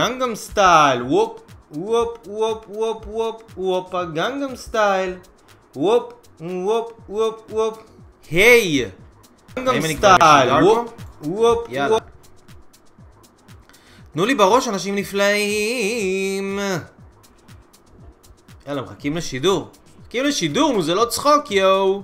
גנגam 0.00 0.34
סטייל, 0.34 1.02
וופ, 1.02 1.40
וופ, 1.70 2.18
וופ, 2.26 2.64
וופ, 2.68 3.04
וופ, 3.06 3.42
וופ, 3.56 3.94
הגנגam 3.94 4.56
סטייל, 4.56 5.14
וופ, 5.76 6.12
וופ, 6.40 6.92
וופ, 7.08 7.40
וופ, 7.50 7.78
היי! 8.30 8.90
כבר 9.54 9.82
סטייל, 9.82 10.50
וופ, 10.64 10.92
וופ. 11.22 11.68
וופ. 11.90 12.02
תנו 14.12 14.26
לי 14.26 14.34
בראש 14.34 14.68
אנשים 14.68 14.94
נפלאים. 14.94 16.58
יאללה, 18.66 18.82
מחכים 18.82 19.16
לשידור. 19.16 19.68
מחכים 20.00 20.24
לשידור, 20.24 20.72
נו 20.72 20.82
זה 20.82 20.94
לא 20.94 21.04
צחוק, 21.04 21.50
יואו. 21.50 22.02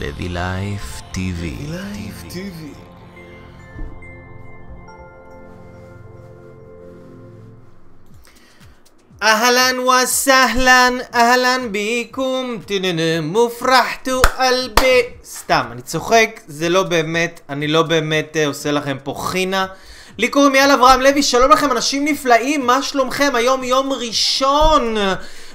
לוי 0.00 0.28
לייף 0.28 1.00
טיווי. 1.12 1.56
אהלן 9.22 9.76
וסהלן, 9.78 10.98
אהלן 11.14 11.72
ביקום, 11.72 12.58
טננם, 12.66 13.24
מופרחתו 13.24 14.22
אלבי. 14.38 15.02
סתם, 15.24 15.62
אני 15.72 15.82
צוחק, 15.82 16.40
זה 16.46 16.68
לא 16.68 16.82
באמת, 16.82 17.40
אני 17.48 17.68
לא 17.68 17.82
באמת 17.82 18.36
אה, 18.36 18.46
עושה 18.46 18.70
לכם 18.72 18.96
פה 19.04 19.14
חינה. 19.18 19.66
לי 20.18 20.28
קוראים 20.28 20.54
יאל 20.54 20.70
אברהם 20.70 21.00
לוי, 21.00 21.22
שלום 21.22 21.50
לכם 21.50 21.72
אנשים 21.72 22.04
נפלאים, 22.04 22.66
מה 22.66 22.82
שלומכם? 22.82 23.32
היום 23.34 23.64
יום 23.64 23.92
ראשון. 23.92 24.96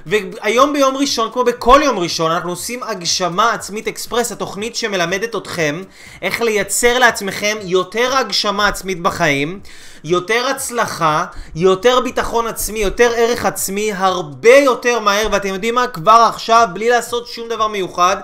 והיום 0.08 0.72
ביום 0.72 0.96
ראשון, 0.96 1.30
כמו 1.32 1.44
בכל 1.44 1.80
יום 1.84 1.98
ראשון, 1.98 2.30
אנחנו 2.30 2.50
עושים 2.50 2.82
הגשמה 2.82 3.52
עצמית 3.52 3.88
אקספרס, 3.88 4.32
התוכנית 4.32 4.76
שמלמדת 4.76 5.36
אתכם 5.36 5.82
איך 6.22 6.40
לייצר 6.40 6.98
לעצמכם 6.98 7.56
יותר 7.62 8.16
הגשמה 8.16 8.68
עצמית 8.68 9.00
בחיים, 9.00 9.60
יותר 10.04 10.46
הצלחה, 10.46 11.24
יותר 11.54 12.00
ביטחון 12.00 12.46
עצמי, 12.46 12.78
יותר 12.78 13.12
ערך 13.16 13.44
עצמי, 13.44 13.92
הרבה 13.92 14.56
יותר 14.56 15.00
מהר, 15.00 15.28
ואתם 15.32 15.48
יודעים 15.48 15.74
מה? 15.74 15.86
כבר 15.86 16.26
עכשיו, 16.28 16.68
בלי 16.72 16.88
לעשות 16.88 17.26
שום 17.26 17.48
דבר 17.48 17.68
מיוחד, 17.68 18.16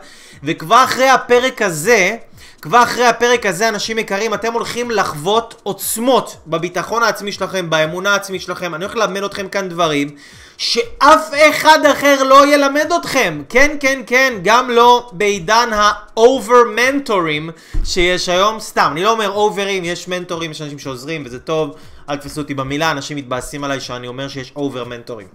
וכבר 0.42 0.84
אחרי 0.84 1.09
הפרק 1.09 1.62
הזה, 1.62 2.16
כבר 2.65 2.83
אחרי 2.83 3.07
הפרק 3.07 3.47
הזה, 3.47 3.69
אנשים 3.69 3.98
יקרים, 3.98 4.34
אתם 4.34 4.53
הולכים 4.53 4.91
לחוות 4.91 5.61
עוצמות 5.62 6.37
בביטחון 6.47 7.03
העצמי 7.03 7.33
שלכם, 7.33 7.71
באמונה 7.71 8.12
העצמית 8.12 8.43
שלכם. 8.43 8.75
אני 8.75 8.84
הולך 8.84 8.97
ללמד 8.97 9.23
אתכם 9.23 9.48
כאן 9.48 9.69
דברים 9.69 10.09
שאף 10.56 11.31
אחד 11.51 11.79
אחר 11.93 12.23
לא 12.23 12.55
ילמד 12.55 12.93
אתכם. 13.01 13.43
כן, 13.48 13.77
כן, 13.81 14.01
כן, 14.06 14.34
גם 14.43 14.71
לא 14.71 15.11
בעידן 15.12 15.73
ה-over 15.73 16.69
מנטורים 16.77 17.51
שיש 17.84 18.29
היום. 18.29 18.61
סתם, 18.61 18.89
אני 18.93 19.03
לא 19.03 19.11
אומר 19.11 19.31
אוברים, 19.31 19.84
יש 19.84 20.09
מנטורים, 20.09 20.51
יש 20.51 20.62
אנשים 20.62 20.78
שעוזרים 20.78 21.23
וזה 21.27 21.39
טוב. 21.39 21.77
אל 22.11 22.17
תתפסו 22.17 22.41
אותי 22.41 22.55
במילה, 22.55 22.91
אנשים 22.91 23.17
מתבאסים 23.17 23.65
עליי 23.65 23.81
שאני 23.81 24.09
אומר 24.09 24.28
שיש 24.28 24.53
over 24.56 24.84
מנטורים. 24.84 25.27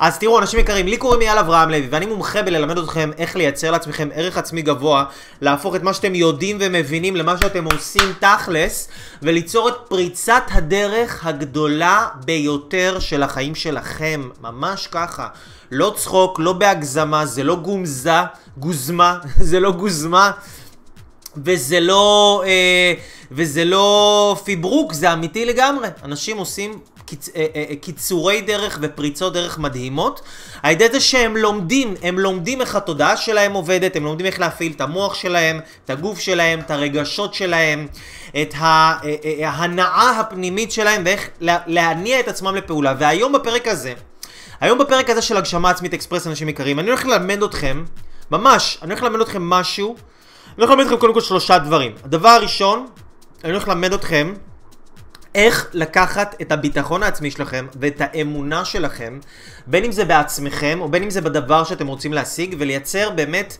אז 0.00 0.18
תראו, 0.18 0.38
אנשים 0.38 0.60
יקרים, 0.60 0.86
לי 0.86 0.96
קוראים 0.96 1.20
אייל 1.20 1.38
אברהם 1.38 1.70
לוי, 1.70 1.86
ואני 1.90 2.06
מומחה 2.06 2.42
בללמד 2.42 2.78
אתכם 2.78 3.10
איך 3.18 3.36
לייצר 3.36 3.70
לעצמכם 3.70 4.08
ערך 4.14 4.36
עצמי 4.36 4.62
גבוה, 4.62 5.04
להפוך 5.40 5.76
את 5.76 5.82
מה 5.82 5.94
שאתם 5.94 6.14
יודעים 6.14 6.56
ומבינים 6.60 7.16
למה 7.16 7.38
שאתם 7.38 7.64
עושים 7.64 8.12
תכלס, 8.20 8.88
וליצור 9.22 9.68
את 9.68 9.74
פריצת 9.88 10.42
הדרך 10.50 11.26
הגדולה 11.26 12.06
ביותר 12.24 12.98
של 13.00 13.22
החיים 13.22 13.54
שלכם. 13.54 14.28
ממש 14.40 14.86
ככה. 14.86 15.28
לא 15.70 15.94
צחוק, 15.96 16.38
לא 16.40 16.52
בהגזמה, 16.52 17.26
זה 17.26 17.42
לא 17.42 17.56
גוזמה, 17.56 18.20
גוזמה, 18.56 19.18
זה 19.50 19.60
לא 19.60 19.72
גוזמה. 19.72 20.30
וזה 21.44 21.80
לא, 21.80 22.42
אה, 22.46 22.94
וזה 23.30 23.64
לא 23.64 24.36
פיברוק, 24.44 24.92
זה 24.92 25.12
אמיתי 25.12 25.44
לגמרי. 25.44 25.88
אנשים 26.04 26.36
עושים 26.36 26.78
קיצ, 27.08 27.28
אה, 27.36 27.46
אה, 27.56 27.64
קיצורי 27.80 28.40
דרך 28.40 28.78
ופריצות 28.82 29.32
דרך 29.32 29.58
מדהימות. 29.58 30.20
על 30.62 30.72
ידי 30.72 30.88
זה 30.92 31.00
שהם 31.00 31.36
לומדים, 31.36 31.94
הם 32.02 32.18
לומדים 32.18 32.60
איך 32.60 32.76
התודעה 32.76 33.16
שלהם 33.16 33.52
עובדת, 33.52 33.96
הם 33.96 34.04
לומדים 34.04 34.26
איך 34.26 34.40
להפעיל 34.40 34.72
את 34.76 34.80
המוח 34.80 35.14
שלהם, 35.14 35.60
את 35.84 35.90
הגוף 35.90 36.18
שלהם, 36.20 36.60
את 36.60 36.70
הרגשות 36.70 37.34
שלהם, 37.34 37.86
את 38.30 38.54
אה, 38.60 38.94
אה, 39.04 39.48
ההנאה 39.48 40.20
הפנימית 40.20 40.72
שלהם 40.72 41.02
ואיך 41.04 41.28
לה- 41.40 41.58
להניע 41.66 42.20
את 42.20 42.28
עצמם 42.28 42.54
לפעולה. 42.54 42.94
והיום 42.98 43.32
בפרק 43.32 43.68
הזה, 43.68 43.92
היום 44.60 44.78
בפרק 44.78 45.10
הזה 45.10 45.22
של 45.22 45.36
הגשמה 45.36 45.70
עצמית 45.70 45.94
אקספרס 45.94 46.26
אנשים 46.26 46.48
יקרים, 46.48 46.78
אני 46.78 46.88
הולך 46.88 47.06
ללמד 47.06 47.42
אתכם, 47.42 47.84
ממש, 48.30 48.78
אני 48.82 48.92
הולך 48.92 49.02
ללמד 49.02 49.20
אתכם 49.20 49.42
משהו 49.50 49.96
אני 50.58 50.64
הולך 50.64 50.70
ללמד 50.70 50.84
אתכם 50.84 50.96
קודם 50.96 51.14
כל 51.14 51.20
שלושה 51.20 51.58
דברים. 51.58 51.92
הדבר 52.04 52.28
הראשון, 52.28 52.86
אני 53.44 53.52
הולך 53.52 53.68
ללמד 53.68 53.92
אתכם 53.92 54.34
איך 55.34 55.66
לקחת 55.72 56.34
את 56.40 56.52
הביטחון 56.52 57.02
העצמי 57.02 57.30
שלכם 57.30 57.66
ואת 57.80 58.00
האמונה 58.00 58.64
שלכם, 58.64 59.18
בין 59.66 59.84
אם 59.84 59.92
זה 59.92 60.04
בעצמכם 60.04 60.78
או 60.80 60.88
בין 60.88 61.02
אם 61.02 61.10
זה 61.10 61.20
בדבר 61.20 61.64
שאתם 61.64 61.86
רוצים 61.86 62.12
להשיג, 62.12 62.56
ולייצר 62.58 63.10
באמת 63.10 63.56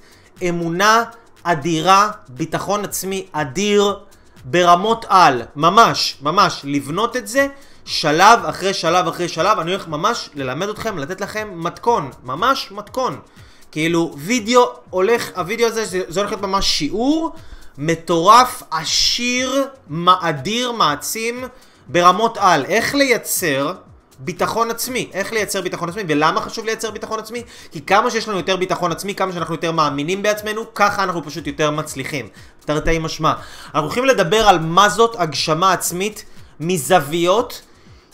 אמונה 0.48 1.04
אדירה, 1.42 2.10
ביטחון 2.28 2.84
עצמי 2.84 3.26
אדיר 3.32 3.98
ברמות 4.44 5.04
על. 5.08 5.42
ממש, 5.56 6.18
ממש, 6.22 6.60
לבנות 6.64 7.16
את 7.16 7.28
זה 7.28 7.46
שלב 7.84 8.44
אחרי 8.44 8.74
שלב 8.74 9.08
אחרי 9.08 9.28
שלב. 9.28 9.58
אני 9.58 9.70
הולך 9.70 9.88
ממש 9.88 10.30
ללמד 10.34 10.68
אתכם, 10.68 10.98
לתת 10.98 11.20
לכם 11.20 11.48
מתכון, 11.54 12.10
ממש 12.24 12.68
מתכון. 12.70 13.20
כאילו, 13.72 14.14
וידאו 14.18 14.64
הולך, 14.90 15.30
הוידאו 15.36 15.66
הזה, 15.66 15.84
זה, 15.84 16.02
זה 16.08 16.20
הולך 16.20 16.32
להיות 16.32 16.42
ממש 16.42 16.66
שיעור 16.66 17.32
מטורף, 17.78 18.62
עשיר, 18.71 19.65
מאדיר, 19.89 20.72
מעצים, 20.72 21.44
ברמות 21.87 22.39
על. 22.41 22.65
איך 22.65 22.94
לייצר 22.94 23.72
ביטחון 24.19 24.71
עצמי. 24.71 25.11
איך 25.12 25.33
לייצר 25.33 25.62
ביטחון 25.62 25.89
עצמי, 25.89 26.03
ולמה 26.09 26.41
חשוב 26.41 26.65
לייצר 26.65 26.91
ביטחון 26.91 27.19
עצמי? 27.19 27.43
כי 27.71 27.81
כמה 27.81 28.11
שיש 28.11 28.28
לנו 28.28 28.37
יותר 28.37 28.56
ביטחון 28.56 28.93
עצמי, 28.93 29.15
כמה 29.15 29.33
שאנחנו 29.33 29.55
יותר 29.55 29.72
מאמינים 29.72 30.22
בעצמנו, 30.22 30.75
ככה 30.75 31.03
אנחנו 31.03 31.25
פשוט 31.25 31.47
יותר 31.47 31.71
מצליחים. 31.71 32.28
תרתי 32.61 32.99
משמע. 32.99 33.33
אנחנו 33.65 33.81
הולכים 33.81 34.05
לדבר 34.05 34.49
על 34.49 34.59
מה 34.59 34.89
זאת 34.89 35.16
הגשמה 35.19 35.72
עצמית 35.72 36.25
מזוויות 36.60 37.62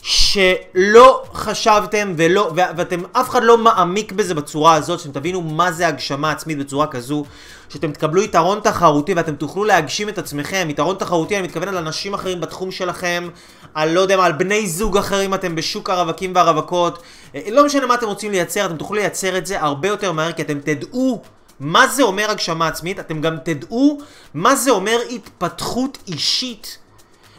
שלא 0.07 1.23
חשבתם 1.33 2.13
ולא, 2.17 2.51
ו- 2.55 2.77
ואתם, 2.77 3.01
אף 3.11 3.29
אחד 3.29 3.43
לא 3.43 3.57
מעמיק 3.57 4.11
בזה 4.11 4.33
בצורה 4.33 4.73
הזאת, 4.73 4.99
שאתם 4.99 5.11
תבינו 5.11 5.41
מה 5.41 5.71
זה 5.71 5.87
הגשמה 5.87 6.31
עצמית 6.31 6.57
בצורה 6.57 6.87
כזו, 6.87 7.25
שאתם 7.69 7.91
תקבלו 7.91 8.21
יתרון 8.21 8.59
תחרותי 8.59 9.13
ואתם 9.13 9.35
תוכלו 9.35 9.63
להגשים 9.63 10.09
את 10.09 10.17
עצמכם, 10.17 10.67
יתרון 10.69 10.95
תחרותי, 10.95 11.37
אני 11.37 11.47
מתכוון 11.47 11.67
על 11.67 11.77
אנשים 11.77 12.13
אחרים 12.13 12.41
בתחום 12.41 12.71
שלכם, 12.71 13.29
על 13.73 13.91
לא 13.91 13.99
יודע 13.99 14.17
מה, 14.17 14.25
על 14.25 14.31
בני 14.31 14.67
זוג 14.67 14.97
אחרים, 14.97 15.33
אתם 15.33 15.55
בשוק 15.55 15.89
הרווקים 15.89 16.31
והרווקות, 16.35 17.01
אה, 17.35 17.41
לא 17.51 17.65
משנה 17.65 17.85
מה 17.85 17.95
אתם 17.95 18.07
רוצים 18.07 18.31
לייצר, 18.31 18.65
אתם 18.65 18.77
תוכלו 18.77 18.95
לייצר 18.97 19.37
את 19.37 19.45
זה 19.45 19.61
הרבה 19.61 19.87
יותר 19.87 20.11
מהר, 20.11 20.31
כי 20.31 20.41
אתם 20.41 20.59
תדעו 20.59 21.21
מה 21.59 21.87
זה 21.87 22.03
אומר 22.03 22.31
הגשמה 22.31 22.67
עצמית, 22.67 22.99
אתם 22.99 23.21
גם 23.21 23.37
תדעו 23.43 23.99
מה 24.33 24.55
זה 24.55 24.71
אומר 24.71 24.97
התפתחות 25.09 25.97
אישית. 26.07 26.84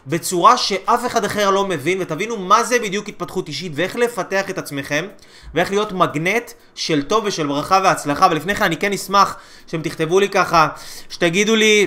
בצורה 0.06 0.56
שאף 0.56 1.06
אחד 1.06 1.24
אחר 1.24 1.50
לא 1.50 1.66
מבין, 1.66 1.98
ותבינו 2.00 2.36
מה 2.36 2.62
זה 2.62 2.78
בדיוק 2.78 3.08
התפתחות 3.08 3.48
אישית, 3.48 3.72
ואיך 3.74 3.96
לפתח 3.96 4.50
את 4.50 4.58
עצמכם, 4.58 5.06
ואיך 5.54 5.70
להיות 5.70 5.92
מגנט 5.92 6.50
של 6.74 7.02
טוב 7.02 7.24
ושל 7.24 7.46
ברכה 7.46 7.80
והצלחה. 7.84 8.28
ולפני 8.30 8.54
כן 8.54 8.64
אני 8.64 8.76
כן 8.76 8.92
אשמח 8.92 9.36
שאתם 9.66 9.82
תכתבו 9.82 10.20
לי 10.20 10.28
ככה, 10.28 10.68
שתגידו 11.08 11.56
לי 11.56 11.86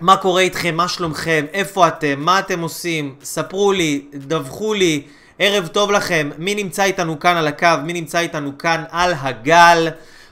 מה 0.00 0.16
קורה 0.16 0.40
איתכם, 0.40 0.74
מה 0.74 0.88
שלומכם, 0.88 1.44
איפה 1.52 1.88
אתם, 1.88 2.14
מה 2.20 2.38
אתם 2.38 2.60
עושים, 2.60 3.14
ספרו 3.22 3.72
לי, 3.72 4.04
דווחו 4.14 4.74
לי, 4.74 5.02
ערב 5.38 5.66
טוב 5.66 5.90
לכם, 5.90 6.30
מי 6.38 6.54
נמצא 6.54 6.84
איתנו 6.84 7.20
כאן 7.20 7.36
על 7.36 7.46
הקו, 7.46 7.66
מי 7.84 7.92
נמצא 7.92 8.18
איתנו 8.18 8.58
כאן 8.58 8.84
על 8.90 9.14
הגל. 9.18 9.88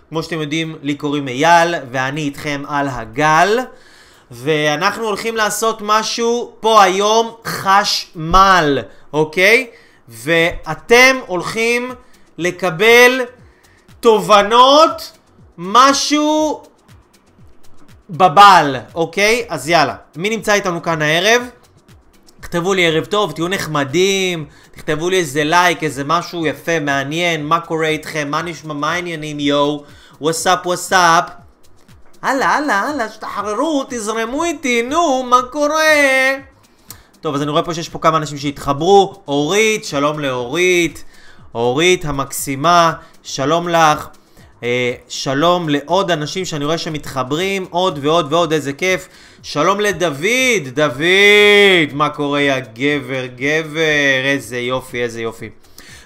כמו 0.09 0.23
שאתם 0.23 0.41
יודעים, 0.41 0.77
לי 0.83 0.95
קוראים 0.95 1.29
אייל, 1.29 1.75
ואני 1.91 2.21
איתכם 2.21 2.63
על 2.69 2.89
הגל. 2.89 3.59
ואנחנו 4.31 5.05
הולכים 5.05 5.37
לעשות 5.37 5.79
משהו 5.81 6.53
פה 6.61 6.83
היום 6.83 7.35
חשמל, 7.45 8.79
אוקיי? 9.13 9.67
ואתם 10.09 11.17
הולכים 11.27 11.93
לקבל 12.39 13.21
תובנות, 14.01 15.19
משהו 15.59 16.63
בבל, 18.11 18.77
אוקיי? 18.95 19.45
אז 19.49 19.69
יאללה, 19.69 19.95
מי 20.17 20.31
נמצא 20.31 20.53
איתנו 20.53 20.83
כאן 20.83 21.03
הערב? 21.03 21.43
תכתבו 22.41 22.75
לי 22.75 22.87
ערב 22.87 23.05
טוב, 23.05 23.33
תהיו 23.33 23.49
נחמדים, 23.49 24.47
תכתבו 24.73 25.11
לי 25.11 25.19
איזה 25.19 25.45
לייק, 25.45 25.85
איזה 25.85 26.05
משהו 26.05 26.47
יפה, 26.47 26.81
מעניין, 26.81 27.47
מה 27.47 27.61
קורה 27.61 27.89
איתכם, 27.89 28.29
מה 28.31 28.43
נשמע, 28.43 28.75
מה 28.75 28.93
העניינים, 28.93 29.41
יואו, 29.41 29.85
וואטסאפ 30.21 30.67
וואטסאפ. 30.67 31.25
הלאה, 32.23 32.57
הלאה, 32.57 32.81
הלאה, 32.81 33.09
תשתחררו, 33.09 33.85
תזרמו 33.89 34.45
איתי, 34.45 34.83
נו, 34.83 35.23
מה 35.23 35.41
קורה? 35.53 35.85
טוב, 37.21 37.35
אז 37.35 37.43
אני 37.43 37.51
רואה 37.51 37.63
פה 37.63 37.75
שיש 37.75 37.89
פה 37.89 37.99
כמה 37.99 38.17
אנשים 38.17 38.39
שהתחברו. 38.39 39.23
אורית, 39.29 39.85
שלום 39.85 40.19
לאורית. 40.19 41.05
אורית 41.55 42.05
המקסימה, 42.05 42.93
שלום 43.23 43.69
לך. 43.69 44.07
אה, 44.63 44.93
שלום 45.09 45.69
לעוד 45.69 46.11
אנשים 46.11 46.45
שאני 46.45 46.65
רואה 46.65 46.79
שמתחברים, 46.79 47.67
עוד 47.71 47.99
ועוד 48.03 48.33
ועוד, 48.33 48.53
איזה 48.53 48.73
כיף. 48.73 49.09
שלום 49.43 49.81
לדוד, 49.81 50.69
דוד, 50.75 51.93
מה 51.93 52.09
קורה 52.09 52.41
יא 52.41 52.59
גבר, 52.75 53.27
גבר, 53.27 54.25
איזה 54.25 54.59
יופי, 54.59 55.03
איזה 55.03 55.23
יופי. 55.23 55.49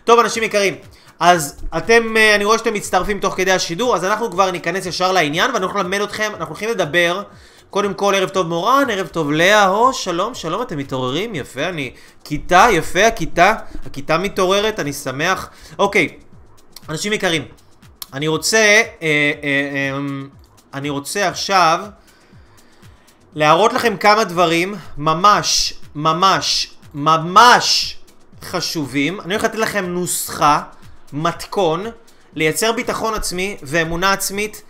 טוב, 0.04 0.20
אנשים 0.20 0.42
יקרים, 0.42 0.74
אז 1.20 1.56
אתם, 1.76 2.16
אה, 2.16 2.34
אני 2.34 2.44
רואה 2.44 2.58
שאתם 2.58 2.74
מצטרפים 2.74 3.20
תוך 3.20 3.34
כדי 3.34 3.52
השידור, 3.52 3.96
אז 3.96 4.04
אנחנו 4.04 4.30
כבר 4.30 4.50
ניכנס 4.50 4.86
ישר 4.86 5.12
לעניין, 5.12 5.50
ואנחנו 5.50 5.82
נלמד 5.82 6.00
אתכם, 6.00 6.32
אנחנו 6.34 6.48
הולכים 6.54 6.70
לדבר, 6.70 7.22
קודם 7.70 7.94
כל 7.94 8.14
ערב 8.16 8.28
טוב 8.28 8.46
מורן, 8.46 8.90
ערב 8.90 9.06
טוב 9.06 9.32
לאה, 9.32 9.64
הו, 9.64 9.92
שלום, 9.92 10.34
שלום, 10.34 10.62
אתם 10.62 10.78
מתעוררים, 10.78 11.34
יפה, 11.34 11.68
אני, 11.68 11.90
כיתה, 12.24 12.66
יפה, 12.72 13.06
הכיתה, 13.06 13.54
הכיתה 13.86 14.18
מתעוררת, 14.18 14.80
אני 14.80 14.92
שמח. 14.92 15.48
אוקיי, 15.78 16.08
אנשים 16.88 17.12
יקרים, 17.12 17.44
אני 18.12 18.28
רוצה, 18.28 18.58
אה, 18.58 18.82
אה, 19.02 19.30
אה, 19.42 19.98
אני 20.74 20.90
רוצה 20.90 21.28
עכשיו 21.28 21.80
להראות 23.34 23.72
לכם 23.72 23.96
כמה 23.96 24.24
דברים 24.24 24.74
ממש, 24.98 25.74
ממש, 25.94 26.74
ממש 26.94 27.96
חשובים. 28.42 29.20
אני 29.20 29.34
הולך 29.34 29.44
לתת 29.44 29.54
לכם 29.54 29.84
נוסחה, 29.84 30.62
מתכון, 31.14 31.86
לייצר 32.34 32.72
ביטחון 32.72 33.14
עצמי 33.14 33.56
ואמונה 33.62 34.12
עצמית 34.12 34.62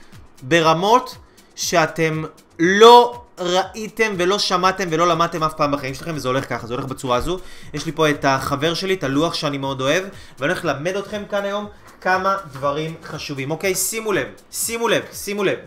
ברמות 0.42 1.16
שאתם 1.54 2.24
לא 2.58 3.22
ראיתם 3.38 4.14
ולא 4.18 4.38
שמעתם 4.38 4.88
ולא 4.90 5.08
למדתם 5.08 5.42
אף 5.42 5.54
פעם 5.54 5.72
בחיים 5.72 5.94
שלכם, 5.94 6.12
וזה 6.14 6.28
הולך 6.28 6.48
ככה, 6.48 6.66
זה 6.66 6.74
הולך 6.74 6.86
בצורה 6.86 7.16
הזו. 7.16 7.38
יש 7.74 7.86
לי 7.86 7.92
פה 7.92 8.10
את 8.10 8.24
החבר 8.24 8.74
שלי, 8.74 8.94
את 8.94 9.04
הלוח 9.04 9.34
שאני 9.34 9.58
מאוד 9.58 9.80
אוהב, 9.80 10.04
ואני 10.38 10.52
הולך 10.52 10.64
ללמד 10.64 10.96
אתכם 10.96 11.22
כאן 11.30 11.44
היום 11.44 11.66
כמה 12.00 12.36
דברים 12.52 12.94
חשובים. 13.04 13.50
אוקיי, 13.50 13.74
שימו 13.74 14.12
לב, 14.12 14.26
שימו 14.50 14.88
לב, 14.88 15.02
שימו 15.12 15.44
לב. 15.44 15.58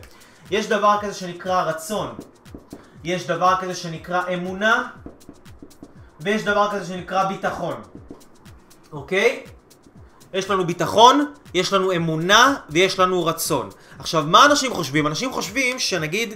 יש 0.51 0.67
דבר 0.67 0.97
כזה 1.01 1.13
שנקרא 1.13 1.63
רצון, 1.63 2.15
יש 3.03 3.27
דבר 3.27 3.55
כזה 3.61 3.75
שנקרא 3.75 4.21
אמונה, 4.33 4.87
ויש 6.19 6.43
דבר 6.43 6.71
כזה 6.71 6.85
שנקרא 6.85 7.23
ביטחון. 7.23 7.81
אוקיי? 8.91 9.43
יש 10.37 10.49
לנו 10.49 10.67
ביטחון, 10.67 11.25
יש 11.53 11.73
לנו 11.73 11.91
אמונה 11.91 12.55
ויש 12.69 12.99
לנו 12.99 13.25
רצון. 13.25 13.69
עכשיו, 13.99 14.23
מה 14.27 14.45
אנשים 14.45 14.73
חושבים? 14.73 15.07
אנשים 15.07 15.33
חושבים 15.33 15.79
שנגיד, 15.79 16.35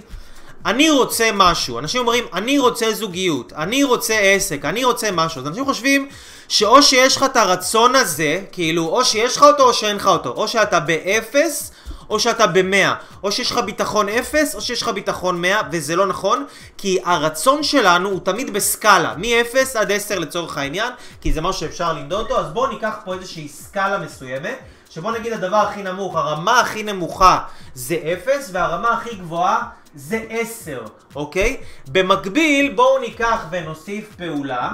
אני 0.66 0.90
רוצה 0.90 1.30
משהו. 1.34 1.78
אנשים 1.78 2.00
אומרים, 2.00 2.24
אני 2.32 2.58
רוצה 2.58 2.92
זוגיות, 2.92 3.52
אני 3.52 3.84
רוצה 3.84 4.14
עסק, 4.18 4.64
אני 4.64 4.84
רוצה 4.84 5.10
משהו. 5.12 5.40
אז 5.40 5.46
אנשים 5.46 5.64
חושבים 5.64 6.08
שאו 6.48 6.82
שיש 6.82 7.16
לך 7.16 7.22
את 7.22 7.36
הרצון 7.36 7.94
הזה, 7.94 8.40
כאילו, 8.52 8.86
או 8.86 9.04
שיש 9.04 9.36
לך 9.36 9.42
אותו 9.42 9.62
או 9.62 9.74
שאין 9.74 9.96
לך 9.96 10.06
אותו. 10.06 10.30
או 10.30 10.48
שאתה 10.48 10.80
באפס, 10.80 11.71
או 12.12 12.20
שאתה 12.20 12.46
במאה. 12.46 12.94
או 13.22 13.32
שיש 13.32 13.50
לך 13.50 13.58
ביטחון 13.58 14.08
אפס, 14.08 14.54
או 14.54 14.60
שיש 14.60 14.82
לך 14.82 14.88
ביטחון 14.88 15.40
מאה, 15.40 15.60
וזה 15.72 15.96
לא 15.96 16.06
נכון, 16.06 16.44
כי 16.78 16.98
הרצון 17.04 17.62
שלנו 17.62 18.08
הוא 18.08 18.20
תמיד 18.20 18.52
בסקאלה, 18.52 19.14
מ-0 19.16 19.78
עד 19.78 19.92
10 19.92 20.18
לצורך 20.18 20.58
העניין, 20.58 20.92
כי 21.20 21.32
זה 21.32 21.40
משהו 21.40 21.60
שאפשר 21.60 21.92
למדוד 21.92 22.20
אותו, 22.20 22.40
אז 22.40 22.52
בואו 22.52 22.72
ניקח 22.72 22.94
פה 23.04 23.14
איזושהי 23.14 23.48
סקאלה 23.48 23.98
מסוימת. 23.98 24.58
שבוא 24.90 25.12
נגיד 25.12 25.32
הדבר 25.32 25.56
הכי 25.56 25.82
נמוך, 25.82 26.16
הרמה 26.16 26.60
הכי 26.60 26.82
נמוכה 26.82 27.38
זה 27.74 27.96
0 28.22 28.50
והרמה 28.52 28.90
הכי 28.90 29.14
גבוהה 29.14 29.62
זה 29.94 30.24
10, 30.28 30.82
אוקיי? 31.14 31.56
במקביל 31.88 32.72
בואו 32.72 32.98
ניקח 32.98 33.46
ונוסיף 33.50 34.14
פעולה 34.16 34.70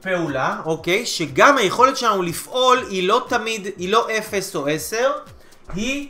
פעולה, 0.00 0.60
אוקיי? 0.64 1.06
שגם 1.06 1.58
היכולת 1.58 1.96
שלנו 1.96 2.22
לפעול 2.22 2.84
היא 2.90 3.08
לא 3.08 3.26
תמיד, 3.28 3.66
היא 3.76 3.92
לא 3.92 4.06
0 4.18 4.56
או 4.56 4.66
10, 4.66 5.12
היא, 5.74 6.08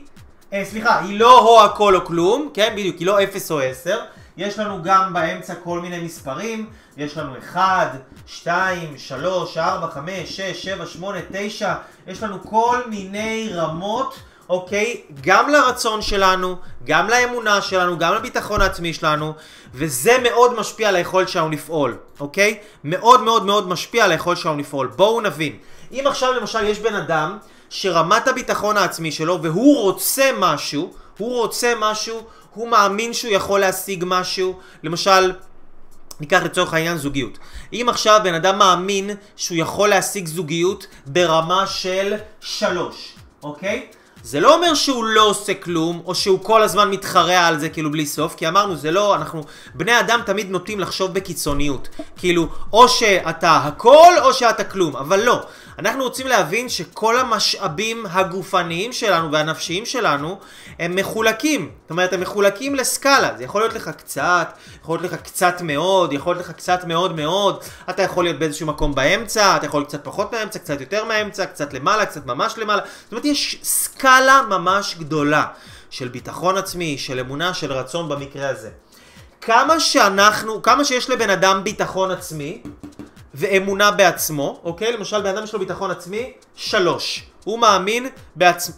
אה, 0.53 0.65
סליחה, 0.65 1.01
היא 1.01 1.21
לא 1.21 1.39
או 1.39 1.65
הכל 1.65 1.97
או 1.97 2.05
כלום, 2.05 2.51
כן? 2.55 2.73
בדיוק, 2.77 2.99
היא 2.99 3.07
לא 3.07 3.23
0 3.23 3.51
או 3.51 3.61
10. 3.61 3.99
יש 4.37 4.59
לנו 4.59 4.83
גם 4.83 5.13
באמצע 5.13 5.55
כל 5.55 5.81
מיני 5.81 6.01
מספרים, 6.01 6.71
יש 6.97 7.17
לנו 7.17 7.39
1, 7.39 7.91
2, 8.27 8.99
3, 8.99 9.57
4, 9.59 9.91
5, 9.91 10.37
6, 10.37 10.63
7, 10.63 10.87
8, 10.87 11.21
9, 11.31 11.75
יש 12.07 12.23
לנו 12.23 12.43
כל 12.43 12.79
מיני 12.87 13.51
רמות 13.55 14.15
אוקיי? 14.49 15.01
גם 15.21 15.51
לרצון 15.51 16.03
שלנו, 16.03 16.57
גם 16.85 17.09
לאמונה 17.09 17.63
שלנו, 17.63 17.99
גם 17.99 18.15
לביטחון 18.15 18.61
העצמי 18.61 18.95
שלנו, 18.95 19.33
וזה 19.75 20.17
מאוד 20.23 20.55
משפיע 20.61 20.89
על 20.89 20.97
היכולת 20.97 21.29
שלנו 21.29 21.51
לפעול, 21.51 21.97
אוקיי? 22.21 22.59
מאוד 22.85 23.23
מאוד 23.23 23.47
מאוד 23.47 23.69
משפיע 23.69 24.05
על 24.05 24.11
היכולת 24.11 24.39
שלנו 24.39 24.59
לפעול. 24.59 24.87
בואו 24.87 25.21
נבין. 25.21 25.57
אם 25.93 26.05
עכשיו 26.07 26.33
למשל 26.33 26.65
יש 26.65 26.79
בן 26.79 26.95
אדם 26.95 27.39
שרמת 27.71 28.29
הביטחון 28.29 28.77
העצמי 28.77 29.13
שלו 29.13 29.43
והוא 29.43 29.83
רוצה 29.83 30.31
משהו, 30.39 30.93
הוא 31.19 31.39
רוצה 31.39 31.73
משהו, 31.79 32.27
הוא 32.55 32.69
מאמין 32.69 33.13
שהוא 33.13 33.33
יכול 33.33 33.61
להשיג 33.61 34.05
משהו, 34.07 34.59
למשל, 34.83 35.33
ניקח 36.21 36.43
לצורך 36.45 36.75
העניין 36.75 36.97
זוגיות. 36.97 37.39
אם 37.73 37.87
עכשיו 37.89 38.21
בן 38.25 38.35
אדם 38.35 38.59
מאמין 38.59 39.11
שהוא 39.37 39.59
יכול 39.59 39.89
להשיג 39.89 40.27
זוגיות 40.27 40.87
ברמה 41.07 41.67
של 41.67 42.15
שלוש, 42.41 43.15
אוקיי? 43.43 43.87
זה 44.23 44.41
לא 44.41 44.55
אומר 44.55 44.75
שהוא 44.75 45.05
לא 45.05 45.23
עושה 45.23 45.55
כלום, 45.55 46.03
או 46.07 46.15
שהוא 46.15 46.39
כל 46.43 46.63
הזמן 46.63 46.91
מתחרע 46.91 47.39
על 47.39 47.59
זה 47.59 47.69
כאילו 47.69 47.91
בלי 47.91 48.07
סוף, 48.07 48.35
כי 48.35 48.49
אמרנו, 48.49 48.77
זה 48.77 48.91
לא, 48.91 49.15
אנחנו, 49.15 49.43
בני 49.75 50.01
אדם 50.01 50.21
תמיד 50.27 50.51
נוטים 50.51 50.81
לחשוב 50.81 51.15
בקיצוניות. 51.15 51.89
כאילו, 52.17 52.49
או 52.73 52.89
שאתה 52.89 53.57
הכל, 53.57 54.13
או 54.23 54.35
שאתה 54.35 54.65
כלום, 54.65 54.97
אבל 54.97 55.21
לא. 55.21 55.43
אנחנו 55.79 56.05
רוצים 56.05 56.27
להבין 56.27 56.69
שכל 56.69 57.19
המשאבים 57.19 58.07
הגופניים 58.11 58.93
שלנו 58.93 59.33
והנפשיים 59.33 59.87
שלנו 59.87 60.39
הם 60.79 60.97
מחולקים. 60.97 61.71
זאת 61.83 61.91
אומרת, 61.91 62.13
הם 62.13 62.21
מחולקים 62.21 62.75
לסקאלה. 62.75 63.31
זה 63.37 63.45
יכול 63.45 63.61
להיות 63.61 63.75
לך 63.75 63.89
קצת, 63.89 64.53
יכול 64.83 64.99
להיות 64.99 65.13
לך 65.13 65.21
קצת 65.21 65.61
מאוד, 65.61 66.13
יכול 66.13 66.35
להיות 66.37 66.47
לך 66.47 66.53
קצת 66.53 66.85
מאוד 66.85 67.17
מאוד. 67.17 67.65
אתה 67.91 68.03
יכול 68.03 68.25
להיות 68.25 68.39
באיזשהו 68.39 68.67
מקום 68.67 68.95
באמצע, 68.95 69.57
אתה 69.57 69.67
יכול 69.67 69.81
להיות 69.81 69.89
קצת 69.89 70.05
פחות 70.05 70.33
מהאמצע, 70.33 70.59
קצת 70.59 70.81
יותר 70.81 71.05
מהאמצע, 71.05 71.47
קצת 71.47 71.73
למעלה, 71.73 72.07
קצת 72.07 72.27
ממש 72.27 72.55
למעלה. 72.57 72.83
זאת 73.05 73.13
אומרת, 73.13 73.25
יש 73.25 73.59
סקאלה 73.63 74.43
ממש 74.49 74.97
גדולה 74.99 75.45
של 75.91 76.09
ביטחון 76.09 76.57
עצמי, 76.57 76.99
של 76.99 77.21
אמונה, 77.21 77.55
של 77.55 77.73
רצון 77.73 78.09
במקרה 78.09 78.49
הזה. 78.49 78.71
כמה 79.41 79.81
שאנחנו, 79.81 80.63
כמה 80.63 80.85
שיש 80.85 81.11
לבן 81.11 81.31
אדם 81.31 81.65
ביטחון 81.65 82.11
עצמי, 82.11 82.63
ואמונה 83.35 83.91
בעצמו, 83.91 84.61
אוקיי? 84.65 84.93
למשל, 84.93 85.21
בן 85.21 85.37
אדם 85.37 85.45
יש 85.45 85.53
לו 85.53 85.59
ביטחון 85.59 85.91
עצמי, 85.91 86.33
שלוש. 86.57 87.25
הוא 87.45 87.59
מאמין 87.59 88.09
בעצ... 88.37 88.71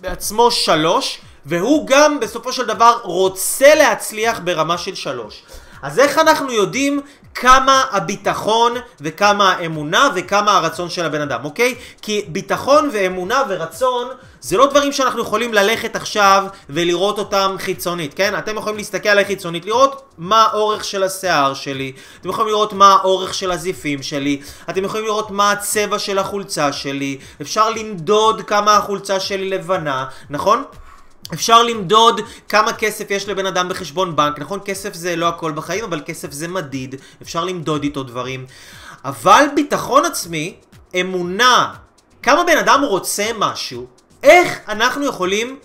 בעצמו 0.00 0.50
שלוש, 0.50 1.20
והוא 1.46 1.86
גם 1.86 2.20
בסופו 2.20 2.52
של 2.52 2.66
דבר 2.66 2.98
רוצה 3.02 3.74
להצליח 3.74 4.40
ברמה 4.44 4.78
של 4.78 4.94
שלוש. 4.94 5.42
אז 5.82 5.98
איך 5.98 6.18
אנחנו 6.18 6.52
יודעים 6.52 7.00
כמה 7.34 7.84
הביטחון 7.90 8.74
וכמה 9.00 9.52
האמונה 9.52 10.08
וכמה 10.14 10.56
הרצון 10.56 10.90
של 10.90 11.04
הבן 11.04 11.20
אדם, 11.20 11.44
אוקיי? 11.44 11.74
כי 12.02 12.24
ביטחון 12.28 12.90
ואמונה 12.92 13.42
ורצון 13.48 14.08
זה 14.44 14.56
לא 14.56 14.66
דברים 14.66 14.92
שאנחנו 14.92 15.20
יכולים 15.22 15.54
ללכת 15.54 15.96
עכשיו 15.96 16.44
ולראות 16.68 17.18
אותם 17.18 17.56
חיצונית, 17.58 18.14
כן? 18.14 18.38
אתם 18.38 18.56
יכולים 18.56 18.76
להסתכל 18.76 19.08
עליי 19.08 19.24
חיצונית, 19.24 19.66
לראות 19.66 20.02
מה 20.18 20.42
האורך 20.42 20.84
של 20.84 21.02
השיער 21.02 21.54
שלי, 21.54 21.92
אתם 22.20 22.28
יכולים 22.28 22.48
לראות 22.48 22.72
מה 22.72 22.92
האורך 22.92 23.34
של 23.34 23.50
הזיפים 23.50 24.02
שלי, 24.02 24.40
אתם 24.70 24.84
יכולים 24.84 25.06
לראות 25.06 25.30
מה 25.30 25.50
הצבע 25.50 25.98
של 25.98 26.18
החולצה 26.18 26.72
שלי, 26.72 27.18
אפשר 27.42 27.70
למדוד 27.70 28.42
כמה 28.42 28.76
החולצה 28.76 29.20
שלי 29.20 29.50
לבנה, 29.50 30.06
נכון? 30.30 30.64
אפשר 31.34 31.62
למדוד 31.62 32.20
כמה 32.48 32.72
כסף 32.72 33.10
יש 33.10 33.28
לבן 33.28 33.46
אדם 33.46 33.68
בחשבון 33.68 34.16
בנק, 34.16 34.38
נכון? 34.38 34.60
כסף 34.64 34.94
זה 34.94 35.16
לא 35.16 35.28
הכל 35.28 35.52
בחיים, 35.52 35.84
אבל 35.84 36.00
כסף 36.06 36.32
זה 36.32 36.48
מדיד, 36.48 36.94
אפשר 37.22 37.44
למדוד 37.44 37.82
איתו 37.82 38.02
דברים. 38.02 38.46
אבל 39.04 39.44
ביטחון 39.54 40.04
עצמי, 40.04 40.54
אמונה, 41.00 41.74
כמה 42.22 42.44
בן 42.44 42.58
אדם 42.58 42.82
רוצה 42.82 43.30
משהו, 43.38 43.86
איך 44.24 44.60
אנחנו 44.68 45.06
יכולים 45.06 45.58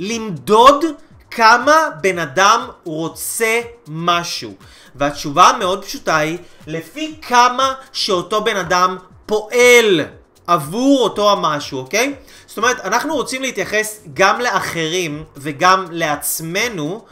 למדוד 0.00 0.84
כמה 1.30 1.72
בן 2.00 2.18
אדם 2.18 2.68
רוצה 2.84 3.60
משהו? 3.88 4.54
והתשובה 4.94 5.48
המאוד 5.48 5.84
פשוטה 5.84 6.16
היא, 6.16 6.38
לפי 6.66 7.14
כמה 7.22 7.74
שאותו 7.92 8.44
בן 8.44 8.56
אדם 8.56 8.96
פועל 9.26 10.00
עבור 10.46 11.00
אותו 11.04 11.30
המשהו, 11.32 11.78
אוקיי? 11.78 12.14
זאת 12.46 12.56
אומרת, 12.58 12.80
אנחנו 12.80 13.14
רוצים 13.14 13.42
להתייחס 13.42 14.00
גם 14.14 14.40
לאחרים 14.40 15.24
וגם 15.36 15.86
לעצמנו 15.90 17.04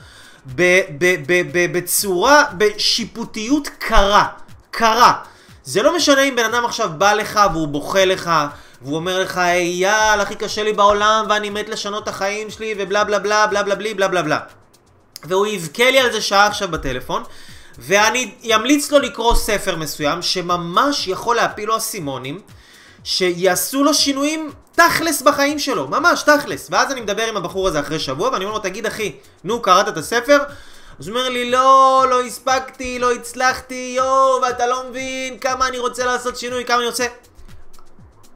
בצורה, 1.72 2.44
בשיפוטיות 2.58 3.68
קרה, 3.78 4.26
קרה. 4.70 5.12
זה 5.64 5.82
לא 5.82 5.96
משנה 5.96 6.22
אם 6.22 6.36
בן 6.36 6.44
אדם 6.44 6.64
עכשיו 6.64 6.90
בא 6.98 7.12
לך 7.12 7.40
והוא 7.52 7.68
בוכה 7.68 8.04
לך 8.04 8.30
והוא 8.82 8.96
אומר 8.96 9.18
לך, 9.18 9.38
אייל, 9.38 10.20
הכי 10.20 10.34
קשה 10.34 10.62
לי 10.62 10.72
בעולם 10.72 11.26
ואני 11.28 11.50
מת 11.50 11.68
לשנות 11.68 12.02
את 12.02 12.08
החיים 12.08 12.50
שלי 12.50 12.74
ובלה 12.78 13.04
בלה 13.04 13.18
בלה 13.18 13.46
בלה 13.46 13.62
בלה 13.62 13.74
בלי 13.74 13.94
בלה 13.94 14.08
בלה 14.08 14.22
בלה. 14.22 14.38
והוא 15.24 15.46
יבכה 15.46 15.90
לי 15.90 15.98
על 16.00 16.12
זה 16.12 16.20
שעה 16.20 16.46
עכשיו 16.46 16.68
בטלפון 16.68 17.22
ואני 17.78 18.34
אמליץ 18.54 18.90
לו 18.90 18.98
לקרוא 18.98 19.34
ספר 19.34 19.76
מסוים 19.76 20.22
שממש 20.22 21.08
יכול 21.08 21.36
להפיל 21.36 21.68
לו 21.68 21.76
אסימונים 21.76 22.40
שיעשו 23.04 23.84
לו 23.84 23.94
שינויים 23.94 24.52
תכלס 24.72 25.22
בחיים 25.22 25.58
שלו, 25.58 25.88
ממש 25.88 26.22
תכלס. 26.22 26.68
ואז 26.70 26.92
אני 26.92 27.00
מדבר 27.00 27.22
עם 27.22 27.36
הבחור 27.36 27.68
הזה 27.68 27.80
אחרי 27.80 27.98
שבוע, 27.98 28.28
ואני 28.28 28.44
אומר 28.44 28.56
לו, 28.56 28.62
תגיד 28.62 28.86
אחי, 28.86 29.12
נו, 29.44 29.62
קראת 29.62 29.88
את 29.88 29.96
הספר? 29.96 30.38
אז 30.98 31.08
הוא 31.08 31.16
אומר 31.16 31.28
לי, 31.28 31.50
לא, 31.50 32.04
לא 32.10 32.22
הספקתי, 32.22 32.98
לא 32.98 33.12
הצלחתי, 33.12 33.94
יואו, 33.96 34.42
ואתה 34.42 34.66
לא 34.66 34.84
מבין 34.90 35.38
כמה 35.38 35.68
אני 35.68 35.78
רוצה 35.78 36.06
לעשות 36.06 36.36
שינוי, 36.36 36.64
כמה 36.64 36.78
אני 36.78 36.86
רוצה... 36.86 37.06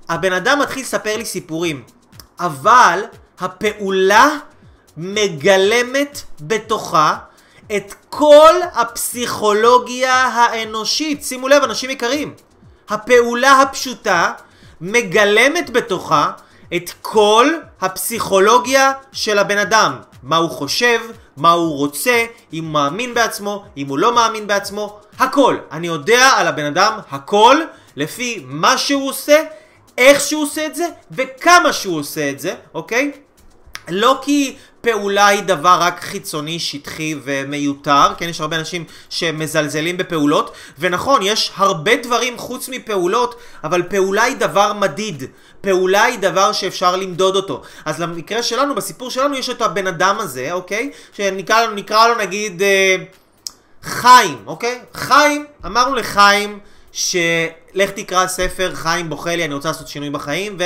הבן 0.08 0.32
אדם 0.32 0.58
מתחיל 0.58 0.82
לספר 0.82 1.16
לי 1.16 1.24
סיפורים, 1.24 1.82
אבל 2.40 3.00
הפעולה 3.40 4.28
מגלמת 4.96 6.22
בתוכה 6.40 7.16
את 7.76 7.94
כל 8.08 8.54
הפסיכולוגיה 8.74 10.14
האנושית. 10.14 11.24
שימו 11.24 11.48
לב, 11.48 11.62
אנשים 11.62 11.90
יקרים, 11.90 12.34
הפעולה 12.88 13.62
הפשוטה 13.62 14.32
מגלמת 14.80 15.70
בתוכה 15.70 16.30
את 16.76 16.90
כל 17.02 17.46
הפסיכולוגיה 17.80 18.92
של 19.12 19.38
הבן 19.38 19.58
אדם. 19.58 19.96
מה 20.22 20.36
הוא 20.36 20.50
חושב, 20.50 21.00
מה 21.36 21.50
הוא 21.50 21.76
רוצה, 21.76 22.24
אם 22.52 22.64
הוא 22.64 22.72
מאמין 22.72 23.14
בעצמו, 23.14 23.64
אם 23.76 23.88
הוא 23.88 23.98
לא 23.98 24.14
מאמין 24.14 24.46
בעצמו, 24.46 25.00
הכל. 25.18 25.56
אני 25.72 25.86
יודע 25.86 26.28
על 26.36 26.46
הבן 26.46 26.64
אדם 26.64 26.98
הכל, 27.10 27.56
לפי 27.96 28.44
מה 28.46 28.78
שהוא 28.78 29.08
עושה, 29.08 29.42
איך 29.98 30.20
שהוא 30.20 30.42
עושה 30.42 30.66
את 30.66 30.74
זה, 30.74 30.88
וכמה 31.10 31.72
שהוא 31.72 31.98
עושה 31.98 32.30
את 32.30 32.40
זה, 32.40 32.54
אוקיי? 32.74 33.12
לא 33.88 34.18
כי 34.22 34.56
פעולה 34.80 35.26
היא 35.26 35.40
דבר 35.40 35.76
רק 35.80 36.00
חיצוני, 36.00 36.58
שטחי 36.58 37.14
ומיותר, 37.24 38.14
כן, 38.18 38.28
יש 38.28 38.40
הרבה 38.40 38.56
אנשים 38.56 38.84
שמזלזלים 39.10 39.96
בפעולות, 39.96 40.52
ונכון, 40.78 41.22
יש 41.22 41.52
הרבה 41.56 41.96
דברים 41.96 42.38
חוץ 42.38 42.68
מפעולות, 42.68 43.40
אבל 43.64 43.82
פעולה 43.82 44.22
היא 44.22 44.36
דבר 44.36 44.72
מדיד. 44.72 45.22
פעולה 45.60 46.02
היא 46.02 46.18
דבר 46.18 46.52
שאפשר 46.52 46.96
למדוד 46.96 47.36
אותו. 47.36 47.62
אז 47.84 48.00
למקרה 48.00 48.42
שלנו, 48.42 48.74
בסיפור 48.74 49.10
שלנו, 49.10 49.34
יש 49.34 49.50
את 49.50 49.62
הבן 49.62 49.86
אדם 49.86 50.16
הזה, 50.18 50.52
אוקיי? 50.52 50.90
שנקרא 51.12 51.66
לו, 51.66 51.74
נקרא 51.74 52.08
לו 52.08 52.14
נגיד 52.14 52.62
אה, 52.62 52.96
חיים, 53.82 54.38
אוקיי? 54.46 54.80
חיים, 54.94 55.44
אמרנו 55.66 55.94
לחיים 55.94 56.58
שלך 56.94 57.90
תקרא 57.94 58.26
ספר 58.26 58.74
חיים 58.74 59.10
בוכה 59.10 59.36
לי, 59.36 59.44
אני 59.44 59.54
רוצה 59.54 59.68
לעשות 59.68 59.88
שינוי 59.88 60.10
בחיים, 60.10 60.56
ו... 60.58 60.62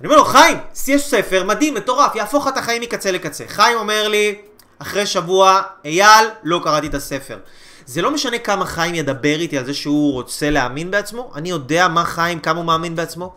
אני 0.00 0.08
אומר 0.08 0.16
לו, 0.16 0.24
חיים, 0.24 0.58
יש 0.88 1.02
ספר 1.02 1.44
מדהים, 1.44 1.74
מטורף, 1.74 2.14
יהפוך 2.14 2.48
את 2.48 2.56
החיים 2.56 2.82
מקצה 2.82 3.10
לקצה. 3.10 3.44
חיים 3.48 3.78
אומר 3.78 4.08
לי, 4.08 4.34
אחרי 4.78 5.06
שבוע, 5.06 5.62
אייל, 5.84 6.28
לא 6.42 6.60
קראתי 6.64 6.86
את 6.86 6.94
הספר. 6.94 7.38
זה 7.86 8.02
לא 8.02 8.10
משנה 8.10 8.38
כמה 8.38 8.66
חיים 8.66 8.94
ידבר 8.94 9.40
איתי 9.40 9.58
על 9.58 9.64
זה 9.64 9.74
שהוא 9.74 10.12
רוצה 10.12 10.50
להאמין 10.50 10.90
בעצמו, 10.90 11.32
אני 11.34 11.50
יודע 11.50 11.88
מה 11.88 12.04
חיים, 12.04 12.40
כמה 12.40 12.58
הוא 12.58 12.64
מאמין 12.64 12.96
בעצמו, 12.96 13.32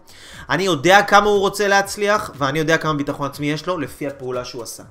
אני 0.49 0.63
יודע 0.63 1.01
כמה 1.01 1.29
הוא 1.29 1.39
רוצה 1.39 1.67
להצליח, 1.67 2.31
ואני 2.37 2.59
יודע 2.59 2.77
כמה 2.77 2.93
ביטחון 2.93 3.25
עצמי 3.29 3.51
יש 3.51 3.67
לו 3.67 3.77
לפי 3.77 4.07
הפעולה 4.07 4.45
שהוא 4.45 4.63
עשה. 4.63 4.83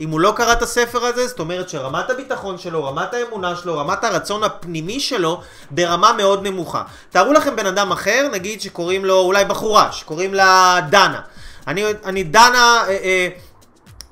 אם 0.00 0.10
הוא 0.10 0.20
לא 0.20 0.32
קרא 0.36 0.52
את 0.52 0.62
הספר 0.62 1.04
הזה, 1.04 1.26
זאת 1.26 1.38
אומרת 1.38 1.68
שרמת 1.68 2.10
הביטחון 2.10 2.58
שלו, 2.58 2.84
רמת 2.84 3.14
האמונה 3.14 3.56
שלו, 3.56 3.78
רמת 3.78 4.04
הרצון 4.04 4.44
הפנימי 4.44 5.00
שלו, 5.00 5.40
ברמה 5.70 6.12
מאוד 6.12 6.46
נמוכה. 6.46 6.82
תארו 7.10 7.32
לכם 7.32 7.56
בן 7.56 7.66
אדם 7.66 7.92
אחר, 7.92 8.28
נגיד 8.32 8.60
שקוראים 8.60 9.04
לו, 9.04 9.20
אולי 9.20 9.44
בחורה, 9.44 9.92
שקוראים 9.92 10.34
לה 10.34 10.78
דנה. 10.90 11.20
אני, 11.66 11.84
אני 12.04 12.24
דנה... 12.24 12.84
אה, 12.88 12.96
אה, 13.02 13.28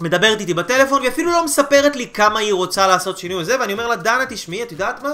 מדברת 0.01 0.41
איתי 0.41 0.55
בטלפון, 0.55 0.99
והיא 0.99 1.11
אפילו 1.11 1.31
לא 1.33 1.45
מספרת 1.45 1.97
לי 1.97 2.09
כמה 2.15 2.39
היא 2.39 2.53
רוצה 2.53 2.87
לעשות 2.87 3.19
שינוי 3.19 3.43
וזה, 3.43 3.61
ואני 3.61 3.73
אומר 3.73 3.89
לה, 3.89 3.97
דנה, 3.97 4.27
תשמעי, 4.29 4.63
את 4.63 4.73
יודעת 4.73 5.03
מה? 5.03 5.11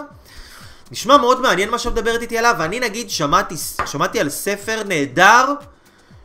נשמע 0.91 1.17
מאוד 1.17 1.41
מעניין 1.41 1.71
מה 1.71 1.79
שאת 1.79 1.93
מדברת 1.93 2.23
איתי 2.23 2.39
עליו, 2.39 2.55
ואני 2.59 2.81
נגיד 2.81 3.11
שמעתי, 3.11 3.55
שמעתי 3.87 4.21
על 4.21 4.29
ספר 4.29 4.83
נהדר 4.87 5.55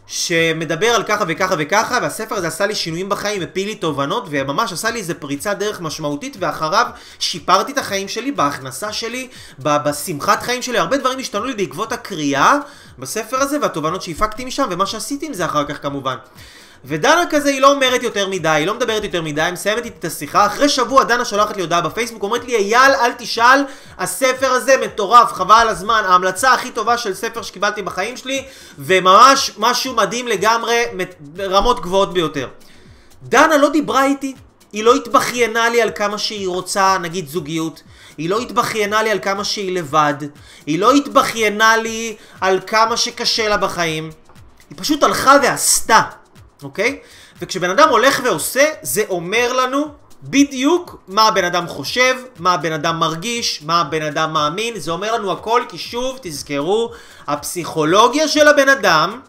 שמדבר 0.07 0.87
על 0.87 1.03
ככה 1.03 1.23
וככה 1.27 1.55
וככה, 1.57 1.99
והספר 2.01 2.35
הזה 2.35 2.47
עשה 2.47 2.65
לי 2.65 2.75
שינויים 2.75 3.09
בחיים, 3.09 3.41
הפיל 3.41 3.67
לי 3.67 3.75
תובנות, 3.75 4.27
וממש 4.29 4.73
עשה 4.73 4.91
לי 4.91 4.99
איזה 4.99 5.13
פריצת 5.13 5.57
דרך 5.57 5.81
משמעותית, 5.81 6.37
ואחריו 6.39 6.85
שיפרתי 7.19 7.71
את 7.71 7.77
החיים 7.77 8.07
שלי, 8.07 8.31
בהכנסה 8.31 8.93
שלי, 8.93 9.27
בשמחת 9.59 10.43
חיים 10.43 10.61
שלי, 10.61 10.77
הרבה 10.77 10.97
דברים 10.97 11.19
השתנו 11.19 11.45
לי 11.45 11.53
בעקבות 11.53 11.91
הקריאה 11.91 12.57
בספר 12.99 13.37
הזה, 13.37 13.57
והתובנות 13.61 14.01
שהפקתי 14.01 14.45
משם, 14.45 14.67
ומה 14.71 14.85
שעשיתי 14.85 15.25
עם 15.25 15.33
זה 15.33 15.45
אחר 15.45 15.65
כך 15.65 15.81
כמובן. 15.81 16.15
ודנה 16.85 17.23
כזה 17.29 17.49
היא 17.49 17.61
לא 17.61 17.71
אומרת 17.71 18.03
יותר 18.03 18.27
מדי, 18.27 18.49
היא 18.49 18.67
לא 18.67 18.73
מדברת 18.73 19.03
יותר 19.03 19.21
מדי, 19.21 19.41
היא 19.41 19.53
מסיימת 19.53 19.85
איתי 19.85 19.97
את 19.99 20.05
השיחה, 20.05 20.45
אחרי 20.45 20.69
שבוע 20.69 21.03
דנה 21.03 21.25
שולחת 21.25 21.55
לי 21.55 21.61
הודעה 21.61 21.81
בפייסבוק, 21.81 22.23
אומרת 22.23 22.45
לי 22.45 22.55
אייל 22.55 22.93
אל 23.01 23.11
תשאל, 23.17 23.63
הספר 23.97 24.51
הזה 24.51 24.75
מטורף, 24.85 25.33
חבל 25.33 25.55
על 25.55 25.69
הזמן, 25.69 26.03
ההמלצה 26.07 26.53
הכי 26.53 26.71
טובה 26.71 26.97
של 26.97 27.13
ספר 27.13 27.41
שקיבלתי 27.41 27.81
בחיים 27.81 28.17
שלי, 28.17 28.45
וממש 28.79 29.51
משהו 29.57 29.93
מדהים 29.93 30.27
לגמרי, 30.27 30.83
רמות 31.39 31.79
גבוהות 31.79 32.13
ביותר. 32.13 32.47
דנה 33.23 33.57
לא 33.57 33.69
דיברה 33.69 34.05
איתי, 34.05 34.35
היא 34.73 34.83
לא 34.83 34.95
התבכיינה 34.95 35.69
לי 35.69 35.81
על 35.81 35.91
כמה 35.95 36.17
שהיא 36.17 36.47
רוצה, 36.47 36.97
נגיד 37.01 37.27
זוגיות, 37.27 37.81
היא 38.17 38.29
לא 38.29 38.39
התבכיינה 38.39 39.03
לי 39.03 39.11
על 39.11 39.19
כמה 39.19 39.43
שהיא 39.43 39.75
לבד, 39.75 40.13
היא 40.65 40.79
לא 40.79 40.91
התבכיינה 40.91 41.77
לי 41.77 42.15
על 42.41 42.59
כמה 42.67 42.97
שקשה 42.97 43.47
לה 43.47 43.57
בחיים, 43.57 44.09
היא 44.69 44.77
פשוט 44.77 45.03
הלכה 45.03 45.37
ועשתה. 45.43 46.01
אוקיי? 46.63 46.99
וכשבן 47.41 47.69
אדם 47.69 47.89
הולך 47.89 48.21
ועושה, 48.23 48.65
זה 48.81 49.03
אומר 49.09 49.53
לנו 49.53 49.87
בדיוק 50.23 50.97
מה 51.07 51.27
הבן 51.27 51.43
אדם 51.43 51.67
חושב, 51.67 52.15
מה 52.39 52.53
הבן 52.53 52.71
אדם 52.71 52.99
מרגיש, 52.99 53.61
מה 53.65 53.81
הבן 53.81 54.01
אדם 54.01 54.33
מאמין, 54.33 54.79
זה 54.79 54.91
אומר 54.91 55.15
לנו 55.15 55.31
הכל, 55.31 55.61
כי 55.69 55.77
שוב, 55.77 56.19
תזכרו, 56.21 56.91
הפסיכולוגיה 57.27 58.27
של 58.27 58.47
הבן 58.47 58.69
אדם, 58.69 59.21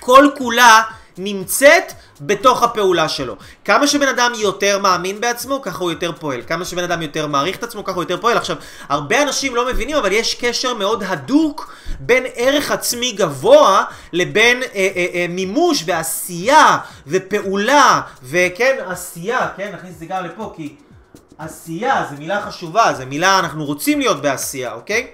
כל 0.00 0.28
כולה 0.38 0.82
נמצאת 1.18 1.92
בתוך 2.26 2.62
הפעולה 2.62 3.08
שלו. 3.08 3.36
כמה 3.64 3.86
שבן 3.86 4.08
אדם 4.08 4.32
יותר 4.34 4.78
מאמין 4.78 5.20
בעצמו, 5.20 5.62
ככה 5.62 5.78
הוא 5.78 5.90
יותר 5.90 6.12
פועל. 6.12 6.42
כמה 6.46 6.64
שבן 6.64 6.84
אדם 6.84 7.02
יותר 7.02 7.26
מעריך 7.26 7.56
את 7.56 7.62
עצמו, 7.62 7.84
ככה 7.84 7.94
הוא 7.94 8.02
יותר 8.02 8.20
פועל. 8.20 8.36
עכשיו, 8.36 8.56
הרבה 8.88 9.22
אנשים 9.22 9.54
לא 9.54 9.66
מבינים, 9.66 9.96
אבל 9.96 10.12
יש 10.12 10.34
קשר 10.34 10.74
מאוד 10.74 11.02
הדוק 11.06 11.74
בין 12.00 12.24
ערך 12.34 12.70
עצמי 12.70 13.12
גבוה 13.12 13.84
לבין 14.12 14.62
אה, 14.62 14.68
אה, 14.74 15.06
אה, 15.14 15.26
מימוש 15.28 15.82
ועשייה 15.86 16.78
ופעולה, 17.06 18.00
וכן, 18.22 18.76
עשייה, 18.86 19.48
כן, 19.56 19.72
נכניס 19.74 19.94
את 19.94 19.98
זה 19.98 20.06
גם 20.06 20.24
לפה, 20.24 20.52
כי 20.56 20.76
עשייה 21.38 22.04
זה 22.10 22.16
מילה 22.18 22.42
חשובה, 22.42 22.94
זה 22.94 23.04
מילה, 23.04 23.38
אנחנו 23.38 23.64
רוצים 23.64 23.98
להיות 23.98 24.22
בעשייה, 24.22 24.72
אוקיי? 24.72 25.06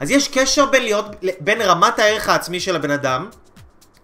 אז 0.00 0.10
יש 0.10 0.28
קשר 0.28 0.66
בין, 0.66 0.82
להיות, 0.82 1.06
בין 1.40 1.62
רמת 1.62 1.98
הערך 1.98 2.28
העצמי 2.28 2.60
של 2.60 2.76
הבן 2.76 2.90
אדם, 2.90 3.28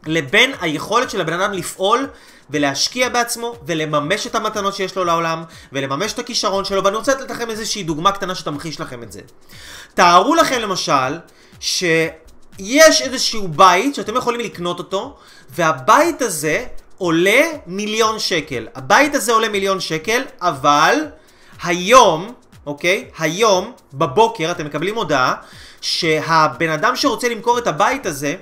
לבין 0.07 0.53
היכולת 0.61 1.11
של 1.11 1.21
הבן 1.21 1.33
אדם 1.33 1.53
לפעול 1.53 2.09
ולהשקיע 2.51 3.09
בעצמו 3.09 3.57
ולממש 3.67 4.27
את 4.27 4.35
המתנות 4.35 4.75
שיש 4.75 4.97
לו 4.97 5.05
לעולם 5.05 5.43
ולממש 5.73 6.13
את 6.13 6.19
הכישרון 6.19 6.65
שלו 6.65 6.85
ואני 6.85 6.97
רוצה 6.97 7.15
לתת 7.15 7.31
לכם 7.31 7.51
איזושהי 7.51 7.83
דוגמה 7.83 8.13
קטנה 8.13 8.35
שתמחיש 8.35 8.81
לכם 8.81 9.03
את 9.03 9.13
זה. 9.13 9.21
תארו 9.95 10.35
לכם 10.35 10.61
למשל 10.61 11.19
שיש 11.61 13.03
איזשהו 13.03 13.49
בית 13.49 13.95
שאתם 13.95 14.17
יכולים 14.17 14.41
לקנות 14.41 14.79
אותו 14.79 15.17
והבית 15.51 16.23
הזה 16.23 16.65
עולה 16.99 17.43
מיליון 17.67 18.19
שקל. 18.19 18.67
הבית 18.75 19.15
הזה 19.15 19.33
עולה 19.33 19.49
מיליון 19.49 19.81
שקל 19.81 20.23
אבל 20.41 20.99
היום, 21.63 22.35
אוקיי? 22.67 23.11
היום 23.19 23.73
בבוקר 23.95 24.51
אתם 24.51 24.67
מקבלים 24.67 24.95
הודעה 24.95 25.35
שהבן 25.81 26.71
אדם 26.71 26.97
שרוצה 26.97 27.29
למכור 27.29 27.59
את 27.59 27.67
הבית 27.67 28.07
הזה 28.07 28.37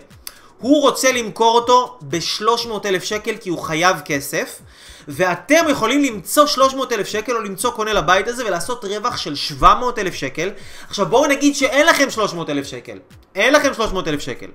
הוא 0.63 0.83
רוצה 0.83 1.13
למכור 1.13 1.55
אותו 1.55 1.99
ב-300 2.03 2.71
אלף 2.85 3.05
שקל 3.05 3.37
כי 3.41 3.51
הוא 3.51 3.59
חייב 3.59 3.97
כסף, 4.05 4.61
ואתם 5.09 5.65
יכולים 5.71 6.05
למצוא 6.05 6.47
300 6.47 6.93
אלף 6.93 7.07
שקל 7.07 7.33
או 7.37 7.41
למצוא 7.41 7.71
קונה 7.71 7.93
לבית 7.93 8.29
הזה 8.29 8.47
ולעשות 8.47 8.85
רווח 8.85 9.17
של 9.17 9.35
700 9.35 9.99
אלף 9.99 10.15
שקל. 10.15 10.51
עכשיו 10.89 11.07
בואו 11.07 11.27
נגיד 11.27 11.57
שאין 11.57 11.87
לכם 11.87 12.11
300 12.11 12.51
אלף 12.51 12.67
שקל. 12.67 12.99
אין 13.35 13.55
לכם 13.55 13.75
300 13.75 14.09
אלף 14.09 14.21
שקל. 14.21 14.47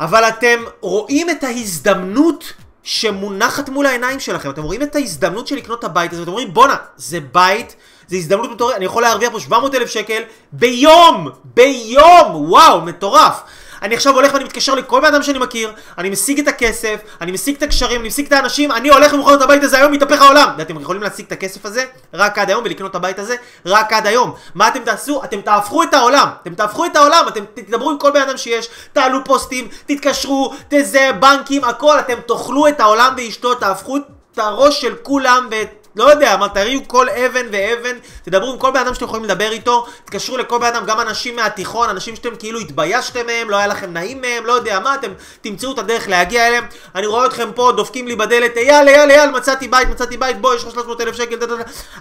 אבל 0.00 0.24
אתם 0.24 0.64
רואים 0.80 1.30
את 1.30 1.44
ההזדמנות 1.44 2.52
שמונחת 2.82 3.68
מול 3.68 3.86
העיניים 3.86 4.20
שלכם. 4.20 4.50
אתם 4.50 4.62
רואים 4.62 4.82
את 4.82 4.96
ההזדמנות 4.96 5.46
של 5.46 5.56
לקנות 5.56 5.78
את 5.78 5.84
הבית 5.84 6.12
הזה, 6.12 6.20
ואתם 6.20 6.30
אומרים 6.30 6.54
בואנה, 6.54 6.76
זה 6.96 7.18
בית, 7.32 7.76
זה 8.06 8.16
הזדמנות 8.16 8.50
מטורפת, 8.50 8.76
אני 8.76 8.84
יכול 8.84 9.02
להרוויח 9.02 9.32
פה 9.32 9.40
700 9.40 9.74
אלף 9.74 9.90
שקל 9.90 10.22
ביום! 10.52 11.28
ביום! 11.44 12.50
וואו, 12.50 12.80
מטורף! 12.80 13.40
אני 13.82 13.94
עכשיו 13.94 14.14
הולך 14.14 14.34
ואני 14.34 14.44
מתקשר 14.44 14.74
לכל 14.74 15.00
בן 15.00 15.06
אדם 15.06 15.22
שאני 15.22 15.38
מכיר, 15.38 15.72
אני 15.98 16.10
משיג 16.10 16.40
את 16.40 16.48
הכסף, 16.48 17.00
אני 17.20 17.32
משיג 17.32 17.56
את 17.56 17.62
הקשרים, 17.62 18.00
אני 18.00 18.08
משיג 18.08 18.26
את 18.26 18.32
האנשים, 18.32 18.72
אני 18.72 18.88
הולך 18.88 19.12
ומוכר 19.12 19.34
את 19.34 19.42
הבית 19.42 19.62
הזה 19.62 19.78
היום, 19.78 19.92
מתהפך 19.92 20.22
העולם. 20.22 20.48
ואתם 20.58 20.80
יכולים 20.80 21.02
להשיג 21.02 21.26
את 21.26 21.32
הכסף 21.32 21.66
הזה 21.66 21.84
רק 22.14 22.38
עד 22.38 22.48
היום 22.48 22.64
ולקנות 22.64 22.90
את 22.90 22.96
הבית 22.96 23.18
הזה 23.18 23.36
רק 23.66 23.92
עד 23.92 24.06
היום. 24.06 24.34
מה 24.54 24.68
אתם 24.68 24.80
תעשו? 24.84 25.24
אתם 25.24 25.40
תהפכו 25.40 25.82
את 25.82 25.94
העולם. 25.94 26.28
אתם 26.42 26.54
תהפכו 26.54 26.84
את 26.84 26.96
העולם, 26.96 27.24
אתם 27.28 27.44
תדברו 27.54 27.90
עם 27.90 27.98
כל 27.98 28.10
בן 28.10 28.22
אדם 28.22 28.36
שיש, 28.36 28.68
תעלו 28.92 29.24
פוסטים, 29.24 29.68
תתקשרו, 29.86 30.54
תזה, 30.68 31.10
בנקים, 31.20 31.64
הכל, 31.64 31.98
אתם 31.98 32.20
תאכלו 32.26 32.68
את 32.68 32.80
העולם 32.80 33.14
ואשתו, 33.16 33.54
תהפכו 33.54 33.96
את 33.96 34.38
הראש 34.38 34.80
של 34.80 34.94
כולם 35.02 35.48
ואת 35.50 35.79
לא 35.96 36.10
יודע, 36.10 36.36
מה, 36.36 36.48
תריעו 36.48 36.82
כל 36.86 37.08
אבן 37.08 37.46
ואבן, 37.52 37.98
תדברו 38.22 38.52
עם 38.52 38.58
כל 38.58 38.70
בן 38.70 38.80
אדם 38.80 38.94
שאתם 38.94 39.04
יכולים 39.04 39.24
לדבר 39.24 39.50
איתו, 39.52 39.86
תתקשרו 40.04 40.36
לכל 40.36 40.58
בן 40.58 40.66
אדם, 40.66 40.86
גם 40.86 41.00
אנשים 41.00 41.36
מהתיכון, 41.36 41.88
אנשים 41.88 42.16
שאתם 42.16 42.36
כאילו 42.38 42.58
התביישתם 42.58 43.26
מהם, 43.26 43.50
לא 43.50 43.56
היה 43.56 43.66
לכם 43.66 43.92
נעים 43.92 44.20
מהם, 44.20 44.46
לא 44.46 44.52
יודע 44.52 44.80
מה, 44.80 44.94
אתם 44.94 45.12
תמצאו 45.40 45.72
את 45.72 45.78
הדרך 45.78 46.08
להגיע 46.08 46.48
אליהם. 46.48 46.64
אני 46.94 47.06
רואה 47.06 47.26
אתכם 47.26 47.48
פה, 47.54 47.72
דופקים 47.76 48.08
לי 48.08 48.16
בדלת, 48.16 48.56
אייל, 48.56 48.88
אייל, 48.88 49.10
אייל, 49.10 49.30
מצאתי 49.30 49.68
בית, 49.68 49.88
מצאתי 49.88 50.16
בית, 50.16 50.40
בוא, 50.40 50.54
יש 50.54 50.64
לך 50.64 50.70
300 50.70 51.00
אלף 51.00 51.14
שקל, 51.14 51.36
דה. 51.36 51.46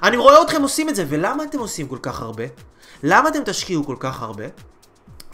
אני 0.04 0.18
רואה 0.18 0.42
אתכם 0.42 0.62
עושים 0.62 0.90
את 0.90 0.96
זה, 0.96 1.06
ולמה 1.10 1.44
אתם 1.44 1.60
עושים 1.60 1.88
כל 1.88 2.00
כך 2.02 2.22
הרבה? 2.22 2.44
למה 3.04 3.30
אתם 3.30 3.40
תשקיעו 3.46 3.86
כל 3.86 3.96
כך 4.00 4.22
הרבה? 4.22 4.46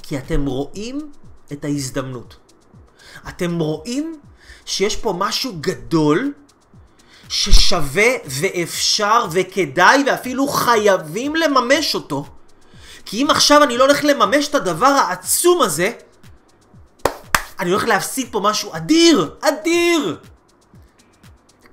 כי 0.04 0.18
אתם 0.18 0.46
רואים 0.46 1.12
את 1.52 1.66
ההזדמנות. 1.66 2.36
אתם 3.28 3.60
רואים 3.60 4.20
שיש 4.66 4.96
פה 4.96 5.14
משהו 5.18 5.54
גדול 5.62 6.34
ששווה 7.30 8.12
ואפשר 8.26 9.26
וכדאי 9.32 10.04
ואפילו 10.08 10.48
חייבים 10.48 11.36
לממש 11.36 11.96
אותו. 11.96 12.26
כי 13.06 13.24
אם 13.24 13.30
עכשיו 13.30 13.64
אני 13.64 13.78
לא 13.78 13.84
הולך 13.84 14.04
לממש 14.04 14.48
את 14.48 14.56
הדבר 14.56 14.86
העצום 14.86 15.62
הזה, 15.62 15.92
אני 17.60 17.72
הולך 17.72 17.84
להפסיד 17.84 18.28
פה 18.32 18.40
משהו 18.40 18.76
אדיר! 18.76 19.36
אדיר! 19.42 20.18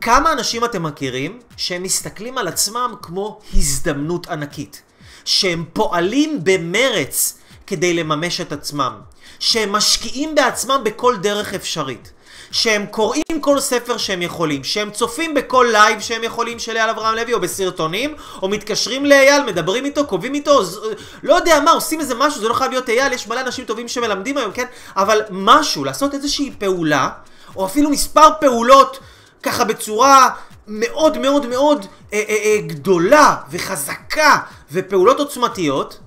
כמה 0.00 0.32
אנשים 0.32 0.64
אתם 0.64 0.82
מכירים 0.82 1.40
שהם 1.56 1.82
מסתכלים 1.82 2.38
על 2.38 2.48
עצמם 2.48 2.94
כמו 3.02 3.40
הזדמנות 3.54 4.26
ענקית? 4.26 4.82
שהם 5.24 5.64
פועלים 5.72 6.40
במרץ 6.42 7.38
כדי 7.66 7.94
לממש 7.94 8.40
את 8.40 8.52
עצמם. 8.52 9.00
שהם 9.38 9.72
משקיעים 9.72 10.34
בעצמם 10.34 10.80
בכל 10.84 11.16
דרך 11.16 11.54
אפשרית. 11.54 12.12
שהם 12.52 12.86
קוראים 12.86 13.40
כל 13.40 13.60
ספר 13.60 13.96
שהם 13.96 14.22
יכולים, 14.22 14.64
שהם 14.64 14.90
צופים 14.90 15.34
בכל 15.34 15.68
live 15.72 16.00
שהם 16.00 16.24
יכולים 16.24 16.58
של 16.58 16.76
אייל 16.76 16.90
אברהם 16.90 17.14
לוי, 17.14 17.34
או 17.34 17.40
בסרטונים, 17.40 18.14
או 18.42 18.48
מתקשרים 18.48 19.06
לאייל, 19.06 19.42
מדברים 19.42 19.84
איתו, 19.84 20.06
קובעים 20.06 20.34
איתו, 20.34 20.64
ז... 20.64 20.78
לא 21.22 21.34
יודע 21.34 21.60
מה, 21.60 21.70
עושים 21.70 22.00
איזה 22.00 22.14
משהו, 22.14 22.40
זה 22.40 22.48
לא 22.48 22.54
חייב 22.54 22.70
להיות 22.70 22.88
אייל, 22.88 23.12
יש 23.12 23.28
מלא 23.28 23.40
אנשים 23.40 23.64
טובים 23.64 23.88
שמלמדים 23.88 24.38
היום, 24.38 24.52
כן? 24.52 24.64
אבל 24.96 25.20
משהו, 25.30 25.84
לעשות 25.84 26.14
איזושהי 26.14 26.52
פעולה, 26.58 27.08
או 27.56 27.66
אפילו 27.66 27.90
מספר 27.90 28.28
פעולות, 28.40 28.98
ככה 29.42 29.64
בצורה 29.64 30.30
מאוד 30.66 31.18
מאוד 31.18 31.46
מאוד 31.46 31.86
אה, 32.12 32.22
אה, 32.28 32.36
אה, 32.44 32.60
גדולה 32.66 33.36
וחזקה, 33.50 34.38
ופעולות 34.72 35.18
עוצמתיות, 35.18 35.98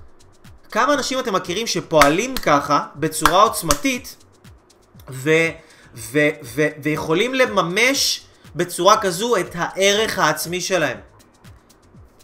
כמה 0.72 0.94
אנשים 0.94 1.18
אתם 1.18 1.34
מכירים 1.34 1.66
שפועלים 1.66 2.36
ככה, 2.36 2.80
בצורה 2.96 3.42
עוצמתית, 3.42 4.16
ו... 5.10 5.30
ו- 5.96 6.28
ו- 6.44 6.68
ויכולים 6.82 7.34
לממש 7.34 8.20
בצורה 8.56 8.96
כזו 8.96 9.36
את 9.36 9.50
הערך 9.54 10.18
העצמי 10.18 10.60
שלהם. 10.60 10.96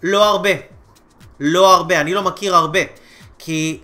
לא 0.03 0.25
הרבה. 0.25 0.51
לא 1.41 1.75
הרבה. 1.75 2.01
אני 2.01 2.15
לא 2.15 2.23
מכיר 2.23 2.57
הרבה. 2.57 2.81
כי 3.39 3.81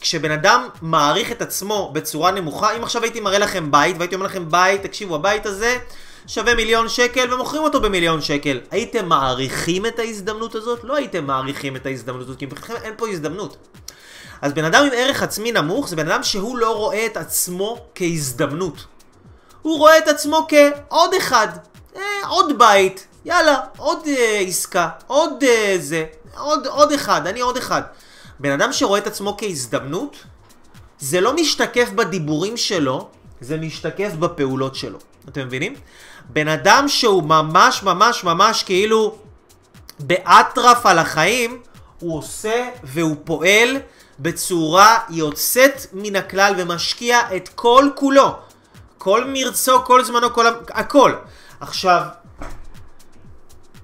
כשבן 0.00 0.30
אדם 0.30 0.68
מעריך 0.82 1.32
את 1.32 1.42
עצמו 1.42 1.90
בצורה 1.94 2.30
נמוכה, 2.30 2.76
אם 2.76 2.82
עכשיו 2.82 3.02
הייתי 3.02 3.20
מראה 3.20 3.38
לכם 3.38 3.70
בית, 3.70 3.96
והייתי 3.98 4.14
אומר 4.14 4.26
לכם 4.26 4.50
בית, 4.50 4.82
תקשיבו, 4.82 5.14
הבית 5.14 5.46
הזה 5.46 5.78
שווה 6.26 6.54
מיליון 6.54 6.88
שקל 6.88 7.34
ומוכרים 7.34 7.62
אותו 7.62 7.80
במיליון 7.80 8.20
שקל. 8.20 8.60
הייתם 8.70 9.08
מעריכים 9.08 9.86
את 9.86 9.98
ההזדמנות 9.98 10.54
הזאת? 10.54 10.84
לא 10.84 10.96
הייתם 10.96 11.26
מעריכים 11.26 11.76
את 11.76 11.86
ההזדמנות 11.86 12.22
הזאת, 12.22 12.38
כי 12.38 12.46
מבחינתכם 12.46 12.84
אין 12.84 12.94
פה 12.96 13.08
הזדמנות. 13.08 13.56
אז 14.42 14.52
בן 14.52 14.64
אדם 14.64 14.84
עם 14.84 14.90
ערך 14.94 15.22
עצמי 15.22 15.52
נמוך 15.52 15.88
זה 15.88 15.96
בן 15.96 16.10
אדם 16.10 16.22
שהוא 16.22 16.58
לא 16.58 16.76
רואה 16.76 17.06
את 17.06 17.16
עצמו 17.16 17.86
כהזדמנות. 17.94 18.84
הוא 19.66 19.78
רואה 19.78 19.98
את 19.98 20.08
עצמו 20.08 20.46
כעוד 20.48 21.14
אחד, 21.14 21.48
אה, 21.96 22.02
עוד 22.28 22.58
בית, 22.58 23.06
יאללה, 23.24 23.60
עוד 23.76 23.98
אה, 24.06 24.38
עסקה, 24.46 24.88
עוד 25.06 25.44
אה, 25.44 25.76
זה, 25.78 26.04
עוד, 26.38 26.66
עוד 26.66 26.92
אחד, 26.92 27.26
אני 27.26 27.40
עוד 27.40 27.56
אחד. 27.56 27.82
בן 28.40 28.50
אדם 28.50 28.72
שרואה 28.72 28.98
את 28.98 29.06
עצמו 29.06 29.36
כהזדמנות, 29.38 30.16
זה 30.98 31.20
לא 31.20 31.34
משתקף 31.34 31.88
בדיבורים 31.90 32.56
שלו, 32.56 33.08
זה 33.40 33.56
משתקף 33.56 34.12
בפעולות 34.12 34.74
שלו. 34.74 34.98
אתם 35.28 35.46
מבינים? 35.46 35.74
בן 36.28 36.48
אדם 36.48 36.84
שהוא 36.88 37.22
ממש 37.22 37.82
ממש 37.82 38.24
ממש 38.24 38.62
כאילו 38.62 39.18
באטרף 39.98 40.86
על 40.86 40.98
החיים, 40.98 41.60
הוא 42.00 42.18
עושה 42.18 42.68
והוא 42.82 43.16
פועל 43.24 43.76
בצורה 44.18 44.98
יוצאת 45.10 45.86
מן 45.92 46.16
הכלל 46.16 46.54
ומשקיע 46.56 47.20
את 47.36 47.48
כל 47.48 47.88
כולו. 47.94 48.46
כל 49.06 49.24
מרצו, 49.26 49.84
כל 49.84 50.04
זמנו, 50.04 50.34
כל... 50.34 50.46
הכל. 50.68 51.14
עכשיו, 51.60 52.02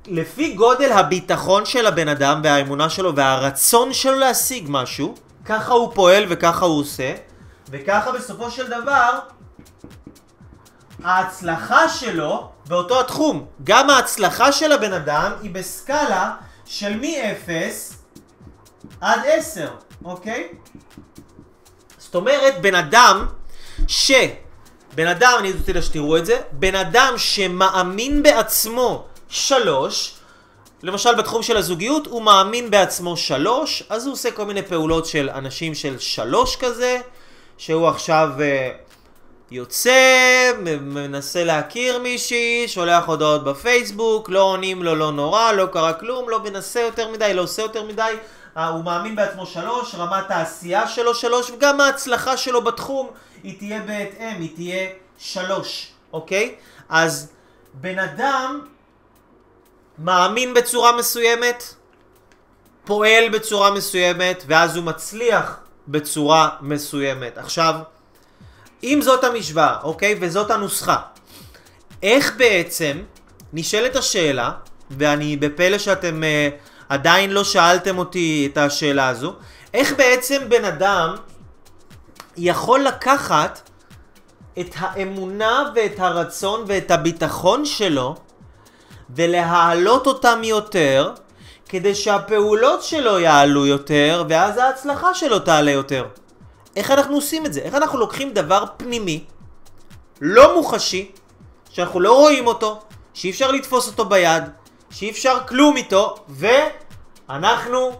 לפי 0.07 0.55
גודל 0.55 0.93
הביטחון 0.93 1.67
של 1.67 1.87
הבן 1.87 2.09
אדם 2.09 2.41
והאמונה 2.45 2.91
שלו 2.91 3.17
והרצון 3.17 3.93
שלו 3.93 4.19
להשיג 4.19 4.67
משהו, 4.69 5.15
ככה 5.45 5.73
הוא 5.73 5.95
פועל 5.95 6.25
וככה 6.29 6.65
הוא 6.65 6.81
עושה, 6.81 7.15
וככה 7.71 8.13
בסופו 8.13 8.51
של 8.51 8.67
דבר 8.67 9.19
ההצלחה 11.05 11.89
שלו 11.89 12.51
באותו 12.67 13.01
התחום. 13.01 13.47
גם 13.65 13.91
ההצלחה 13.91 14.53
של 14.53 14.73
הבן 14.73 14.93
אדם 14.93 15.33
היא 15.43 15.51
בסקאלה 15.51 16.35
של 16.65 16.97
מ-0 16.97 17.51
עד 19.01 19.21
10, 19.25 19.71
אוקיי? 20.05 20.49
זאת 21.99 22.15
אומרת, 22.15 22.63
בן 22.63 22.75
אדם 22.75 23.27
ש... 23.89 24.13
בן 24.95 25.07
אדם, 25.07 25.33
אני 25.39 25.53
רוצה 25.53 25.83
שתראו 25.83 26.17
את 26.17 26.27
זה, 26.27 26.41
בן 26.53 26.75
אדם 26.75 27.15
שמאמין 27.17 28.23
בעצמו 28.23 29.05
שלוש, 29.29 30.15
למשל 30.83 31.15
בתחום 31.15 31.43
של 31.43 31.57
הזוגיות, 31.57 32.07
הוא 32.07 32.23
מאמין 32.23 32.71
בעצמו 32.71 33.17
שלוש, 33.17 33.83
אז 33.89 34.07
הוא 34.07 34.13
עושה 34.13 34.31
כל 34.31 34.45
מיני 34.45 34.63
פעולות 34.63 35.07
של 35.07 35.31
אנשים 35.35 35.75
של 35.75 35.99
שלוש 35.99 36.57
כזה, 36.57 37.01
שהוא 37.59 37.89
עכשיו 37.89 38.31
uh, 38.37 38.43
יוצא, 39.51 40.53
מנסה 40.81 41.45
להכיר 41.45 41.99
מישהי, 41.99 42.65
שולח 42.69 43.05
הודעות 43.07 43.45
בפייסבוק, 43.45 44.31
לא 44.31 44.43
עונים 44.43 44.83
לו, 44.83 44.95
לא 44.95 45.13
נורא, 45.13 45.53
לא 45.53 45.67
קרה 45.73 45.93
כלום, 45.93 46.29
לא 46.29 46.43
מנסה 46.43 46.81
יותר 46.81 47.09
מדי, 47.09 47.35
לא 47.35 47.43
עושה 47.43 47.63
יותר 47.63 47.83
מדי, 47.85 48.13
הוא 48.55 48.85
מאמין 48.85 49.17
בעצמו 49.17 49.47
שלוש, 49.47 49.95
רמת 49.95 50.31
העשייה 50.31 50.89
שלו 50.89 51.15
שלוש, 51.15 51.51
וגם 51.51 51.81
ההצלחה 51.81 52.37
שלו 52.37 52.63
בתחום 52.65 53.11
היא 53.43 53.59
תהיה 53.59 53.81
בהתאם, 53.81 54.41
היא 54.41 54.55
תהיה 54.55 54.89
שלוש, 55.19 55.93
אוקיי? 56.13 56.55
אז 56.89 57.33
בן 57.75 57.99
אדם 57.99 58.61
מאמין 59.99 60.55
בצורה 60.55 60.97
מסוימת, 60.97 61.75
פועל 62.85 63.29
בצורה 63.29 63.71
מסוימת, 63.71 64.45
ואז 64.47 64.77
הוא 64.77 64.85
מצליח 64.85 65.61
בצורה 65.89 66.49
מסוימת. 66.61 67.39
עכשיו, 67.39 67.75
אם 68.83 68.99
זאת 69.03 69.25
המשוואה, 69.25 69.77
אוקיי? 69.83 70.19
וזאת 70.21 70.51
הנוסחה, 70.51 70.97
איך 72.03 72.37
בעצם 72.37 73.03
נשאלת 73.53 73.97
השאלה, 73.97 74.51
ואני 74.91 75.37
בפלא 75.37 75.79
שאתם 75.79 76.23
uh, 76.23 76.72
עדיין 76.93 77.31
לא 77.31 77.45
שאלתם 77.45 77.99
אותי 77.99 78.49
את 78.53 78.59
השאלה 78.59 79.09
הזו, 79.09 79.35
איך 79.75 79.93
בעצם 79.97 80.43
בן 80.49 80.65
אדם 80.65 81.15
יכול 82.37 82.81
לקחת 82.81 83.71
את 84.61 84.75
האמונה 84.79 85.71
ואת 85.75 86.01
הרצון 86.01 86.65
ואת 86.67 86.91
הביטחון 86.91 87.65
שלו 87.65 88.17
ולהעלות 89.11 90.07
אותם 90.07 90.41
יותר 90.45 91.13
כדי 91.69 91.95
שהפעולות 91.95 92.83
שלו 92.83 93.19
יעלו 93.19 93.67
יותר 93.67 94.25
ואז 94.29 94.59
ההצלחה 94.59 95.15
שלו 95.15 95.39
תעלה 95.39 95.71
יותר. 95.71 96.07
איך 96.77 96.91
אנחנו 96.91 97.15
עושים 97.15 97.47
את 97.47 97.53
זה? 97.53 97.61
איך 97.61 97.75
אנחנו 97.75 97.99
לוקחים 97.99 98.33
דבר 98.33 98.65
פנימי, 98.77 99.25
לא 100.21 100.55
מוחשי, 100.55 101.11
שאנחנו 101.71 102.01
לא 102.01 102.15
רואים 102.17 102.47
אותו, 102.47 102.81
שאי 103.15 103.31
אפשר 103.31 103.51
לתפוס 103.51 103.87
אותו 103.87 104.05
ביד, 104.05 104.43
שאי 104.91 105.11
אפשר 105.11 105.39
כלום 105.49 105.77
איתו, 105.77 106.15
ואנחנו 107.33 107.91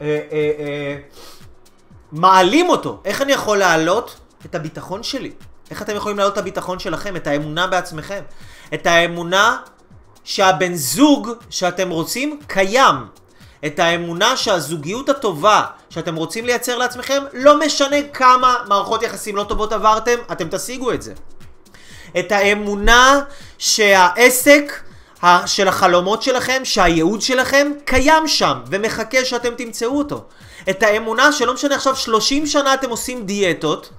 אה, 0.00 0.06
אה, 0.06 0.50
אה, 0.58 0.96
מעלים 2.12 2.68
אותו. 2.68 3.00
איך 3.04 3.22
אני 3.22 3.32
יכול 3.32 3.58
להעלות 3.58 4.16
את 4.46 4.54
הביטחון 4.54 5.02
שלי? 5.02 5.32
איך 5.70 5.82
אתם 5.82 5.96
יכולים 5.96 6.18
להעלות 6.18 6.32
את 6.32 6.38
הביטחון 6.38 6.78
שלכם, 6.78 7.16
את 7.16 7.26
האמונה 7.26 7.66
בעצמכם? 7.66 8.20
את 8.74 8.86
האמונה 8.86 9.56
שהבן 10.24 10.74
זוג 10.74 11.28
שאתם 11.50 11.90
רוצים 11.90 12.40
קיים. 12.46 12.96
את 13.66 13.78
האמונה 13.78 14.36
שהזוגיות 14.36 15.08
הטובה 15.08 15.64
שאתם 15.90 16.14
רוצים 16.14 16.46
לייצר 16.46 16.78
לעצמכם, 16.78 17.22
לא 17.32 17.60
משנה 17.60 17.96
כמה 18.12 18.56
מערכות 18.68 19.02
יחסים 19.02 19.36
לא 19.36 19.44
טובות 19.44 19.72
עברתם, 19.72 20.16
אתם 20.32 20.48
תשיגו 20.50 20.92
את 20.92 21.02
זה. 21.02 21.14
את 22.18 22.32
האמונה 22.32 23.20
שהעסק 23.58 24.82
של 25.46 25.68
החלומות 25.68 26.22
שלכם, 26.22 26.64
שהייעוד 26.64 27.22
שלכם 27.22 27.72
קיים 27.84 28.28
שם 28.28 28.54
ומחכה 28.66 29.24
שאתם 29.24 29.54
תמצאו 29.54 29.98
אותו. 29.98 30.24
את 30.70 30.82
האמונה 30.82 31.32
שלא 31.32 31.54
משנה 31.54 31.74
עכשיו 31.74 31.96
30 31.96 32.46
שנה 32.46 32.74
אתם 32.74 32.90
עושים 32.90 33.26
דיאטות, 33.26 33.90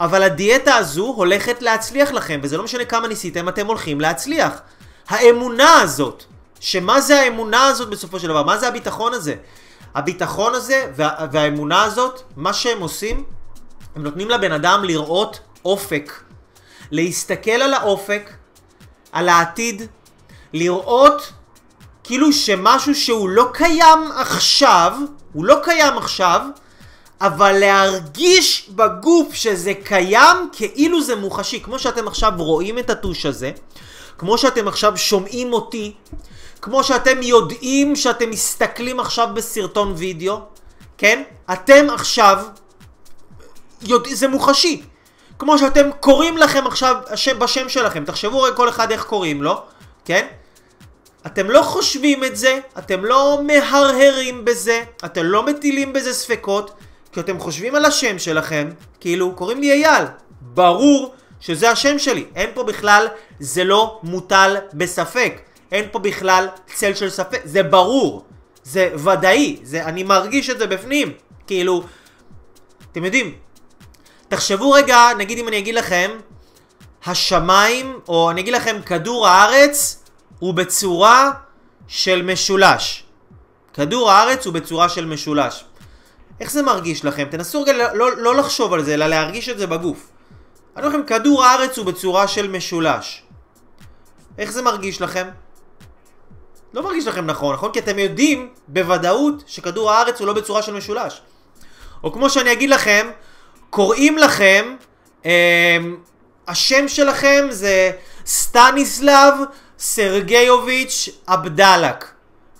אבל 0.00 0.22
הדיאטה 0.22 0.74
הזו 0.74 1.06
הולכת 1.06 1.62
להצליח 1.62 2.10
לכם, 2.10 2.40
וזה 2.42 2.56
לא 2.56 2.64
משנה 2.64 2.84
כמה 2.84 3.08
ניסיתם, 3.08 3.48
אתם 3.48 3.66
הולכים 3.66 4.00
להצליח. 4.00 4.50
האמונה 5.08 5.80
הזאת, 5.80 6.24
שמה 6.60 7.00
זה 7.00 7.20
האמונה 7.20 7.66
הזאת 7.66 7.90
בסופו 7.90 8.18
של 8.20 8.28
דבר? 8.28 8.42
מה 8.42 8.58
זה 8.58 8.68
הביטחון 8.68 9.14
הזה? 9.14 9.34
הביטחון 9.94 10.54
הזה 10.54 10.86
וה, 10.96 11.10
והאמונה 11.32 11.82
הזאת, 11.82 12.22
מה 12.36 12.52
שהם 12.52 12.80
עושים, 12.80 13.24
הם 13.96 14.02
נותנים 14.02 14.30
לבן 14.30 14.52
אדם 14.52 14.84
לראות 14.84 15.40
אופק. 15.64 16.12
להסתכל 16.90 17.50
על 17.50 17.74
האופק, 17.74 18.30
על 19.12 19.28
העתיד, 19.28 19.86
לראות 20.52 21.32
כאילו 22.04 22.32
שמשהו 22.32 22.94
שהוא 22.94 23.28
לא 23.28 23.46
קיים 23.52 24.12
עכשיו, 24.16 24.92
הוא 25.32 25.44
לא 25.44 25.56
קיים 25.62 25.98
עכשיו, 25.98 26.40
אבל 27.20 27.52
להרגיש 27.52 28.70
בגוף 28.70 29.34
שזה 29.34 29.72
קיים 29.84 30.36
כאילו 30.52 31.02
זה 31.02 31.16
מוחשי. 31.16 31.60
כמו 31.60 31.78
שאתם 31.78 32.08
עכשיו 32.08 32.32
רואים 32.36 32.78
את 32.78 32.90
הטוש 32.90 33.26
הזה, 33.26 33.50
כמו 34.18 34.38
שאתם 34.38 34.68
עכשיו 34.68 34.96
שומעים 34.96 35.52
אותי, 35.52 35.94
כמו 36.62 36.84
שאתם 36.84 37.22
יודעים 37.22 37.96
שאתם 37.96 38.30
מסתכלים 38.30 39.00
עכשיו 39.00 39.28
בסרטון 39.34 39.92
וידאו, 39.96 40.40
כן? 40.98 41.22
אתם 41.52 41.86
עכשיו, 41.94 42.44
יודע, 43.82 44.14
זה 44.14 44.28
מוחשי. 44.28 44.82
כמו 45.38 45.58
שאתם 45.58 45.90
קוראים 46.00 46.38
לכם 46.38 46.66
עכשיו 46.66 46.96
בשם 47.38 47.68
שלכם, 47.68 48.04
תחשבו 48.04 48.42
רגע 48.42 48.56
כל 48.56 48.68
אחד 48.68 48.92
איך 48.92 49.04
קוראים 49.04 49.42
לו, 49.42 49.62
כן? 50.04 50.26
אתם 51.26 51.50
לא 51.50 51.62
חושבים 51.62 52.24
את 52.24 52.36
זה, 52.36 52.58
אתם 52.78 53.04
לא 53.04 53.40
מהרהרים 53.46 54.44
בזה, 54.44 54.84
אתם 55.04 55.24
לא 55.24 55.46
מטילים 55.46 55.92
בזה 55.92 56.14
ספקות, 56.14 56.70
כי 57.12 57.20
אתם 57.20 57.38
חושבים 57.38 57.74
על 57.74 57.84
השם 57.84 58.18
שלכם, 58.18 58.68
כאילו, 59.00 59.34
קוראים 59.34 59.60
לי 59.60 59.72
אייל. 59.72 60.04
ברור 60.40 61.14
שזה 61.40 61.70
השם 61.70 61.98
שלי. 61.98 62.24
אין 62.34 62.50
פה 62.54 62.62
בכלל, 62.62 63.06
זה 63.40 63.64
לא 63.64 64.00
מוטל 64.02 64.56
בספק. 64.74 65.40
אין 65.72 65.84
פה 65.92 65.98
בכלל 65.98 66.48
צל 66.74 66.94
של 66.94 67.10
ספק. 67.10 67.40
זה 67.44 67.62
ברור. 67.62 68.24
זה 68.64 68.90
ודאי. 68.94 69.56
זה, 69.62 69.84
אני 69.84 70.02
מרגיש 70.02 70.50
את 70.50 70.58
זה 70.58 70.66
בפנים. 70.66 71.12
כאילו, 71.46 71.84
אתם 72.92 73.04
יודעים, 73.04 73.34
תחשבו 74.28 74.70
רגע, 74.70 74.98
נגיד 75.18 75.38
אם 75.38 75.48
אני 75.48 75.58
אגיד 75.58 75.74
לכם, 75.74 76.10
השמיים, 77.06 77.98
או 78.08 78.30
אני 78.30 78.40
אגיד 78.40 78.54
לכם, 78.54 78.76
כדור 78.86 79.28
הארץ 79.28 80.01
הוא 80.42 80.54
בצורה 80.54 81.30
של 81.88 82.22
משולש. 82.22 83.04
כדור 83.74 84.10
הארץ 84.10 84.46
הוא 84.46 84.54
בצורה 84.54 84.88
של 84.88 85.06
משולש. 85.06 85.64
איך 86.40 86.50
זה 86.50 86.62
מרגיש 86.62 87.04
לכם? 87.04 87.24
תנסו 87.30 87.62
רגע 87.62 87.72
לא, 87.72 87.94
לא, 87.94 88.16
לא 88.16 88.36
לחשוב 88.36 88.72
על 88.72 88.84
זה, 88.84 88.94
אלא 88.94 89.06
להרגיש 89.06 89.48
את 89.48 89.58
זה 89.58 89.66
בגוף. 89.66 90.08
אני 90.76 90.86
אומר 90.86 90.98
לכם, 90.98 91.06
כדור 91.06 91.44
הארץ 91.44 91.78
הוא 91.78 91.86
בצורה 91.86 92.28
של 92.28 92.50
משולש. 92.50 93.22
איך 94.38 94.52
זה 94.52 94.62
מרגיש 94.62 95.00
לכם? 95.00 95.28
לא 96.74 96.82
מרגיש 96.82 97.06
לכם 97.06 97.26
נכון, 97.26 97.54
נכון? 97.54 97.72
כי 97.72 97.78
אתם 97.78 97.98
יודעים 97.98 98.48
בוודאות 98.68 99.44
שכדור 99.46 99.90
הארץ 99.90 100.20
הוא 100.20 100.26
לא 100.26 100.32
בצורה 100.32 100.62
של 100.62 100.74
משולש. 100.74 101.22
או 102.04 102.12
כמו 102.12 102.30
שאני 102.30 102.52
אגיד 102.52 102.70
לכם, 102.70 103.10
קוראים 103.70 104.18
לכם, 104.18 104.76
אה, 105.26 105.78
השם 106.48 106.88
שלכם 106.88 107.46
זה 107.50 107.90
סטניסלב 108.26 109.34
סרגייוביץ' 109.82 111.08
אבדלק. 111.28 112.10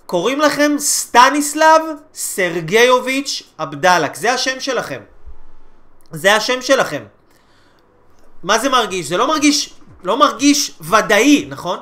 קוראים 0.05 0.39
לכם 0.39 0.75
סטניסלב 0.77 1.81
סרגייוביץ' 2.13 3.43
אבדלק. 3.59 4.15
זה 4.15 4.33
השם 4.33 4.59
שלכם. 4.59 5.01
זה 6.11 6.35
השם 6.35 6.61
שלכם. 6.61 7.03
מה 8.43 8.59
זה 8.59 8.69
מרגיש? 8.69 9.07
זה 9.07 9.17
לא 9.17 9.27
מרגיש, 9.27 9.73
לא 10.03 10.17
מרגיש 10.17 10.71
ודאי, 10.81 11.45
נכון? 11.49 11.79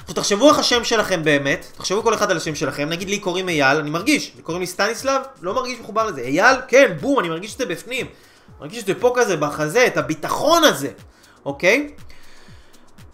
עכשיו 0.00 0.14
תחשבו 0.14 0.48
איך 0.48 0.58
השם 0.58 0.84
שלכם 0.84 1.24
באמת, 1.24 1.66
תחשבו 1.76 2.02
כל 2.02 2.14
אחד 2.14 2.30
על 2.30 2.36
השם 2.36 2.54
שלכם, 2.54 2.88
נגיד 2.88 3.08
לי 3.08 3.18
קוראים 3.18 3.48
אייל, 3.48 3.76
אני 3.78 3.90
מרגיש, 3.90 4.32
קוראים 4.42 4.60
לי 4.60 4.66
סטניסלב, 4.66 5.22
לא 5.42 5.54
מרגיש 5.54 5.78
מחובר 5.80 6.06
לזה, 6.06 6.20
אייל, 6.20 6.56
כן, 6.68 6.96
בום, 7.00 7.18
אני 7.18 7.28
מרגיש 7.28 7.52
את 7.52 7.58
זה 7.58 7.66
בפנים, 7.66 8.06
מרגיש 8.60 8.82
את 8.82 8.86
זה 8.86 8.94
פה 8.94 9.12
כזה, 9.16 9.36
בחזה, 9.36 9.86
את 9.86 9.96
הביטחון 9.96 10.64
הזה, 10.64 10.90
אוקיי? 11.44 11.90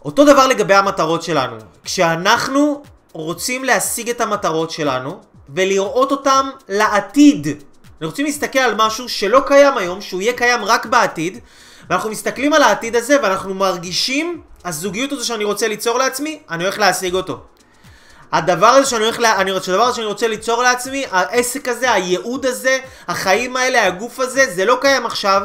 אותו 0.05 0.25
דבר 0.25 0.47
לגבי 0.47 0.75
המטרות 0.75 1.23
שלנו, 1.23 1.57
כשאנחנו 1.85 2.83
רוצים 3.13 3.65
להשיג 3.65 4.11
את 4.11 4.21
המטרות 4.21 4.71
שלנו 4.71 5.21
ולראות 5.55 6.13
אותם 6.13 6.51
לעתיד. 6.69 7.47
אנחנו 7.47 8.07
רוצים 8.07 8.27
להסתכל 8.27 8.59
על 8.59 8.75
משהו 8.79 9.09
שלא 9.09 9.43
קיים 9.47 9.79
היום, 9.79 10.01
שהוא 10.01 10.23
יהיה 10.23 10.33
קיים 10.33 10.65
רק 10.65 10.87
בעתיד, 10.87 11.39
ואנחנו 11.91 12.11
מסתכלים 12.11 12.53
על 12.53 12.63
העתיד 12.63 12.97
הזה 12.97 13.17
ואנחנו 13.23 13.55
מרגישים, 13.55 14.41
הזוגיות 14.65 15.13
הזו 15.13 15.27
שאני 15.27 15.45
רוצה 15.45 15.69
ליצור 15.69 15.99
לעצמי, 15.99 16.43
אני 16.51 16.65
הולך 16.65 16.79
להשיג 16.79 17.15
אותו. 17.15 17.41
הדבר 18.33 18.67
הזה 18.67 18.91
שאני 18.91 19.05
הולך, 19.05 19.19
לה... 19.19 19.41
אני... 19.41 19.51
הדבר 19.51 19.83
הזה 19.83 19.97
שאני 19.97 20.07
רוצה 20.07 20.29
ליצור 20.29 20.63
לעצמי, 20.63 21.05
העסק 21.11 21.69
הזה, 21.69 21.93
הייעוד 21.93 22.47
הזה, 22.47 22.79
החיים 23.09 23.57
האלה, 23.57 23.87
הגוף 23.87 24.21
הזה, 24.21 24.47
זה 24.55 24.65
לא 24.65 24.79
קיים 24.81 25.07
עכשיו. 25.07 25.43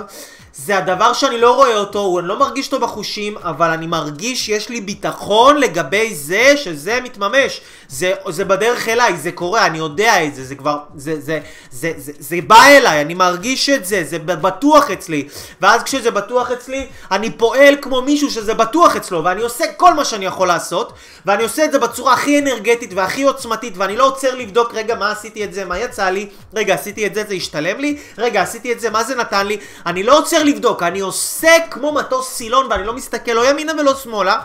זה 0.57 0.77
הדבר 0.77 1.13
שאני 1.13 1.37
לא 1.37 1.55
רואה 1.55 1.77
אותו, 1.77 2.19
אני 2.19 2.27
לא 2.27 2.39
מרגיש 2.39 2.65
אותו 2.65 2.79
בחושים, 2.79 3.37
אבל 3.37 3.69
אני 3.69 3.87
מרגיש 3.87 4.45
שיש 4.45 4.69
לי 4.69 4.81
ביטחון 4.81 5.57
לגבי 5.57 6.15
זה 6.15 6.57
שזה 6.57 6.99
מתממש. 7.03 7.61
זה, 7.87 8.13
זה 8.29 8.45
בדרך 8.45 8.89
אליי, 8.89 9.17
זה 9.17 9.31
קורה, 9.31 9.65
אני 9.65 9.77
יודע 9.77 10.25
את 10.25 10.35
זה, 10.35 10.43
זה 10.43 10.55
כבר, 10.55 10.77
זה, 10.95 11.21
זה, 11.21 11.39
זה, 11.71 11.91
זה, 11.97 12.11
זה 12.19 12.37
בא 12.47 12.63
אליי, 12.67 13.01
אני 13.01 13.13
מרגיש 13.13 13.69
את 13.69 13.85
זה, 13.85 14.03
זה 14.03 14.19
בטוח 14.19 14.91
אצלי. 14.91 15.27
ואז 15.61 15.83
כשזה 15.83 16.11
בטוח 16.11 16.51
אצלי, 16.51 16.87
אני 17.11 17.31
פועל 17.31 17.75
כמו 17.81 18.01
מישהו 18.01 18.31
שזה 18.31 18.53
בטוח 18.53 18.95
אצלו, 18.95 19.23
ואני 19.23 19.41
עושה 19.41 19.65
כל 19.77 19.93
מה 19.93 20.05
שאני 20.05 20.25
יכול 20.25 20.47
לעשות, 20.47 20.93
ואני 21.25 21.43
עושה 21.43 21.65
את 21.65 21.71
זה 21.71 21.79
בצורה 21.79 22.13
הכי 22.13 22.39
אנרגטית 22.39 22.93
והכי 22.93 23.23
עוצמתית, 23.23 23.73
ואני 23.77 23.97
לא 23.97 24.07
עוצר 24.07 24.35
לבדוק, 24.35 24.73
רגע, 24.73 24.95
מה 24.95 25.11
עשיתי 25.11 25.43
את 25.43 25.53
זה, 25.53 25.65
מה 25.65 25.79
יצא 25.79 26.09
לי, 26.09 26.29
רגע, 26.53 26.73
עשיתי 26.73 27.05
את 27.05 27.15
זה, 27.15 27.23
זה 27.27 27.33
השתלם 27.33 27.79
לי, 27.79 27.97
רגע, 28.17 28.41
עשיתי 28.41 28.71
את 28.71 28.79
זה, 28.79 28.89
מה 28.89 29.03
זה 29.03 29.15
נתן 29.15 29.47
לי, 29.47 29.57
אני 29.85 30.03
לא 30.03 30.17
עוצר 30.17 30.44
לבדוק, 30.45 30.83
אני 30.83 30.99
עושה 30.99 31.51
כמו 31.71 31.91
מטוס 31.91 32.33
סילון 32.33 32.67
ואני 32.69 32.85
לא 32.85 32.93
מסתכל 32.93 33.31
לא 33.31 33.49
ימינה 33.49 33.73
ולא 33.79 33.95
שמאלה 33.95 34.39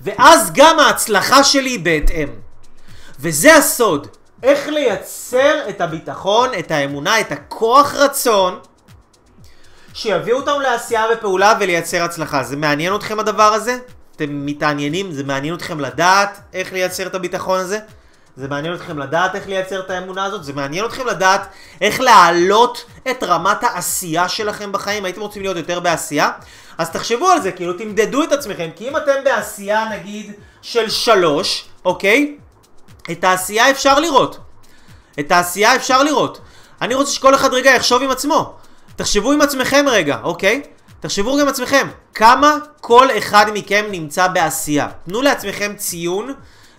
ואז 0.00 0.50
גם 0.54 0.80
ההצלחה 0.80 1.44
שלי 1.44 1.70
היא 1.70 1.84
בהתאם. 1.84 2.28
וזה 3.20 3.56
הסוד, 3.56 4.06
איך 4.42 4.68
לייצר 4.68 5.68
את 5.68 5.80
הביטחון, 5.80 6.48
את 6.58 6.70
האמונה, 6.70 7.20
את 7.20 7.32
הכוח 7.32 7.94
רצון 7.94 8.58
שיביאו 9.94 10.36
אותם 10.36 10.60
לעשייה 10.62 11.04
ופעולה 11.12 11.54
ולייצר 11.60 12.02
הצלחה. 12.02 12.42
זה 12.42 12.56
מעניין 12.56 12.94
אתכם 12.94 13.20
הדבר 13.20 13.52
הזה? 13.52 13.78
אתם 14.16 14.46
מתעניינים? 14.46 15.12
זה 15.12 15.24
מעניין 15.24 15.54
אתכם 15.54 15.80
לדעת 15.80 16.40
איך 16.52 16.72
לייצר 16.72 17.06
את 17.06 17.14
הביטחון 17.14 17.60
הזה? 17.60 17.78
זה 18.36 18.48
מעניין 18.48 18.74
אתכם 18.74 18.98
לדעת 18.98 19.34
איך 19.34 19.48
לייצר 19.48 19.80
את 19.80 19.90
האמונה 19.90 20.24
הזאת? 20.24 20.44
זה 20.44 20.52
מעניין 20.52 20.84
אתכם 20.84 21.06
לדעת 21.06 21.48
איך 21.80 22.00
להעלות 22.00 22.84
את 23.10 23.22
רמת 23.22 23.64
העשייה 23.64 24.28
שלכם 24.28 24.72
בחיים? 24.72 25.04
הייתם 25.04 25.20
רוצים 25.20 25.42
להיות 25.42 25.56
יותר 25.56 25.80
בעשייה? 25.80 26.30
אז 26.78 26.90
תחשבו 26.90 27.28
על 27.30 27.40
זה, 27.40 27.52
כאילו 27.52 27.72
תמדדו 27.72 28.22
את 28.22 28.32
עצמכם, 28.32 28.68
כי 28.76 28.88
אם 28.88 28.96
אתם 28.96 29.24
בעשייה 29.24 29.84
נגיד 29.88 30.32
של 30.62 30.90
שלוש, 30.90 31.64
אוקיי? 31.84 32.36
את 33.10 33.24
העשייה 33.24 33.70
אפשר 33.70 34.00
לראות. 34.00 34.38
את 35.20 35.32
העשייה 35.32 35.76
אפשר 35.76 36.02
לראות. 36.02 36.40
אני 36.82 36.94
רוצה 36.94 37.12
שכל 37.12 37.34
אחד 37.34 37.54
רגע 37.54 37.70
יחשוב 37.70 38.02
עם 38.02 38.10
עצמו. 38.10 38.54
תחשבו 38.96 39.32
עם 39.32 39.40
עצמכם 39.40 39.84
רגע, 39.88 40.18
אוקיי? 40.22 40.62
תחשבו 41.00 41.34
רגע 41.34 41.42
עם 41.42 41.48
עצמכם, 41.48 41.88
כמה 42.14 42.56
כל 42.80 43.08
אחד 43.18 43.46
מכם 43.54 43.84
נמצא 43.90 44.28
בעשייה. 44.28 44.88
תנו 45.06 45.22
לעצמכם 45.22 45.74
ציון 45.76 46.34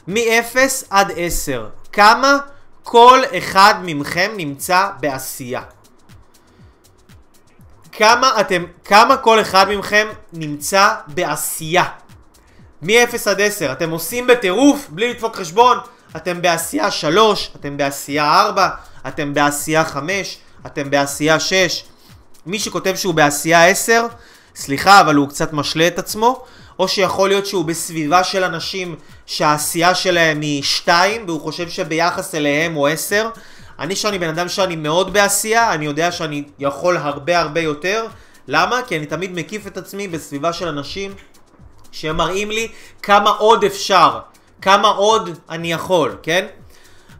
מ-0 0.07 0.57
עד 0.89 1.11
10. 1.15 1.67
כמה 1.91 2.37
כל 2.83 3.21
אחד 3.37 3.73
מכם 3.83 4.31
נמצא 4.37 4.89
בעשייה. 4.99 5.61
כמה 7.91 8.41
אתם, 8.41 8.63
כמה 8.85 9.17
כל 9.17 9.41
אחד 9.41 9.65
מכם 9.69 10.07
נמצא 10.33 10.89
בעשייה. 11.07 11.83
מ-0 12.81 13.29
עד 13.29 13.41
10. 13.41 13.71
אתם 13.71 13.89
עושים 13.89 14.27
בטירוף, 14.27 14.87
בלי 14.89 15.09
לדפוק 15.09 15.35
חשבון. 15.35 15.77
אתם 16.15 16.41
בעשייה 16.41 16.91
3, 16.91 17.51
אתם 17.55 17.77
בעשייה 17.77 18.41
4, 18.41 18.69
אתם 19.07 19.33
בעשייה 19.33 19.85
5, 19.85 20.37
אתם 20.65 20.89
בעשייה 20.89 21.39
6. 21.39 21.83
מי 22.45 22.59
שכותב 22.59 22.95
שהוא 22.95 23.13
בעשייה 23.13 23.67
10, 23.67 24.07
סליחה, 24.55 24.99
אבל 25.01 25.15
הוא 25.15 25.29
קצת 25.29 25.53
משלה 25.53 25.87
את 25.87 25.99
עצמו. 25.99 26.45
או 26.79 26.87
שיכול 26.87 27.29
להיות 27.29 27.45
שהוא 27.45 27.65
בסביבה 27.65 28.23
של 28.23 28.43
אנשים 28.43 28.95
שהעשייה 29.25 29.95
שלהם 29.95 30.41
היא 30.41 30.63
2 30.63 31.23
והוא 31.27 31.41
חושב 31.41 31.69
שביחס 31.69 32.35
אליהם 32.35 32.73
הוא 32.73 32.87
10. 32.87 33.29
אני 33.79 33.95
שאני 33.95 34.19
בן 34.19 34.29
אדם 34.29 34.49
שאני 34.49 34.75
מאוד 34.75 35.13
בעשייה, 35.13 35.73
אני 35.73 35.85
יודע 35.85 36.11
שאני 36.11 36.43
יכול 36.59 36.97
הרבה 36.97 37.39
הרבה 37.39 37.61
יותר. 37.61 38.07
למה? 38.47 38.81
כי 38.87 38.97
אני 38.97 39.05
תמיד 39.05 39.31
מקיף 39.31 39.67
את 39.67 39.77
עצמי 39.77 40.07
בסביבה 40.07 40.53
של 40.53 40.67
אנשים 40.67 41.13
שמראים 41.91 42.51
לי 42.51 42.67
כמה 43.01 43.29
עוד 43.29 43.63
אפשר, 43.63 44.19
כמה 44.61 44.87
עוד 44.87 45.39
אני 45.49 45.71
יכול, 45.71 46.17
כן? 46.23 46.45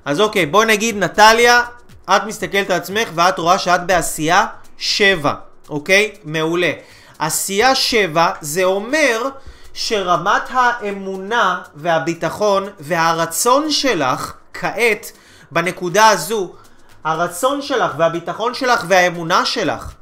אז 0.06 0.22
אוקיי, 0.22 0.46
בוא 0.46 0.66
נגיד 0.66 0.96
נטליה, 0.98 1.62
את 2.10 2.22
מסתכלת 2.28 2.70
על 2.70 2.78
עצמך 2.78 3.10
ואת 3.16 3.40
רואה 3.40 3.60
שאת 3.60 3.86
בעשייה 3.86 4.46
7, 4.78 5.34
אוקיי? 5.70 6.12
מעולה. 6.24 6.72
עשייה 7.20 7.76
7 7.76 8.32
זה 8.42 8.64
אומר 8.64 9.30
שרמת 9.74 10.42
האמונה 10.50 11.62
והביטחון 11.76 12.68
והרצון 12.80 13.72
שלך 13.72 14.34
כעת, 14.54 15.12
בנקודה 15.52 16.08
הזו, 16.08 16.54
הרצון 17.04 17.62
שלך 17.62 17.92
והביטחון 17.98 18.54
שלך 18.54 18.86
והאמונה 18.88 19.46
שלך 19.46 19.94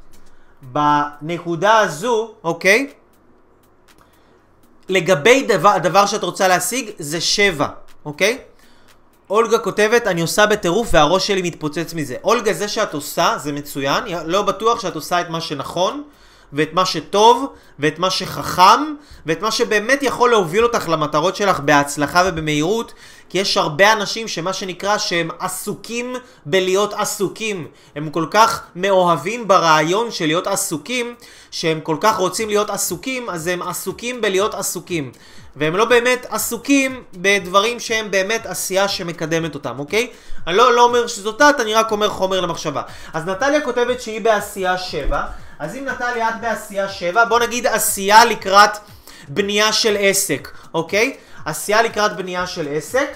בנקודה 0.62 1.78
הזו, 1.78 2.34
אוקיי? 2.44 2.92
לגבי 4.88 5.42
דבר, 5.42 5.68
הדבר 5.68 6.06
שאת 6.06 6.22
רוצה 6.22 6.48
להשיג 6.48 6.90
זה 6.98 7.20
שבע, 7.20 7.68
אוקיי? 8.04 8.38
אולגה 9.30 9.58
כותבת, 9.58 10.06
אני 10.06 10.20
עושה 10.20 10.46
בטירוף 10.46 10.88
והראש 10.92 11.26
שלי 11.26 11.42
מתפוצץ 11.42 11.94
מזה. 11.94 12.16
אולגה, 12.24 12.52
זה 12.52 12.68
שאת 12.68 12.94
עושה, 12.94 13.34
זה 13.38 13.52
מצוין, 13.52 14.04
לא 14.24 14.42
בטוח 14.42 14.80
שאת 14.80 14.94
עושה 14.94 15.20
את 15.20 15.28
מה 15.28 15.40
שנכון, 15.40 16.02
ואת 16.52 16.72
מה 16.72 16.86
שטוב, 16.86 17.46
ואת 17.78 17.98
מה 17.98 18.10
שחכם, 18.10 18.94
ואת 19.26 19.42
מה 19.42 19.50
שבאמת 19.50 20.02
יכול 20.02 20.30
להוביל 20.30 20.64
אותך 20.64 20.88
למטרות 20.88 21.36
שלך 21.36 21.60
בהצלחה 21.60 22.22
ובמהירות, 22.26 22.92
כי 23.28 23.38
יש 23.38 23.56
הרבה 23.56 23.92
אנשים 23.92 24.28
שמה 24.28 24.52
שנקרא 24.52 24.98
שהם 24.98 25.28
עסוקים 25.38 26.14
בלהיות 26.46 26.92
עסוקים. 26.92 27.66
הם 27.96 28.10
כל 28.10 28.26
כך 28.30 28.62
מאוהבים 28.76 29.48
ברעיון 29.48 30.10
של 30.10 30.26
להיות 30.26 30.46
עסוקים, 30.46 31.14
שהם 31.50 31.80
כל 31.80 31.96
כך 32.00 32.16
רוצים 32.16 32.48
להיות 32.48 32.70
עסוקים, 32.70 33.30
אז 33.30 33.46
הם 33.46 33.62
עסוקים 33.62 34.20
בלהיות 34.20 34.54
עסוקים. 34.54 35.12
והם 35.56 35.76
לא 35.76 35.84
באמת 35.84 36.26
עסוקים 36.30 37.02
בדברים 37.14 37.80
שהם 37.80 38.10
באמת 38.10 38.46
עשייה 38.46 38.88
שמקדמת 38.88 39.54
אותם, 39.54 39.78
אוקיי? 39.78 40.10
אני 40.46 40.56
לא, 40.56 40.72
לא 40.72 40.84
אומר 40.84 41.06
שזאת 41.06 41.42
את, 41.42 41.60
אני 41.60 41.74
רק 41.74 41.92
אומר 41.92 42.08
חומר 42.08 42.40
למחשבה. 42.40 42.82
אז 43.12 43.26
נטליה 43.26 43.60
כותבת 43.60 44.00
שהיא 44.00 44.20
בעשייה 44.20 44.78
7, 44.78 45.22
אז 45.58 45.76
אם 45.76 45.84
נטליה 45.84 46.28
את 46.28 46.40
בעשייה 46.40 46.88
7, 46.88 47.24
בוא 47.24 47.40
נגיד 47.40 47.66
עשייה 47.66 48.24
לקראת 48.24 48.70
בנייה 49.28 49.72
של 49.72 49.96
עסק, 50.00 50.48
אוקיי? 50.74 51.16
עשייה 51.44 51.82
לקראת 51.82 52.16
בנייה 52.16 52.46
של 52.46 52.68
עסק, 52.76 53.08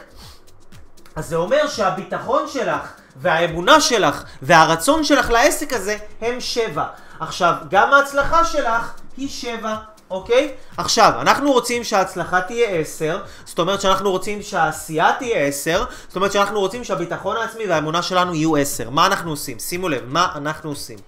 אז 1.17 1.29
זה 1.29 1.37
אומר 1.37 1.69
שהביטחון 1.69 2.49
שלך 2.49 2.93
והאמונה 3.17 3.81
שלך 3.81 4.25
והרצון 4.43 5.05
שלך 5.05 5.31
לעסק 5.31 5.73
הזה 5.73 5.97
הם 6.21 6.41
7. 6.41 6.85
עכשיו, 7.21 7.55
גם 7.71 7.93
ההצלחה 7.93 8.45
שלך 8.45 8.93
היא 9.17 9.29
7. 9.29 9.77
אוקיי? 10.11 10.55
עכשיו, 10.77 11.13
אנחנו 11.21 11.53
רוצים 11.53 11.85
שההצלחה 11.85 12.41
תהיה 12.41 12.69
10, 12.69 13.23
זאת 13.45 13.59
אומרת 13.59 13.81
שאנחנו 13.81 14.11
רוצים 14.11 14.43
שהעשייה 14.43 15.13
תהיה 15.19 15.47
10, 15.47 15.85
זאת 16.09 16.17
אומרת 16.17 16.33
שאנחנו 16.33 16.61
רוצים 16.61 16.85
שהביטחון 16.85 17.37
העצמי 17.37 17.67
והאמונה 17.67 18.03
שלנו 18.03 18.35
יהיו 18.35 18.57
10. 18.57 18.91
מה 18.91 19.07
אנחנו 19.07 19.31
עושים? 19.31 19.59
שימו 19.59 19.89
לב, 19.89 20.03
מה 20.07 20.33
אנחנו 20.35 20.71
עושים? 20.71 20.99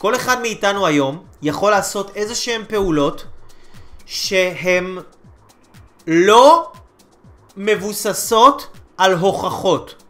כל 0.00 0.14
אחד 0.16 0.40
מאיתנו 0.40 0.86
היום 0.86 1.24
יכול 1.42 1.70
לעשות 1.70 2.16
איזה 2.16 2.34
שהן 2.34 2.62
פעולות 2.68 3.24
שהן 4.06 4.98
לא 6.06 6.72
מבוססות 7.56 8.76
על 8.96 9.14
הוכחות. 9.14 10.02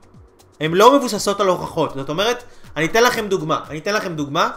הן 0.61 0.73
לא 0.75 0.97
מבוססות 0.99 1.41
על 1.41 1.49
הוכחות. 1.49 1.95
זאת 1.95 2.09
אומרת, 2.09 2.45
אני 2.77 2.85
אתן 2.85 3.03
לכם 3.03 3.29
דוגמה. 3.29 3.61
אני 3.71 3.79
אתן 3.79 3.95
לכם 3.95 4.15
דוגמה. 4.15 4.51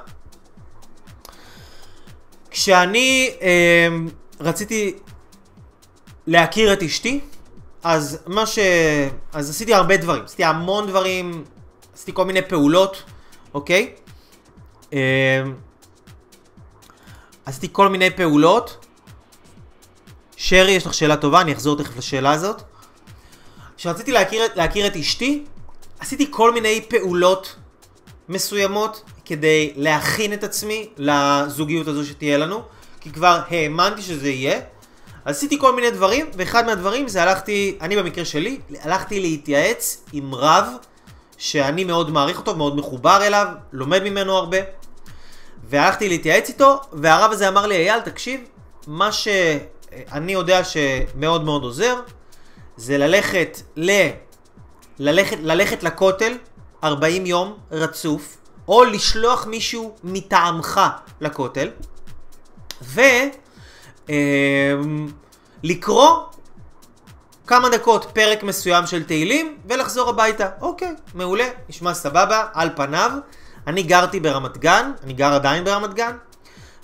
כשאני 2.52 3.36
אה, 3.42 3.88
רציתי 4.40 4.96
להכיר 6.28 6.74
את 6.74 6.84
אשתי, 6.84 7.20
אז 7.84 8.20
מה 8.28 8.46
ש... 8.46 8.60
אז 9.34 9.50
עשיתי 9.50 9.74
הרבה 9.74 9.98
דברים. 9.98 10.24
עשיתי 10.24 10.44
המון 10.44 10.88
דברים, 10.88 11.44
עשיתי 11.94 12.12
כל 12.14 12.26
מיני 12.26 12.42
פעולות, 12.42 13.04
אוקיי? 13.54 13.96
אה, 14.94 15.44
עשיתי 17.46 17.68
כל 17.72 17.90
מיני 17.90 18.10
פעולות. 18.10 18.86
שרי, 20.36 20.72
יש 20.72 20.86
לך 20.86 20.94
שאלה 20.94 21.18
טובה, 21.18 21.42
אני 21.42 21.54
אחזור 21.54 21.78
תכף 21.78 21.98
לשאלה 21.98 22.32
הזאת. 22.32 22.62
כשרציתי 23.78 24.12
להכיר, 24.12 24.42
להכיר 24.56 24.88
את 24.88 24.96
אשתי, 24.96 25.44
עשיתי 26.00 26.28
כל 26.30 26.54
מיני 26.54 26.86
פעולות 26.90 27.56
מסוימות 28.30 29.04
כדי 29.26 29.74
להכין 29.76 30.34
את 30.34 30.44
עצמי 30.44 30.90
לזוגיות 30.98 31.88
הזו 31.88 32.06
שתהיה 32.06 32.38
לנו, 32.38 32.62
כי 33.02 33.12
כבר 33.12 33.40
האמנתי 33.50 34.02
שזה 34.02 34.30
יהיה. 34.30 34.60
עשיתי 35.26 35.60
כל 35.60 35.76
מיני 35.76 35.92
דברים, 35.92 36.26
ואחד 36.38 36.66
מהדברים 36.66 37.08
זה 37.08 37.24
הלכתי, 37.24 37.78
אני 37.82 37.96
במקרה 37.96 38.26
שלי, 38.26 38.60
הלכתי 38.82 39.20
להתייעץ 39.20 40.04
עם 40.14 40.36
רב 40.36 40.66
שאני 41.38 41.84
מאוד 41.84 42.12
מעריך 42.12 42.38
אותו, 42.38 42.56
מאוד 42.56 42.76
מחובר 42.76 43.20
אליו, 43.24 43.48
לומד 43.74 44.04
ממנו 44.04 44.34
הרבה. 44.38 44.58
והלכתי 45.74 46.10
להתייעץ 46.10 46.50
איתו, 46.50 46.82
והרב 46.94 47.32
הזה 47.32 47.48
אמר 47.48 47.68
לי, 47.68 47.76
אייל, 47.76 48.00
תקשיב, 48.00 48.42
מה 48.88 49.12
שאני 49.12 50.32
יודע 50.32 50.62
שמאוד 50.64 51.44
מאוד 51.44 51.64
עוזר, 51.64 52.00
זה 52.78 52.98
ללכת 52.98 53.62
ל... 53.76 53.92
ללכת, 55.00 55.38
ללכת 55.42 55.84
לכותל 55.84 56.38
40 56.84 57.26
יום 57.26 57.58
רצוף, 57.72 58.38
או 58.68 58.84
לשלוח 58.84 59.46
מישהו 59.46 59.96
מטעמך 60.04 60.82
לכותל, 61.22 61.70
ולקרוא 62.82 63.32
אמ, 64.10 65.08
כמה 67.48 67.70
דקות 67.70 68.06
פרק 68.14 68.44
מסוים 68.44 68.88
של 68.88 69.04
תהילים 69.04 69.58
ולחזור 69.70 70.10
הביתה. 70.10 70.50
אוקיי, 70.62 70.96
מעולה, 71.14 71.48
נשמע 71.70 71.94
סבבה, 71.94 72.46
על 72.54 72.70
פניו. 72.76 73.12
אני 73.68 73.84
גרתי 73.84 74.20
ברמת 74.20 74.58
גן, 74.58 74.92
אני 75.04 75.14
גר 75.14 75.34
עדיין 75.34 75.64
ברמת 75.64 75.94
גן, 75.94 76.16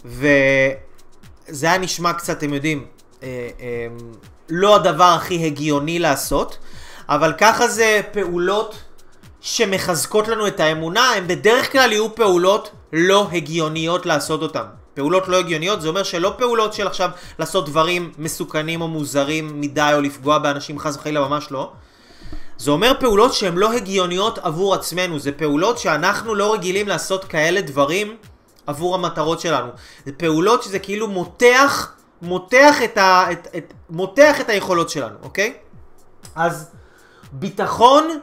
וזה 0.05 1.67
היה 1.67 1.77
נשמע 1.77 2.13
קצת, 2.13 2.37
אתם 2.37 2.53
יודעים, 2.53 2.85
אה, 3.23 3.49
אה, 3.59 3.87
לא 4.49 4.75
הדבר 4.75 5.03
הכי 5.03 5.45
הגיוני 5.45 5.99
לעשות, 5.99 6.57
אבל 7.09 7.33
ככה 7.37 7.67
זה 7.67 8.01
פעולות 8.11 8.75
שמחזקות 9.41 10.27
לנו 10.27 10.47
את 10.47 10.59
האמונה, 10.59 11.11
הן 11.17 11.27
בדרך 11.27 11.71
כלל 11.71 11.91
יהיו 11.91 12.15
פעולות 12.15 12.71
לא 12.93 13.27
הגיוניות 13.31 14.05
לעשות 14.05 14.41
אותן. 14.41 14.63
פעולות 14.93 15.27
לא 15.27 15.39
הגיוניות 15.39 15.81
זה 15.81 15.87
אומר 15.87 16.03
שלא 16.03 16.33
פעולות 16.37 16.73
של 16.73 16.87
עכשיו 16.87 17.09
לעשות 17.39 17.69
דברים 17.69 18.11
מסוכנים 18.17 18.81
או 18.81 18.87
מוזרים 18.87 19.61
מדי 19.61 19.91
או 19.93 20.01
לפגוע 20.01 20.37
באנשים 20.37 20.79
חס 20.79 20.95
וחלילה 20.95 21.27
ממש 21.27 21.47
לא. 21.51 21.71
זה 22.59 22.71
אומר 22.71 22.93
פעולות 22.99 23.33
שהן 23.33 23.55
לא 23.55 23.73
הגיוניות 23.73 24.37
עבור 24.37 24.73
עצמנו, 24.73 25.19
זה 25.19 25.31
פעולות 25.31 25.77
שאנחנו 25.77 26.35
לא 26.35 26.53
רגילים 26.53 26.87
לעשות 26.87 27.25
כאלה 27.25 27.61
דברים 27.61 28.17
עבור 28.67 28.95
המטרות 28.95 29.39
שלנו. 29.39 29.69
זה 30.05 30.11
פעולות 30.11 30.63
שזה 30.63 30.79
כאילו 30.79 31.07
מותח, 31.07 31.93
מותח 32.21 32.75
את, 32.83 32.97
ה, 32.97 33.31
את, 33.31 33.47
את, 33.57 33.73
מותח 33.89 34.41
את 34.41 34.49
היכולות 34.49 34.89
שלנו, 34.89 35.15
אוקיי? 35.23 35.53
אז 36.35 36.71
ביטחון 37.31 38.19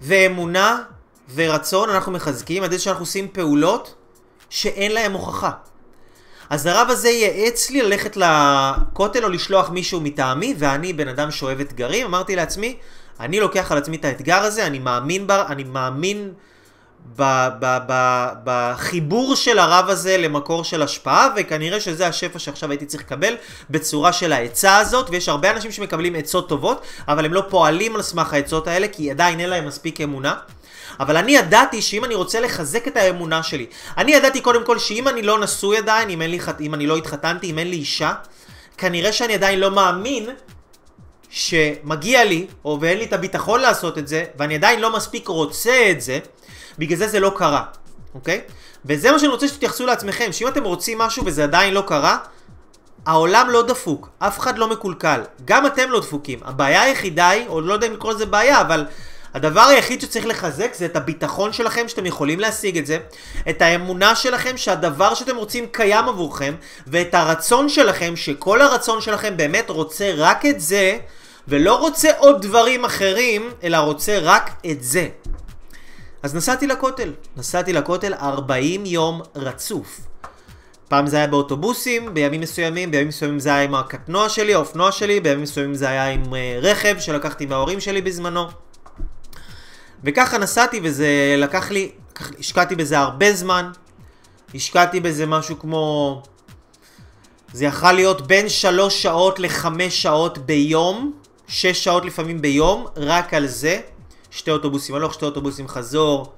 ואמונה 0.00 0.82
ורצון 1.34 1.90
אנחנו 1.90 2.12
מחזקים 2.12 2.62
על 2.62 2.68
ידי 2.68 2.78
שאנחנו 2.78 3.02
עושים 3.02 3.28
פעולות 3.28 3.94
שאין 4.50 4.92
להם 4.92 5.12
הוכחה. 5.12 5.50
אז 6.50 6.66
הרב 6.66 6.86
הזה 6.90 7.08
ייעץ 7.08 7.70
לי 7.70 7.82
ללכת 7.82 8.16
לכותל 8.16 9.24
או 9.24 9.28
לשלוח 9.28 9.70
מישהו 9.70 10.00
מטעמי, 10.00 10.54
ואני 10.58 10.92
בן 10.92 11.08
אדם 11.08 11.30
שאוהב 11.30 11.60
אתגרים, 11.60 12.06
אמרתי 12.06 12.36
לעצמי, 12.36 12.76
אני 13.20 13.40
לוקח 13.40 13.72
על 13.72 13.78
עצמי 13.78 13.96
את 13.96 14.04
האתגר 14.04 14.38
הזה, 14.38 14.66
אני 14.66 14.78
מאמין, 14.78 15.26
בר, 15.26 15.44
אני 15.48 15.64
מאמין 15.64 16.32
ב, 17.16 17.22
ב, 17.60 17.78
ב, 17.88 18.28
בחיבור 18.44 19.36
של 19.36 19.58
הרב 19.58 19.88
הזה 19.88 20.16
למקור 20.16 20.64
של 20.64 20.82
השפעה, 20.82 21.28
וכנראה 21.36 21.80
שזה 21.80 22.06
השפע 22.06 22.38
שעכשיו 22.38 22.70
הייתי 22.70 22.86
צריך 22.86 23.02
לקבל 23.02 23.34
בצורה 23.70 24.12
של 24.12 24.32
העצה 24.32 24.76
הזאת, 24.76 25.06
ויש 25.10 25.28
הרבה 25.28 25.50
אנשים 25.50 25.72
שמקבלים 25.72 26.14
עצות 26.14 26.48
טובות, 26.48 26.82
אבל 27.08 27.24
הם 27.24 27.32
לא 27.32 27.42
פועלים 27.48 27.96
על 27.96 28.02
סמך 28.02 28.32
העצות 28.32 28.68
האלה, 28.68 28.88
כי 28.88 29.10
עדיין 29.10 29.40
אין 29.40 29.50
להם 29.50 29.66
מספיק 29.66 30.00
אמונה. 30.00 30.34
אבל 31.00 31.16
אני 31.16 31.32
ידעתי 31.36 31.82
שאם 31.82 32.04
אני 32.04 32.14
רוצה 32.14 32.40
לחזק 32.40 32.88
את 32.88 32.96
האמונה 32.96 33.42
שלי, 33.42 33.66
אני 33.96 34.12
ידעתי 34.12 34.40
קודם 34.40 34.64
כל 34.64 34.78
שאם 34.78 35.08
אני 35.08 35.22
לא 35.22 35.40
נשוי 35.40 35.78
עדיין, 35.78 36.10
אם, 36.10 36.22
לי, 36.22 36.38
אם 36.60 36.74
אני 36.74 36.86
לא 36.86 36.96
התחתנתי, 36.96 37.50
אם 37.50 37.58
אין 37.58 37.70
לי 37.70 37.76
אישה, 37.76 38.12
כנראה 38.78 39.12
שאני 39.12 39.34
עדיין 39.34 39.60
לא 39.60 39.70
מאמין 39.70 40.30
שמגיע 41.30 42.24
לי, 42.24 42.46
או 42.64 42.78
ואין 42.80 42.98
לי 42.98 43.04
את 43.04 43.12
הביטחון 43.12 43.60
לעשות 43.60 43.98
את 43.98 44.08
זה, 44.08 44.24
ואני 44.38 44.54
עדיין 44.54 44.80
לא 44.80 44.96
מספיק 44.96 45.28
רוצה 45.28 45.90
את 45.90 46.00
זה, 46.00 46.18
בגלל 46.78 46.98
זה 46.98 47.08
זה 47.08 47.20
לא 47.20 47.32
קרה, 47.36 47.64
אוקיי? 48.14 48.40
וזה 48.84 49.12
מה 49.12 49.18
שאני 49.18 49.32
רוצה 49.32 49.48
שתתייחסו 49.48 49.86
לעצמכם, 49.86 50.32
שאם 50.32 50.48
אתם 50.48 50.64
רוצים 50.64 50.98
משהו 50.98 51.24
וזה 51.26 51.44
עדיין 51.44 51.74
לא 51.74 51.84
קרה, 51.86 52.18
העולם 53.06 53.46
לא 53.50 53.62
דפוק, 53.62 54.08
אף 54.18 54.38
אחד 54.38 54.58
לא 54.58 54.68
מקולקל, 54.68 55.20
גם 55.44 55.66
אתם 55.66 55.90
לא 55.90 56.00
דפוקים. 56.00 56.38
הבעיה 56.44 56.82
היחידה 56.82 57.28
היא, 57.28 57.48
או 57.48 57.60
לא 57.60 57.72
יודע 57.72 57.86
אם 57.86 57.92
לקרוא 57.92 58.12
לזה 58.12 58.26
בעיה, 58.26 58.60
אבל 58.60 58.86
הדבר 59.36 59.60
היחיד 59.60 60.00
שצריך 60.00 60.26
לחזק 60.26 60.74
זה 60.74 60.84
את 60.84 60.96
הביטחון 60.96 61.52
שלכם 61.52 61.88
שאתם 61.88 62.06
יכולים 62.06 62.40
להשיג 62.40 62.78
את 62.78 62.86
זה, 62.86 62.98
את 63.48 63.62
האמונה 63.62 64.14
שלכם 64.14 64.56
שהדבר 64.56 65.14
שאתם 65.14 65.36
רוצים 65.36 65.66
קיים 65.72 66.08
עבורכם, 66.08 66.54
ואת 66.86 67.14
הרצון 67.14 67.68
שלכם 67.68 68.16
שכל 68.16 68.62
הרצון 68.62 69.00
שלכם 69.00 69.36
באמת 69.36 69.70
רוצה 69.70 70.12
רק 70.16 70.46
את 70.46 70.60
זה, 70.60 70.98
ולא 71.48 71.74
רוצה 71.76 72.08
עוד 72.18 72.42
דברים 72.42 72.84
אחרים, 72.84 73.50
אלא 73.62 73.76
רוצה 73.76 74.18
רק 74.22 74.50
את 74.70 74.82
זה. 74.82 75.08
אז 76.22 76.34
נסעתי 76.34 76.66
לכותל, 76.66 77.12
נסעתי 77.36 77.72
לכותל 77.72 78.14
40 78.14 78.86
יום 78.86 79.22
רצוף. 79.34 80.00
פעם 80.88 81.06
זה 81.06 81.16
היה 81.16 81.26
באוטובוסים, 81.26 82.14
בימים 82.14 82.40
מסוימים, 82.40 82.90
בימים 82.90 83.08
מסוימים 83.08 83.38
זה 83.38 83.54
היה 83.54 83.62
עם 83.62 83.74
הקטנוע 83.74 84.28
שלי, 84.28 84.54
האופנוע 84.54 84.92
שלי, 84.92 85.20
בימים 85.20 85.42
מסוימים 85.42 85.74
זה 85.74 85.88
היה 85.88 86.06
עם 86.06 86.34
אה, 86.34 86.58
רכב 86.62 86.96
שלקחתי 86.98 87.46
מההורים 87.46 87.80
שלי 87.80 88.02
בזמנו. 88.02 88.65
וככה 90.06 90.38
נסעתי 90.38 90.80
וזה 90.82 91.34
לקח 91.38 91.70
לי, 91.70 91.90
השקעתי 92.38 92.76
בזה 92.76 92.98
הרבה 92.98 93.32
זמן, 93.32 93.70
השקעתי 94.54 95.00
בזה 95.00 95.26
משהו 95.26 95.58
כמו... 95.58 96.22
זה 97.52 97.64
יכל 97.64 97.92
להיות 97.92 98.26
בין 98.26 98.48
שלוש 98.48 99.02
שעות 99.02 99.38
לחמש 99.38 100.02
שעות 100.02 100.38
ביום, 100.38 101.12
שש 101.48 101.84
שעות 101.84 102.04
לפעמים 102.04 102.40
ביום, 102.40 102.86
רק 102.96 103.34
על 103.34 103.46
זה. 103.46 103.80
שתי 104.30 104.50
אוטובוסים 104.50 104.94
הלוך, 104.94 105.14
שתי 105.14 105.24
אוטובוסים 105.24 105.68
חזור, 105.68 106.32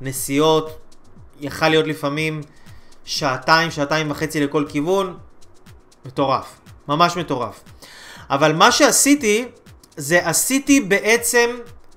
נסיעות, 0.00 0.78
יכל 1.40 1.68
להיות 1.68 1.86
לפעמים 1.86 2.40
שעתיים, 3.04 3.70
שעתיים 3.70 4.10
וחצי 4.10 4.40
לכל 4.40 4.64
כיוון. 4.68 5.16
מטורף, 6.04 6.46
ממש 6.88 7.16
מטורף. 7.16 7.60
אבל 8.30 8.52
מה 8.52 8.72
שעשיתי, 8.72 9.44
זה 9.96 10.28
עשיתי 10.28 10.80
בעצם 10.80 11.50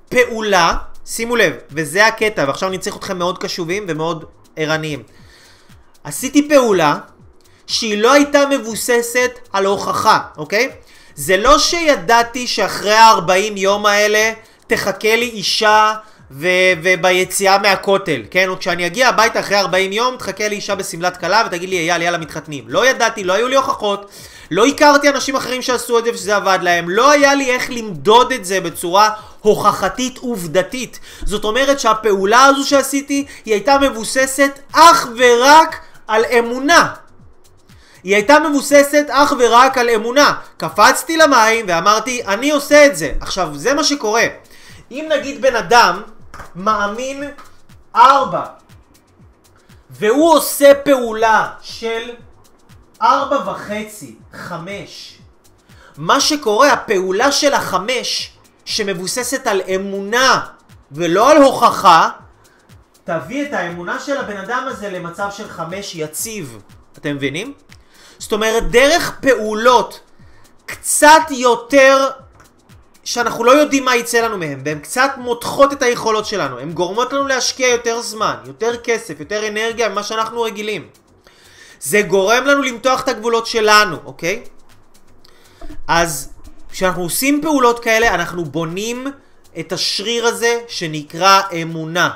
פעולה, 0.09 0.77
שימו 1.07 1.35
לב, 1.35 1.53
וזה 1.71 2.07
הקטע, 2.07 2.43
ועכשיו 2.47 2.69
אני 2.69 2.77
צריך 2.77 2.95
אתכם 2.95 3.17
מאוד 3.17 3.37
קשובים 3.37 3.85
ומאוד 3.87 4.25
ערניים. 4.55 5.03
עשיתי 6.03 6.49
פעולה 6.49 6.97
שהיא 7.67 7.97
לא 7.97 8.11
הייתה 8.11 8.43
מבוססת 8.51 9.39
על 9.53 9.65
הוכחה, 9.65 10.19
אוקיי? 10.37 10.69
זה 11.15 11.37
לא 11.37 11.59
שידעתי 11.59 12.47
שאחרי 12.47 12.93
ה-40 12.93 13.31
יום 13.55 13.85
האלה 13.85 14.33
תחכה 14.67 15.15
לי 15.15 15.29
אישה 15.29 15.93
ו- 16.31 16.73
וביציאה 16.83 17.57
מהכותל, 17.57 18.21
כן? 18.31 18.49
או 18.49 18.59
כשאני 18.59 18.85
אגיע 18.85 19.07
הביתה 19.07 19.39
אחרי 19.39 19.59
40 19.59 19.91
יום, 19.91 20.15
תחכה 20.17 20.47
לי 20.47 20.55
אישה 20.55 20.75
בשמלת 20.75 21.17
כלה 21.17 21.43
ותגיד 21.47 21.69
לי, 21.69 21.77
אייל, 21.77 22.01
יאללה, 22.01 22.17
מתחתנים. 22.17 22.63
לא 22.67 22.87
ידעתי, 22.87 23.23
לא 23.23 23.33
היו 23.33 23.47
לי 23.47 23.55
הוכחות, 23.55 24.11
לא 24.51 24.65
הכרתי 24.65 25.09
אנשים 25.09 25.35
אחרים 25.35 25.61
שעשו 25.61 25.99
את 25.99 26.03
זה 26.03 26.11
ושזה 26.13 26.35
עבד 26.35 26.59
להם, 26.61 26.89
לא 26.89 27.11
היה 27.11 27.35
לי 27.35 27.51
איך 27.51 27.71
למדוד 27.71 28.31
את 28.31 28.45
זה 28.45 28.61
בצורה 28.61 29.09
הוכחתית 29.47 30.17
עובדתית. 30.17 30.99
זאת 31.23 31.43
אומרת 31.43 31.79
שהפעולה 31.79 32.45
הזו 32.45 32.69
שעשיתי, 32.69 33.25
היא 33.45 33.53
הייתה 33.53 33.77
מבוססת 33.77 34.59
אך 34.73 35.07
ורק 35.17 35.75
על 36.07 36.25
אמונה. 36.39 36.93
היא 38.03 38.15
הייתה 38.15 38.39
מבוססת 38.39 39.05
אך 39.09 39.33
ורק 39.39 39.77
על 39.77 39.89
אמונה. 39.89 40.33
קפצתי 40.57 41.17
למים 41.17 41.65
ואמרתי, 41.69 42.23
אני 42.25 42.51
עושה 42.51 42.85
את 42.85 42.97
זה. 42.97 43.11
עכשיו, 43.21 43.49
זה 43.53 43.73
מה 43.73 43.83
שקורה. 43.83 44.25
אם 44.91 45.09
נגיד 45.17 45.41
בן 45.41 45.55
אדם 45.55 46.01
מאמין 46.55 47.23
ארבע, 47.95 48.43
והוא 49.89 50.33
עושה 50.33 50.73
פעולה 50.73 51.49
של 51.61 52.09
ארבע 53.01 53.51
וחצי, 53.51 54.15
חמש, 54.33 55.17
מה 55.97 56.19
שקורה, 56.21 56.73
הפעולה 56.73 57.31
של 57.31 57.53
החמש, 57.53 58.31
שמבוססת 58.67 59.47
על 59.47 59.61
אמונה 59.75 60.45
ולא 60.91 61.31
על 61.31 61.37
הוכחה, 61.37 62.09
תביא 63.03 63.45
את 63.47 63.53
האמונה 63.53 63.99
של 63.99 64.17
הבן 64.17 64.37
אדם 64.37 64.65
הזה 64.67 64.89
למצב 64.89 65.27
של 65.31 65.49
חמש 65.49 65.95
יציב. 65.95 66.57
אתם 66.97 67.15
מבינים? 67.15 67.53
זאת 68.19 68.31
אומרת, 68.31 68.71
דרך 68.71 69.19
פעולות 69.21 69.99
קצת 70.65 71.21
יותר 71.29 72.09
שאנחנו 73.03 73.43
לא 73.43 73.51
יודעים 73.51 73.85
מה 73.85 73.95
יצא 73.95 74.19
לנו 74.19 74.37
מהם, 74.37 74.61
והן 74.65 74.79
קצת 74.79 75.11
מותחות 75.17 75.73
את 75.73 75.81
היכולות 75.81 76.25
שלנו, 76.25 76.59
הן 76.59 76.71
גורמות 76.71 77.13
לנו 77.13 77.27
להשקיע 77.27 77.67
יותר 77.67 78.01
זמן, 78.01 78.35
יותר 78.45 78.77
כסף, 78.77 79.19
יותר 79.19 79.47
אנרגיה 79.47 79.89
ממה 79.89 80.03
שאנחנו 80.03 80.41
רגילים. 80.41 80.87
זה 81.79 82.01
גורם 82.01 82.45
לנו 82.45 82.61
למתוח 82.61 83.01
את 83.01 83.07
הגבולות 83.07 83.47
שלנו, 83.47 83.97
אוקיי? 84.05 84.43
אז 85.87 86.29
כשאנחנו 86.77 87.03
עושים 87.03 87.41
פעולות 87.41 87.79
כאלה, 87.79 88.15
אנחנו 88.15 88.45
בונים 88.45 89.07
את 89.59 89.71
השריר 89.71 90.25
הזה 90.25 90.59
שנקרא 90.67 91.41
אמונה. 91.61 92.09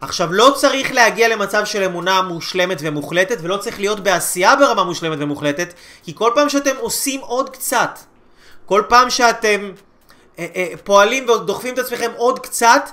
עכשיו, 0.00 0.32
לא 0.32 0.54
צריך 0.56 0.92
להגיע 0.92 1.28
למצב 1.28 1.64
של 1.64 1.82
אמונה 1.82 2.22
מושלמת 2.22 2.78
ומוחלטת, 2.80 3.38
ולא 3.42 3.56
צריך 3.56 3.80
להיות 3.80 4.00
בעשייה 4.00 4.56
ברמה 4.56 4.84
מושלמת 4.84 5.18
ומוחלטת, 5.20 5.74
כי 6.02 6.14
כל 6.14 6.32
פעם 6.34 6.48
שאתם 6.48 6.76
עושים 6.78 7.20
עוד 7.20 7.50
קצת, 7.50 7.98
כל 8.66 8.82
פעם 8.88 9.10
שאתם 9.10 9.70
אה, 10.38 10.46
אה, 10.56 10.66
פועלים 10.84 11.28
ודוחפים 11.28 11.74
את 11.74 11.78
עצמכם 11.78 12.10
עוד 12.16 12.38
קצת, 12.38 12.90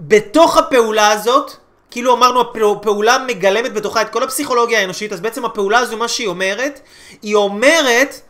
בתוך 0.00 0.56
הפעולה 0.56 1.10
הזאת, 1.10 1.52
כאילו 1.90 2.14
אמרנו, 2.14 2.40
הפעולה 2.40 3.18
מגלמת 3.26 3.72
בתוכה 3.72 4.02
את 4.02 4.10
כל 4.10 4.22
הפסיכולוגיה 4.22 4.80
האנושית, 4.80 5.12
אז 5.12 5.20
בעצם 5.20 5.44
הפעולה 5.44 5.78
הזו, 5.78 5.96
מה 5.96 6.08
שהיא 6.08 6.28
אומרת, 6.28 6.80
היא 7.22 7.34
אומרת, 7.34 8.20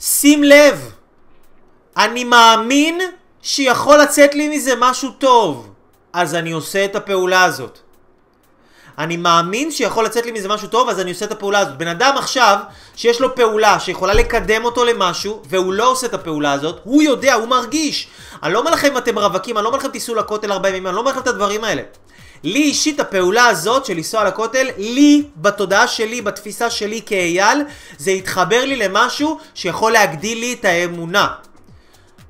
שים 0.00 0.44
לב, 0.44 0.92
אני 1.96 2.24
מאמין 2.24 3.00
שיכול 3.42 3.98
לצאת 3.98 4.34
לי 4.34 4.48
מזה 4.48 4.74
משהו 4.78 5.10
טוב. 5.10 5.68
אז 6.12 6.34
אני 6.34 6.52
עושה 6.52 6.84
את 6.84 6.96
הפעולה 6.96 7.44
הזאת. 7.44 7.78
אני 8.98 9.16
מאמין 9.16 9.70
שיכול 9.70 10.04
לצאת 10.04 10.26
לי 10.26 10.32
מזה 10.32 10.48
משהו 10.48 10.68
טוב, 10.68 10.88
אז 10.88 11.00
אני 11.00 11.10
עושה 11.10 11.24
את 11.24 11.32
הפעולה 11.32 11.58
הזאת. 11.58 11.78
בן 11.78 11.88
אדם 11.88 12.14
עכשיו, 12.16 12.58
שיש 12.96 13.20
לו 13.20 13.34
פעולה 13.34 13.80
שיכולה 13.80 14.14
לקדם 14.14 14.64
אותו 14.64 14.84
למשהו, 14.84 15.42
והוא 15.48 15.72
לא 15.72 15.90
עושה 15.90 16.06
את 16.06 16.14
הפעולה 16.14 16.52
הזאת, 16.52 16.80
הוא 16.84 17.02
יודע, 17.02 17.34
הוא 17.34 17.48
מרגיש. 17.48 18.08
אני 18.42 18.52
לא 18.52 18.58
אומר 18.58 18.70
לכם 18.70 18.88
אם 18.92 18.98
אתם 18.98 19.18
רווקים, 19.18 19.56
אני 19.56 19.64
לא 19.64 19.68
אומר 19.68 19.78
לכם 19.78 19.88
תיסעו 19.88 20.14
לכותל 20.14 20.52
40 20.52 20.74
ימים, 20.74 20.86
אני 20.86 20.94
לא 20.94 21.00
אומר 21.00 21.10
לכם 21.10 21.20
את 21.20 21.26
הדברים 21.26 21.64
האלה. 21.64 21.82
לי 22.44 22.62
אישית 22.62 23.00
הפעולה 23.00 23.46
הזאת 23.46 23.86
של 23.86 23.94
לנסוע 23.94 24.24
לכותל, 24.24 24.68
לי, 24.78 25.24
בתודעה 25.36 25.88
שלי, 25.88 26.22
בתפיסה 26.22 26.70
שלי 26.70 27.00
כאייל, 27.06 27.62
זה 27.98 28.10
התחבר 28.10 28.64
לי 28.64 28.76
למשהו 28.76 29.38
שיכול 29.54 29.92
להגדיל 29.92 30.38
לי 30.38 30.52
את 30.60 30.64
האמונה. 30.64 31.28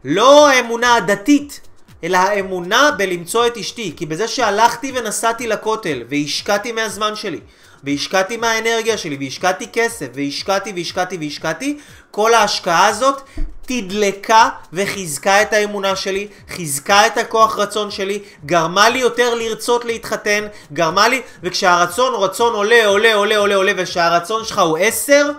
לא 0.08 0.48
האמונה 0.48 0.94
הדתית, 0.94 1.60
אלא 2.04 2.16
האמונה 2.16 2.90
בלמצוא 2.98 3.46
את 3.46 3.56
אשתי. 3.56 3.92
כי 3.96 4.06
בזה 4.06 4.28
שהלכתי 4.28 4.92
ונסעתי 4.94 5.46
לכותל, 5.46 6.02
והשקעתי 6.10 6.72
מהזמן 6.72 7.16
שלי, 7.16 7.40
והשקעתי 7.84 8.36
מהאנרגיה 8.36 8.98
שלי, 8.98 9.16
והשקעתי 9.20 9.66
כסף, 9.72 10.06
והשקעתי 10.14 10.72
והשקעתי 10.76 11.16
והשקעתי, 11.20 11.78
כל 12.10 12.34
ההשקעה 12.34 12.86
הזאת 12.86 13.20
תדלקה 13.62 14.48
וחיזקה 14.72 15.42
את 15.42 15.52
האמונה 15.52 15.96
שלי, 15.96 16.28
חיזקה 16.48 17.06
את 17.06 17.18
הכוח 17.18 17.58
רצון 17.58 17.90
שלי, 17.90 18.22
גרמה 18.44 18.88
לי 18.88 18.98
יותר 18.98 19.34
לרצות 19.34 19.84
להתחתן, 19.84 20.46
גרמה 20.72 21.08
לי, 21.08 21.22
וכשהרצון 21.42 22.14
רצון 22.14 22.54
עולה, 22.54 22.86
עולה, 22.86 23.14
עולה, 23.14 23.36
עולה, 23.36 23.54
עולה, 23.56 23.72
וכשהרצון 23.76 24.44
שלך 24.44 24.58
הוא 24.58 24.78
עשר, 24.78 25.30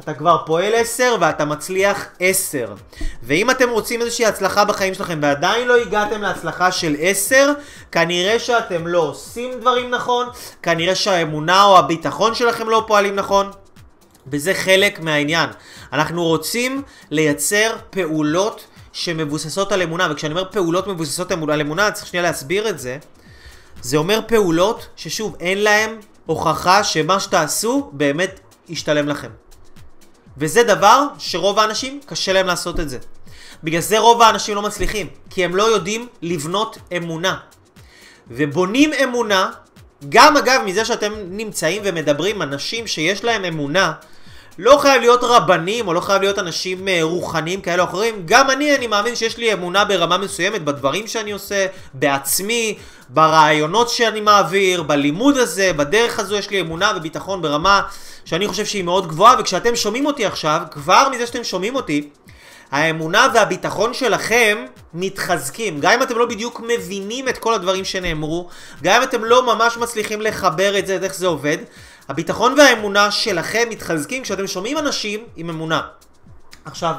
אתה 0.00 0.14
כבר 0.14 0.36
פועל 0.46 0.74
10 0.74 1.16
ואתה 1.20 1.44
מצליח 1.44 2.06
10. 2.20 2.74
ואם 3.22 3.50
אתם 3.50 3.70
רוצים 3.70 4.00
איזושהי 4.00 4.26
הצלחה 4.26 4.64
בחיים 4.64 4.94
שלכם 4.94 5.18
ועדיין 5.22 5.68
לא 5.68 5.76
הגעתם 5.76 6.22
להצלחה 6.22 6.72
של 6.72 6.96
10, 6.98 7.52
כנראה 7.92 8.38
שאתם 8.38 8.86
לא 8.86 8.98
עושים 8.98 9.60
דברים 9.60 9.90
נכון, 9.90 10.26
כנראה 10.62 10.94
שהאמונה 10.94 11.64
או 11.64 11.78
הביטחון 11.78 12.34
שלכם 12.34 12.68
לא 12.68 12.84
פועלים 12.86 13.14
נכון. 13.14 13.50
וזה 14.26 14.54
חלק 14.54 15.00
מהעניין. 15.00 15.50
אנחנו 15.92 16.24
רוצים 16.24 16.82
לייצר 17.10 17.76
פעולות 17.90 18.64
שמבוססות 18.92 19.72
על 19.72 19.82
אמונה, 19.82 20.08
וכשאני 20.10 20.32
אומר 20.32 20.44
פעולות 20.50 20.86
מבוססות 20.86 21.32
על 21.32 21.60
אמונה, 21.60 21.90
צריך 21.90 22.06
שנייה 22.06 22.22
להסביר 22.22 22.68
את 22.68 22.78
זה. 22.78 22.98
זה 23.82 23.96
אומר 23.96 24.20
פעולות 24.26 24.86
ששוב, 24.96 25.36
אין 25.40 25.62
להם 25.62 26.00
הוכחה 26.26 26.84
שמה 26.84 27.20
שתעשו 27.20 27.90
באמת 27.92 28.40
ישתלם 28.68 29.08
לכם. 29.08 29.43
וזה 30.38 30.62
דבר 30.62 31.06
שרוב 31.18 31.58
האנשים 31.58 32.00
קשה 32.06 32.32
להם 32.32 32.46
לעשות 32.46 32.80
את 32.80 32.88
זה. 32.88 32.98
בגלל 33.64 33.80
זה 33.80 33.98
רוב 33.98 34.22
האנשים 34.22 34.54
לא 34.54 34.62
מצליחים, 34.62 35.06
כי 35.30 35.44
הם 35.44 35.56
לא 35.56 35.62
יודעים 35.62 36.06
לבנות 36.22 36.78
אמונה. 36.96 37.36
ובונים 38.30 38.92
אמונה, 38.92 39.50
גם 40.08 40.36
אגב 40.36 40.60
מזה 40.64 40.84
שאתם 40.84 41.12
נמצאים 41.28 41.82
ומדברים 41.84 42.42
אנשים 42.42 42.86
שיש 42.86 43.24
להם 43.24 43.44
אמונה, 43.44 43.92
לא 44.58 44.78
חייב 44.78 45.00
להיות 45.00 45.20
רבנים 45.22 45.88
או 45.88 45.92
לא 45.92 46.00
חייב 46.00 46.22
להיות 46.22 46.38
אנשים 46.38 46.88
אה, 46.88 46.98
רוחניים 47.02 47.60
כאלה 47.60 47.82
או 47.82 47.88
אחרים, 47.88 48.22
גם 48.24 48.50
אני, 48.50 48.76
אני 48.76 48.86
מאמין 48.86 49.16
שיש 49.16 49.38
לי 49.38 49.52
אמונה 49.52 49.84
ברמה 49.84 50.18
מסוימת 50.18 50.64
בדברים 50.64 51.06
שאני 51.06 51.32
עושה, 51.32 51.66
בעצמי, 51.94 52.78
ברעיונות 53.08 53.88
שאני 53.90 54.20
מעביר, 54.20 54.82
בלימוד 54.82 55.36
הזה, 55.36 55.72
בדרך 55.72 56.18
הזו 56.18 56.36
יש 56.36 56.50
לי 56.50 56.60
אמונה 56.60 56.92
וביטחון 56.96 57.42
ברמה 57.42 57.82
שאני 58.24 58.48
חושב 58.48 58.64
שהיא 58.64 58.84
מאוד 58.84 59.08
גבוהה, 59.08 59.36
וכשאתם 59.38 59.76
שומעים 59.76 60.06
אותי 60.06 60.26
עכשיו, 60.26 60.60
כבר 60.70 61.08
מזה 61.12 61.26
שאתם 61.26 61.44
שומעים 61.44 61.74
אותי, 61.74 62.10
האמונה 62.70 63.28
והביטחון 63.34 63.94
שלכם 63.94 64.64
מתחזקים. 64.94 65.80
גם 65.80 65.92
אם 65.92 66.02
אתם 66.02 66.18
לא 66.18 66.26
בדיוק 66.26 66.60
מבינים 66.68 67.28
את 67.28 67.38
כל 67.38 67.54
הדברים 67.54 67.84
שנאמרו, 67.84 68.48
גם 68.82 68.96
אם 68.96 69.02
אתם 69.02 69.24
לא 69.24 69.54
ממש 69.54 69.76
מצליחים 69.76 70.20
לחבר 70.20 70.78
את 70.78 70.86
זה, 70.86 70.98
איך 71.02 71.14
זה 71.14 71.26
עובד, 71.26 71.58
הביטחון 72.08 72.54
והאמונה 72.58 73.10
שלכם 73.10 73.68
מתחזקים 73.70 74.22
כשאתם 74.22 74.46
שומעים 74.46 74.78
אנשים 74.78 75.24
עם 75.36 75.50
אמונה. 75.50 75.80
עכשיו, 76.64 76.94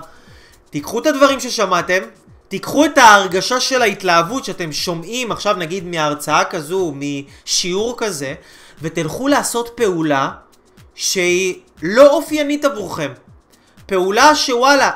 תיקחו 0.69 0.99
את 0.99 1.05
הדברים 1.05 1.39
ששמעתם, 1.39 2.01
תיקחו 2.47 2.85
את 2.85 2.97
ההרגשה 2.97 3.59
של 3.59 3.81
ההתלהבות 3.81 4.45
שאתם 4.45 4.71
שומעים 4.71 5.31
עכשיו 5.31 5.55
נגיד 5.55 5.85
מהרצאה 5.85 6.43
כזו, 6.43 6.93
משיעור 6.95 7.95
כזה, 7.97 8.33
ותלכו 8.81 9.27
לעשות 9.27 9.69
פעולה 9.75 10.31
שהיא 10.95 11.61
לא 11.81 12.11
אופיינית 12.11 12.65
עבורכם. 12.65 13.11
פעולה 13.85 14.35
שוואלה, 14.35 14.91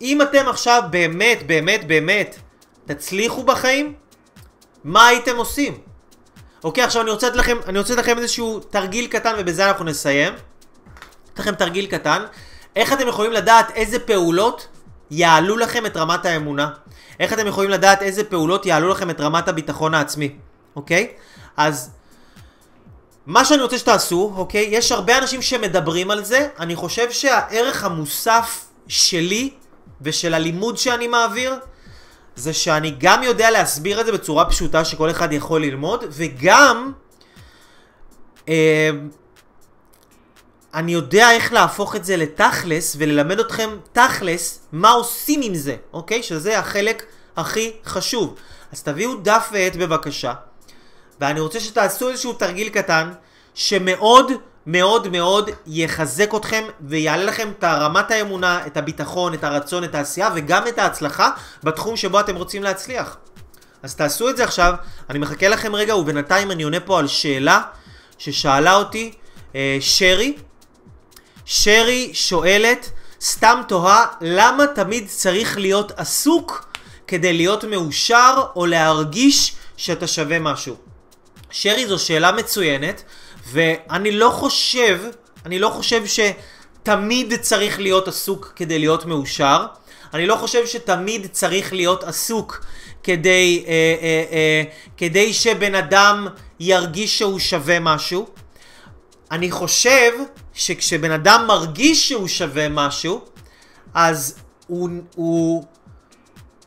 אם 0.00 0.22
אתם 0.22 0.48
עכשיו 0.48 0.82
באמת, 0.90 1.46
באמת, 1.46 1.86
באמת 1.86 2.36
תצליחו 2.86 3.42
בחיים, 3.42 3.94
מה 4.84 5.06
הייתם 5.06 5.36
עושים? 5.36 5.78
אוקיי, 6.64 6.84
עכשיו 6.84 7.02
אני 7.02 7.10
רוצה 7.10 7.26
לתת 7.26 7.36
לכם, 7.36 7.56
אני 7.66 7.78
רוצה 7.78 7.92
לתת 7.92 8.02
לכם 8.02 8.18
איזשהו 8.18 8.60
תרגיל 8.60 9.06
קטן 9.06 9.34
ובזה 9.38 9.68
אנחנו 9.68 9.84
נסיים. 9.84 10.34
אתן 11.34 11.42
לכם 11.42 11.54
תרגיל 11.54 11.86
קטן. 11.86 12.22
איך 12.76 12.92
אתם 12.92 13.08
יכולים 13.08 13.32
לדעת 13.32 13.70
איזה 13.70 13.98
פעולות 13.98 14.68
יעלו 15.10 15.56
לכם 15.56 15.86
את 15.86 15.96
רמת 15.96 16.26
האמונה? 16.26 16.70
איך 17.20 17.32
אתם 17.32 17.46
יכולים 17.46 17.70
לדעת 17.70 18.02
איזה 18.02 18.24
פעולות 18.24 18.66
יעלו 18.66 18.88
לכם 18.88 19.10
את 19.10 19.20
רמת 19.20 19.48
הביטחון 19.48 19.94
העצמי? 19.94 20.36
אוקיי? 20.76 21.08
אז 21.56 21.90
מה 23.26 23.44
שאני 23.44 23.62
רוצה 23.62 23.78
שתעשו, 23.78 24.32
אוקיי? 24.36 24.68
יש 24.70 24.92
הרבה 24.92 25.18
אנשים 25.18 25.42
שמדברים 25.42 26.10
על 26.10 26.24
זה. 26.24 26.48
אני 26.58 26.76
חושב 26.76 27.10
שהערך 27.10 27.84
המוסף 27.84 28.64
שלי 28.88 29.50
ושל 30.00 30.34
הלימוד 30.34 30.78
שאני 30.78 31.08
מעביר 31.08 31.54
זה 32.36 32.52
שאני 32.52 32.94
גם 32.98 33.22
יודע 33.22 33.50
להסביר 33.50 34.00
את 34.00 34.06
זה 34.06 34.12
בצורה 34.12 34.44
פשוטה 34.44 34.84
שכל 34.84 35.10
אחד 35.10 35.32
יכול 35.32 35.62
ללמוד, 35.62 36.04
וגם 36.10 36.92
אה, 38.48 38.90
אני 40.74 40.92
יודע 40.92 41.30
איך 41.30 41.52
להפוך 41.52 41.96
את 41.96 42.04
זה 42.04 42.16
לתכלס 42.16 42.96
וללמד 42.98 43.40
אתכם 43.40 43.70
תכלס 43.92 44.60
מה 44.72 44.90
עושים 44.90 45.40
עם 45.42 45.54
זה, 45.54 45.76
אוקיי? 45.92 46.22
שזה 46.22 46.58
החלק 46.58 47.06
הכי 47.36 47.72
חשוב. 47.84 48.34
אז 48.72 48.82
תביאו 48.82 49.14
דף 49.14 49.48
ועט 49.52 49.76
בבקשה, 49.76 50.32
ואני 51.24 51.40
רוצה 51.40 51.60
שתעשו 51.60 52.10
איזשהו 52.10 52.32
תרגיל 52.32 52.68
קטן 52.68 53.12
שמאוד 53.54 54.32
מאוד 54.66 55.08
מאוד 55.08 55.50
יחזק 55.66 56.34
אתכם 56.34 56.64
ויעלה 56.80 57.24
לכם 57.24 57.48
את 57.58 57.64
רמת 57.64 58.10
האמונה, 58.10 58.66
את 58.66 58.76
הביטחון, 58.76 59.34
את 59.34 59.44
הרצון, 59.44 59.84
את 59.84 59.94
העשייה 59.94 60.30
וגם 60.34 60.68
את 60.68 60.78
ההצלחה 60.78 61.30
בתחום 61.62 61.96
שבו 61.96 62.20
אתם 62.20 62.36
רוצים 62.36 62.62
להצליח. 62.62 63.16
אז 63.82 63.94
תעשו 63.94 64.28
את 64.28 64.36
זה 64.36 64.44
עכשיו, 64.44 64.74
אני 65.10 65.18
מחכה 65.18 65.48
לכם 65.48 65.74
רגע 65.74 65.96
ובינתיים 65.96 66.50
אני 66.50 66.62
עונה 66.62 66.80
פה 66.80 66.98
על 66.98 67.06
שאלה 67.06 67.62
ששאלה 68.18 68.74
אותי 68.74 69.12
אה, 69.54 69.76
שרי. 69.80 70.34
שרי 71.44 72.10
שואלת, 72.12 72.90
סתם 73.20 73.60
תוהה, 73.68 74.06
למה 74.20 74.66
תמיד 74.66 75.06
צריך 75.08 75.58
להיות 75.58 75.92
עסוק 75.96 76.68
כדי 77.06 77.32
להיות 77.32 77.64
מאושר 77.64 78.44
או 78.56 78.66
להרגיש 78.66 79.56
שאתה 79.76 80.06
שווה 80.06 80.38
משהו? 80.38 80.83
שרי 81.54 81.86
זו 81.86 81.98
שאלה 81.98 82.32
מצוינת. 82.32 83.02
ואני 83.52 84.10
לא 84.10 84.30
חושב, 84.30 85.00
אני 85.46 85.58
לא 85.58 85.68
חושב 85.68 86.02
שתמיד 86.06 87.34
צריך 87.40 87.80
להיות 87.80 88.08
עסוק 88.08 88.52
כדי 88.56 88.78
להיות 88.78 89.06
מאושר. 89.06 89.66
אני 90.14 90.26
לא 90.26 90.36
חושב 90.36 90.66
שתמיד 90.66 91.26
צריך 91.32 91.72
להיות 91.72 92.04
עסוק 92.04 92.64
כדי, 93.02 93.64
אה, 93.66 93.72
אה, 94.02 94.24
אה, 94.32 94.62
כדי 94.96 95.32
שבן 95.32 95.74
אדם 95.74 96.26
ירגיש 96.60 97.18
שהוא 97.18 97.38
שווה 97.38 97.80
משהו. 97.80 98.26
אני 99.30 99.50
חושב 99.50 100.12
שכשבן 100.54 101.10
אדם 101.10 101.44
מרגיש 101.48 102.08
שהוא 102.08 102.28
שווה 102.28 102.68
משהו, 102.68 103.24
אז 103.94 104.38
הוא, 104.66 104.88
הוא, 105.14 105.64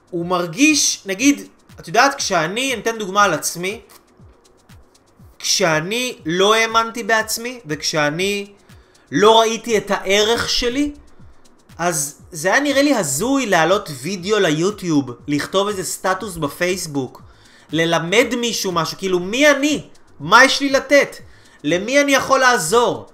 הוא 0.09 0.25
מרגיש, 0.25 1.01
נגיד, 1.05 1.47
את 1.79 1.87
יודעת, 1.87 2.15
כשאני, 2.15 2.73
אני 2.73 2.81
אתן 2.81 2.97
דוגמה 2.97 3.23
על 3.23 3.33
עצמי, 3.33 3.81
כשאני 5.39 6.17
לא 6.25 6.55
האמנתי 6.55 7.03
בעצמי, 7.03 7.59
וכשאני 7.65 8.47
לא 9.11 9.39
ראיתי 9.39 9.77
את 9.77 9.91
הערך 9.91 10.49
שלי, 10.49 10.91
אז 11.77 12.21
זה 12.31 12.51
היה 12.51 12.59
נראה 12.59 12.81
לי 12.81 12.93
הזוי 12.93 13.45
להעלות 13.45 13.89
וידאו 14.01 14.39
ליוטיוב, 14.39 15.11
לכתוב 15.27 15.67
איזה 15.67 15.83
סטטוס 15.83 16.37
בפייסבוק, 16.37 17.21
ללמד 17.71 18.35
מישהו 18.37 18.71
משהו, 18.71 18.97
כאילו 18.97 19.19
מי 19.19 19.51
אני? 19.51 19.87
מה 20.19 20.43
יש 20.43 20.61
לי 20.61 20.69
לתת? 20.69 21.17
למי 21.63 22.01
אני 22.01 22.11
יכול 22.13 22.39
לעזור? 22.39 23.07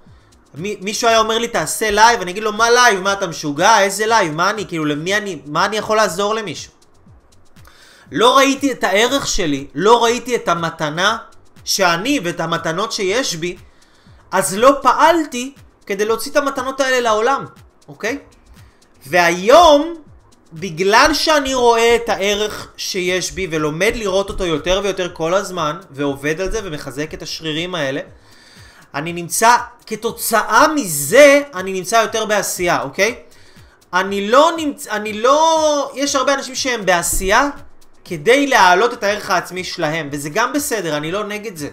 מי, 0.54 0.76
מישהו 0.80 1.08
היה 1.08 1.18
אומר 1.18 1.38
לי 1.38 1.48
תעשה 1.48 1.90
live, 1.90 2.20
אני 2.20 2.30
אגיד 2.30 2.42
לו 2.42 2.52
מה 2.52 2.70
live? 2.70 3.00
מה 3.00 3.12
אתה 3.12 3.26
משוגע? 3.26 3.80
איזה 3.80 4.06
live? 4.06 4.34
מה 4.34 4.50
אני? 4.50 4.66
כאילו 4.66 4.84
למי 4.84 5.16
אני? 5.16 5.38
מה 5.46 5.64
אני 5.64 5.76
יכול 5.76 5.96
לעזור 5.96 6.34
למישהו? 6.34 6.72
לא 8.12 8.36
ראיתי 8.36 8.72
את 8.72 8.84
הערך 8.84 9.26
שלי, 9.26 9.66
לא 9.74 10.04
ראיתי 10.04 10.36
את 10.36 10.48
המתנה 10.48 11.18
שאני 11.64 12.20
ואת 12.24 12.40
המתנות 12.40 12.92
שיש 12.92 13.34
בי, 13.34 13.56
אז 14.30 14.56
לא 14.56 14.78
פעלתי 14.82 15.54
כדי 15.86 16.04
להוציא 16.04 16.30
את 16.30 16.36
המתנות 16.36 16.80
האלה 16.80 17.00
לעולם, 17.00 17.44
אוקיי? 17.88 18.18
והיום, 19.06 19.94
בגלל 20.52 21.10
שאני 21.14 21.54
רואה 21.54 21.96
את 21.96 22.08
הערך 22.08 22.68
שיש 22.76 23.32
בי 23.32 23.48
ולומד 23.50 23.92
לראות 23.94 24.28
אותו 24.28 24.46
יותר 24.46 24.80
ויותר 24.84 25.10
כל 25.14 25.34
הזמן, 25.34 25.76
ועובד 25.90 26.40
על 26.40 26.50
זה 26.50 26.60
ומחזק 26.64 27.14
את 27.14 27.22
השרירים 27.22 27.74
האלה, 27.74 28.00
אני 28.94 29.12
נמצא, 29.12 29.56
כתוצאה 29.86 30.68
מזה, 30.74 31.42
אני 31.54 31.72
נמצא 31.72 31.96
יותר 31.96 32.24
בעשייה, 32.24 32.82
אוקיי? 32.82 33.14
אני 33.92 34.28
לא 34.28 34.50
נמצא, 34.56 34.90
אני 34.90 35.12
לא... 35.12 35.92
יש 35.94 36.16
הרבה 36.16 36.34
אנשים 36.34 36.54
שהם 36.54 36.86
בעשייה, 36.86 37.50
כדי 38.04 38.46
להעלות 38.46 38.92
את 38.92 39.02
הערך 39.02 39.30
העצמי 39.30 39.64
שלהם, 39.64 40.08
וזה 40.12 40.30
גם 40.30 40.52
בסדר, 40.52 40.96
אני 40.96 41.12
לא 41.12 41.24
נגד 41.24 41.56
זה. 41.56 41.68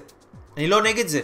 אני 0.57 0.67
לא 0.67 0.81
נגד 0.81 1.07
זה. 1.07 1.21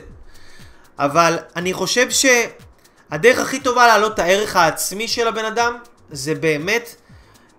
אבל 0.99 1.37
אני 1.55 1.73
חושב 1.73 2.07
שהדרך 2.09 3.39
הכי 3.39 3.59
טובה 3.59 3.87
להעלות 3.87 4.13
את 4.13 4.19
הערך 4.19 4.55
העצמי 4.55 5.07
של 5.07 5.27
הבן 5.27 5.45
אדם, 5.45 5.77
זה 6.11 6.35
באמת 6.35 6.95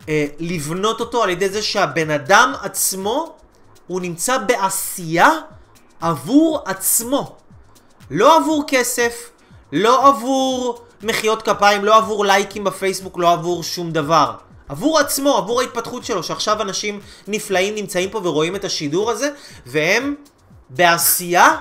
אה, 0.08 0.26
לבנות 0.38 1.00
אותו 1.00 1.22
על 1.22 1.30
ידי 1.30 1.48
זה 1.48 1.62
שהבן 1.62 2.10
אדם 2.10 2.52
עצמו, 2.62 3.36
הוא 3.86 4.00
נמצא 4.00 4.38
בעשייה 4.38 5.30
עבור 6.00 6.62
עצמו. 6.66 7.36
לא 8.10 8.36
עבור 8.36 8.64
כסף, 8.66 9.30
לא 9.72 10.08
עבור 10.08 10.84
מחיאות 11.02 11.42
כפיים, 11.42 11.84
לא 11.84 11.96
עבור 11.96 12.24
לייקים 12.24 12.64
בפייסבוק, 12.64 13.18
לא 13.18 13.32
עבור 13.32 13.62
שום 13.62 13.90
דבר. 13.90 14.34
עבור 14.68 14.98
עצמו, 14.98 15.36
עבור 15.36 15.60
ההתפתחות 15.60 16.04
שלו, 16.04 16.22
שעכשיו 16.22 16.62
אנשים 16.62 17.00
נפלאים 17.28 17.74
נמצאים 17.74 18.10
פה 18.10 18.20
ורואים 18.24 18.56
את 18.56 18.64
השידור 18.64 19.10
הזה, 19.10 19.30
והם 19.66 20.14
בעשייה 20.70 21.56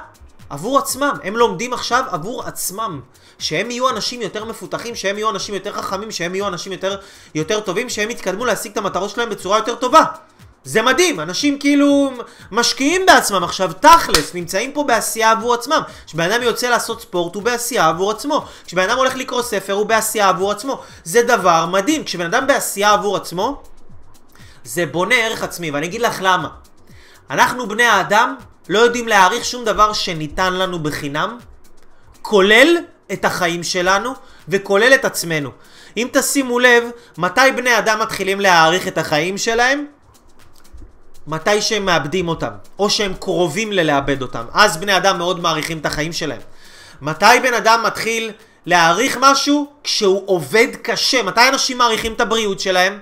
עבור 0.49 0.77
עצמם. 0.77 1.17
הם 1.23 1.37
לומדים 1.37 1.73
עכשיו 1.73 2.03
עבור 2.11 2.43
עצמם. 2.43 3.01
שהם 3.39 3.71
יהיו 3.71 3.89
אנשים 3.89 4.21
יותר 4.21 4.45
מפותחים, 4.45 4.95
שהם 4.95 5.17
יהיו 5.17 5.29
אנשים 5.29 5.55
יותר 5.55 5.71
חכמים, 5.73 6.11
שהם 6.11 6.35
יהיו 6.35 6.47
אנשים 6.47 6.71
יותר, 6.71 6.97
יותר 7.35 7.59
טובים, 7.59 7.89
שהם 7.89 8.09
יתקדמו 8.09 8.45
להשיג 8.45 8.71
את 8.71 8.77
המטרות 8.77 9.09
שלהם 9.09 9.29
בצורה 9.29 9.57
יותר 9.57 9.75
טובה. 9.75 10.03
זה 10.67 10.81
מדהים, 10.81 11.19
אנשים 11.19 11.59
כאילו 11.59 12.11
משקיעים 12.51 13.05
בעצמם 13.05 13.43
עכשיו, 13.43 13.71
תכלס, 13.79 14.33
נמצאים 14.33 14.71
פה 14.71 14.83
בעשייה 14.83 15.31
עבור 15.31 15.53
עצמם. 15.53 15.81
כשבן 16.05 16.31
אדם 16.31 16.43
יוצא 16.43 16.69
לעשות 16.69 17.01
ספורט 17.01 17.35
הוא 17.35 17.43
בעשייה 17.43 17.87
עבור 17.87 18.11
עצמו. 18.11 18.45
כשבן 18.65 18.89
אדם 18.89 18.97
הולך 18.97 19.15
לקרוא 19.15 19.41
ספר 19.41 19.73
הוא 19.73 19.85
בעשייה 19.85 20.29
עבור 20.29 20.51
עצמו. 20.51 20.83
זה 21.03 21.21
דבר 21.23 21.65
מדהים, 21.65 22.03
כשבן 22.03 22.25
אדם 22.25 22.47
בעשייה 22.47 22.93
עבור 22.93 23.17
עצמו, 23.17 23.61
זה 24.63 24.85
בונה 24.85 25.15
ערך 25.15 25.43
עצמי, 25.43 25.71
ואני 25.71 25.85
אגיד 25.85 26.01
לך 26.01 26.19
למה. 26.21 26.49
אנחנו 27.29 27.67
בני 27.67 27.83
האדם 27.83 28.35
לא 28.69 28.79
יודעים 28.79 29.07
להעריך 29.07 29.45
שום 29.45 29.65
דבר 29.65 29.93
שניתן 29.93 30.53
לנו 30.53 30.79
בחינם, 30.79 31.37
כולל 32.21 32.77
את 33.13 33.25
החיים 33.25 33.63
שלנו 33.63 34.13
וכולל 34.47 34.93
את 34.93 35.05
עצמנו. 35.05 35.49
אם 35.97 36.07
תשימו 36.13 36.59
לב, 36.59 36.83
מתי 37.17 37.51
בני 37.55 37.77
אדם 37.77 37.99
מתחילים 38.01 38.39
להעריך 38.39 38.87
את 38.87 38.97
החיים 38.97 39.37
שלהם? 39.37 39.85
מתי 41.27 41.61
שהם 41.61 41.85
מאבדים 41.85 42.27
אותם, 42.27 42.51
או 42.79 42.89
שהם 42.89 43.13
קרובים 43.19 43.71
ללאבד 43.71 44.21
אותם. 44.21 44.45
אז 44.53 44.77
בני 44.77 44.97
אדם 44.97 45.17
מאוד 45.17 45.39
מעריכים 45.39 45.77
את 45.77 45.85
החיים 45.85 46.13
שלהם. 46.13 46.41
מתי 47.01 47.25
בן 47.43 47.53
אדם 47.53 47.83
מתחיל 47.85 48.31
להעריך 48.65 49.17
משהו? 49.21 49.67
כשהוא 49.83 50.23
עובד 50.25 50.67
קשה. 50.81 51.23
מתי 51.23 51.47
אנשים 51.49 51.77
מעריכים 51.77 52.13
את 52.13 52.21
הבריאות 52.21 52.59
שלהם? 52.59 52.99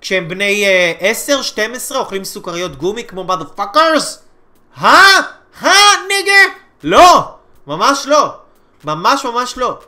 כשהם 0.00 0.28
בני 0.28 0.64
uh, 1.00 1.04
10, 1.04 1.42
12, 1.42 1.98
אוכלים 1.98 2.24
סוכריות 2.24 2.76
גומי 2.76 3.04
כמו 3.04 3.26
motherfuckers? 3.28 4.04
הא? 4.76 4.88
הא, 5.60 5.70
ניגה? 6.08 6.54
לא! 6.82 7.34
ממש 7.66 8.06
לא. 8.06 8.34
ממש 8.84 9.24
ממש 9.24 9.58
לא. 9.58 9.78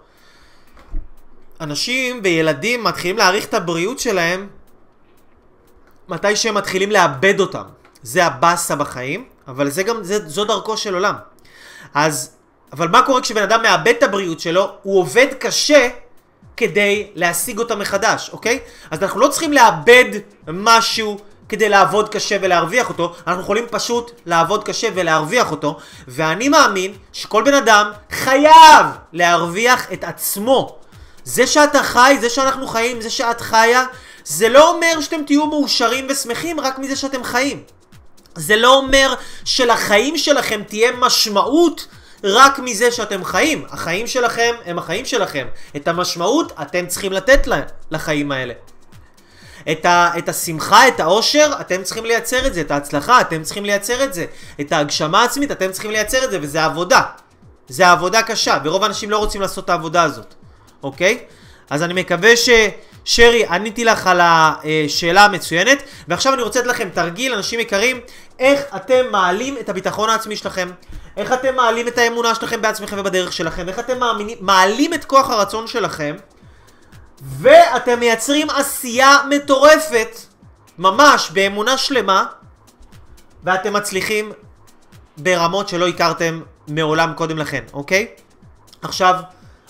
אנשים 1.61 2.20
וילדים 2.24 2.85
מתחילים 2.85 3.18
להעריך 3.18 3.45
את 3.45 3.55
הבריאות 3.55 3.99
שלהם 3.99 4.49
מתי 6.11 6.37
שהם 6.37 6.55
מתחילים 6.55 6.91
לאבד 6.91 7.41
אותם. 7.41 7.63
זה 8.03 8.25
הבאסה 8.25 8.77
בחיים, 8.77 9.25
אבל 9.49 9.71
זה 9.71 9.83
גם, 9.83 10.05
זה, 10.05 10.29
זו 10.29 10.45
דרכו 10.45 10.77
של 10.77 10.95
עולם. 10.95 11.15
אז, 11.95 12.31
אבל 12.73 12.89
מה 12.89 13.03
קורה 13.03 13.21
כשבן 13.21 13.43
אדם 13.43 13.63
מאבד 13.63 13.95
את 13.99 14.03
הבריאות 14.03 14.41
שלו? 14.41 14.73
הוא 14.83 15.01
עובד 15.01 15.27
קשה 15.39 15.89
כדי 16.57 17.11
להשיג 17.15 17.59
אותה 17.59 17.77
מחדש, 17.77 18.31
אוקיי? 18.33 18.59
אז 18.91 19.03
אנחנו 19.03 19.21
לא 19.21 19.29
צריכים 19.29 19.53
לאבד 19.53 20.05
משהו 20.49 21.19
כדי 21.49 21.69
לעבוד 21.69 22.09
קשה 22.09 22.37
ולהרוויח 22.41 22.89
אותו, 22.89 23.15
אנחנו 23.27 23.43
יכולים 23.43 23.65
פשוט 23.71 24.11
לעבוד 24.27 24.65
קשה 24.65 24.89
ולהרוויח 24.95 25.51
אותו, 25.51 25.79
ואני 26.09 26.49
מאמין 26.49 26.93
שכל 27.13 27.43
בן 27.43 27.55
אדם 27.55 27.91
חייב 28.11 28.87
להרוויח 29.13 29.93
את 29.93 30.05
עצמו. 30.05 30.79
זה 31.25 31.47
שאתה 31.47 31.83
חי, 31.83 32.17
זה 32.21 32.31
שאנחנו 32.31 32.67
חיים, 32.67 33.01
זה 33.01 33.11
שאת 33.11 33.41
חיה, 33.41 33.85
זה 34.25 34.49
לא 34.49 34.71
אומר 34.71 35.01
שאתם 35.01 35.23
תהיו 35.27 35.47
מאושרים 35.47 36.07
ושמחים 36.11 36.61
רק 36.61 36.79
מזה 36.79 36.97
שאתם 36.97 37.25
חיים. 37.25 37.62
זה 38.35 38.57
לא 38.57 38.77
אומר 38.77 39.14
שלחיים 39.45 40.18
שלכם 40.18 40.62
תהיה 40.66 40.93
משמעות 40.93 41.87
רק 42.25 42.59
מזה 42.59 42.91
שאתם 42.93 43.25
חיים. 43.25 43.64
החיים 43.71 44.07
שלכם 44.07 44.55
הם 44.64 44.79
החיים 44.79 45.05
שלכם. 45.05 45.47
את 45.77 45.89
המשמעות 45.89 46.53
אתם 46.62 46.87
צריכים 46.87 47.12
לתת 47.12 47.49
לחיים 47.91 48.33
האלה. 48.33 48.55
את, 49.73 49.85
ה, 49.85 50.11
את 50.18 50.29
השמחה, 50.29 50.89
את 50.89 51.01
האושר, 51.01 51.53
אתם 51.61 51.83
צריכים 51.83 52.05
לייצר 52.05 52.47
את 52.47 52.55
זה. 52.55 52.61
את 52.61 52.71
ההצלחה, 52.71 53.21
אתם 53.21 53.43
צריכים 53.43 53.64
לייצר 53.64 54.05
את 54.05 54.14
זה. 54.14 54.25
את 54.61 54.73
ההגשמה 54.73 55.23
העצמית, 55.23 55.51
אתם 55.51 55.73
צריכים 55.73 55.91
לייצר 55.91 56.25
את 56.25 56.31
זה, 56.31 56.39
וזה 56.43 56.64
עבודה. 56.64 57.03
זה 57.68 57.91
עבודה 57.91 58.23
קשה, 58.23 58.59
ורוב 58.64 58.83
האנשים 58.83 59.11
לא 59.11 59.18
רוצים 59.18 59.41
לעשות 59.41 59.64
את 59.64 59.71
העבודה 59.71 60.03
הזאת, 60.03 60.35
אוקיי? 60.83 61.18
אז 61.71 61.83
אני 61.83 61.95
מקווה 61.95 62.37
ש... 62.37 62.49
שרי, 63.05 63.46
עניתי 63.46 63.84
לך 63.84 64.07
על 64.07 64.20
השאלה 64.22 65.24
המצוינת, 65.24 65.82
ועכשיו 66.09 66.34
אני 66.34 66.42
רוצה 66.42 66.59
לתת 66.61 66.68
לכם 66.68 66.88
תרגיל, 66.88 67.34
אנשים 67.34 67.61
יקרים, 67.61 68.01
איך 68.38 68.61
אתם 68.76 69.05
מעלים 69.11 69.57
את 69.61 69.68
הביטחון 69.68 70.11
העצמי 70.11 70.36
שלכם, 70.36 70.70
איך 71.16 71.32
אתם 71.32 71.57
מעלים 71.57 71.88
את 71.88 71.98
האמונה 71.98 72.34
שלכם 72.34 72.62
בעצמכם 72.62 72.96
ובדרך 72.98 73.32
שלכם, 73.32 73.68
איך 73.68 73.78
אתם 73.78 73.98
מאמינים, 73.98 74.38
מעלים 74.40 74.94
את 74.94 75.05
כוח 75.05 75.30
הרצון 75.30 75.66
שלכם, 75.66 76.16
ואתם 77.22 78.01
מייצרים 78.01 78.51
עשייה 78.51 79.18
מטורפת, 79.30 80.18
ממש 80.78 81.30
באמונה 81.30 81.78
שלמה, 81.78 82.24
ואתם 83.44 83.72
מצליחים 83.72 84.32
ברמות 85.16 85.68
שלא 85.68 85.88
הכרתם 85.88 86.40
מעולם 86.68 87.12
קודם 87.16 87.38
לכן, 87.38 87.64
אוקיי? 87.72 88.07
עכשיו, 88.82 89.14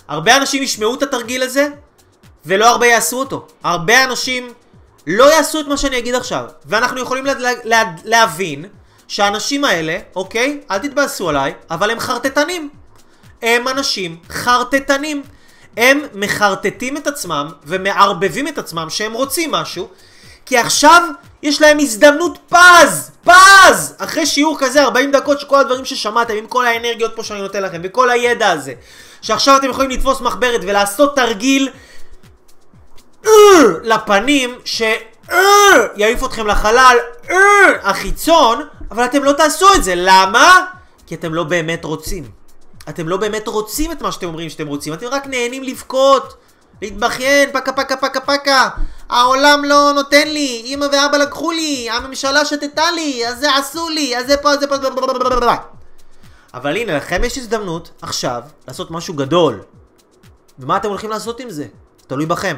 הרבה 0.07 0.37
אנשים 0.37 0.63
ישמעו 0.63 0.95
את 0.95 1.03
התרגיל 1.03 1.43
הזה, 1.43 1.67
ולא 2.45 2.69
הרבה 2.69 2.85
יעשו 2.87 3.19
אותו. 3.19 3.47
הרבה 3.63 4.03
אנשים 4.03 4.53
לא 5.07 5.33
יעשו 5.33 5.59
את 5.59 5.67
מה 5.67 5.77
שאני 5.77 5.97
אגיד 5.97 6.15
עכשיו. 6.15 6.45
ואנחנו 6.65 6.99
יכולים 7.01 7.25
לה, 7.25 7.33
לה, 7.33 7.51
לה, 7.63 7.83
להבין 8.03 8.65
שהאנשים 9.07 9.65
האלה, 9.65 9.97
אוקיי? 10.15 10.59
אל 10.71 10.77
תתבאסו 10.77 11.29
עליי, 11.29 11.53
אבל 11.69 11.91
הם 11.91 11.99
חרטטנים. 11.99 12.69
הם 13.41 13.67
אנשים 13.67 14.17
חרטטנים. 14.29 15.23
הם 15.77 16.01
מחרטטים 16.13 16.97
את 16.97 17.07
עצמם 17.07 17.49
ומערבבים 17.65 18.47
את 18.47 18.57
עצמם 18.57 18.89
שהם 18.89 19.13
רוצים 19.13 19.51
משהו, 19.51 19.87
כי 20.45 20.57
עכשיו 20.57 21.03
יש 21.43 21.61
להם 21.61 21.79
הזדמנות 21.79 22.37
פז! 22.49 23.11
פז! 23.23 23.95
אחרי 23.97 24.25
שיעור 24.25 24.57
כזה 24.59 24.83
40 24.83 25.11
דקות 25.11 25.39
שכל 25.39 25.59
הדברים 25.59 25.85
ששמעתם, 25.85 26.33
עם 26.33 26.47
כל 26.47 26.65
האנרגיות 26.65 27.15
פה 27.15 27.23
שאני 27.23 27.41
נותן 27.41 27.63
לכם, 27.63 27.81
וכל 27.83 28.09
הידע 28.09 28.49
הזה, 28.49 28.73
שעכשיו 29.21 29.57
אתם 29.57 29.69
יכולים 29.69 29.89
לתפוס 29.91 30.21
מחברת 30.21 30.61
ולעשות 30.63 31.15
תרגיל 31.15 31.69
לפנים 33.83 34.55
שיעיף 34.65 36.23
אתכם 36.25 36.47
לחלל 36.47 36.97
החיצון, 37.83 38.67
אבל 38.91 39.05
אתם 39.05 39.23
לא 39.23 39.31
תעשו 39.31 39.73
את 39.75 39.83
זה. 39.83 39.93
למה? 39.95 40.65
כי 41.07 41.15
אתם 41.15 41.33
לא 41.33 41.43
באמת 41.43 41.85
רוצים. 41.85 42.23
אתם 42.89 43.07
לא 43.07 43.17
באמת 43.17 43.47
רוצים 43.47 43.91
את 43.91 44.01
מה 44.01 44.11
שאתם 44.11 44.27
אומרים 44.27 44.49
שאתם 44.49 44.67
רוצים, 44.67 44.93
אתם 44.93 45.05
רק 45.07 45.27
נהנים 45.27 45.63
לבכות, 45.63 46.33
להתבכיין, 46.81 47.49
פקה 47.53 47.71
פקה 47.73 47.97
פקה 47.97 48.19
פקה. 48.19 48.69
העולם 49.09 49.65
לא 49.65 49.91
נותן 49.95 50.27
לי, 50.27 50.61
אמא 50.65 50.85
ואבא 50.91 51.17
לקחו 51.17 51.51
לי, 51.51 51.89
הממשלה 51.89 52.45
שתתה 52.45 52.91
לי, 52.91 53.27
אז 53.27 53.39
זה 53.39 53.55
עשו 53.55 53.89
לי, 53.89 54.17
אז 54.17 54.27
זה 54.27 54.37
פה, 54.37 54.51
אז 54.51 54.59
זה 54.59 54.67
פה, 54.67 54.75
אבל 56.53 56.77
הנה, 56.77 56.97
לכם 56.97 57.23
יש 57.23 57.37
הזדמנות 57.37 57.91
עכשיו 58.01 58.41
לעשות 58.67 58.91
משהו 58.91 59.13
גדול. 59.13 59.61
ומה 60.59 60.77
אתם 60.77 60.89
הולכים 60.89 61.09
לעשות 61.09 61.39
עם 61.39 61.49
זה? 61.49 61.65
תלוי 62.07 62.25
בכם. 62.25 62.55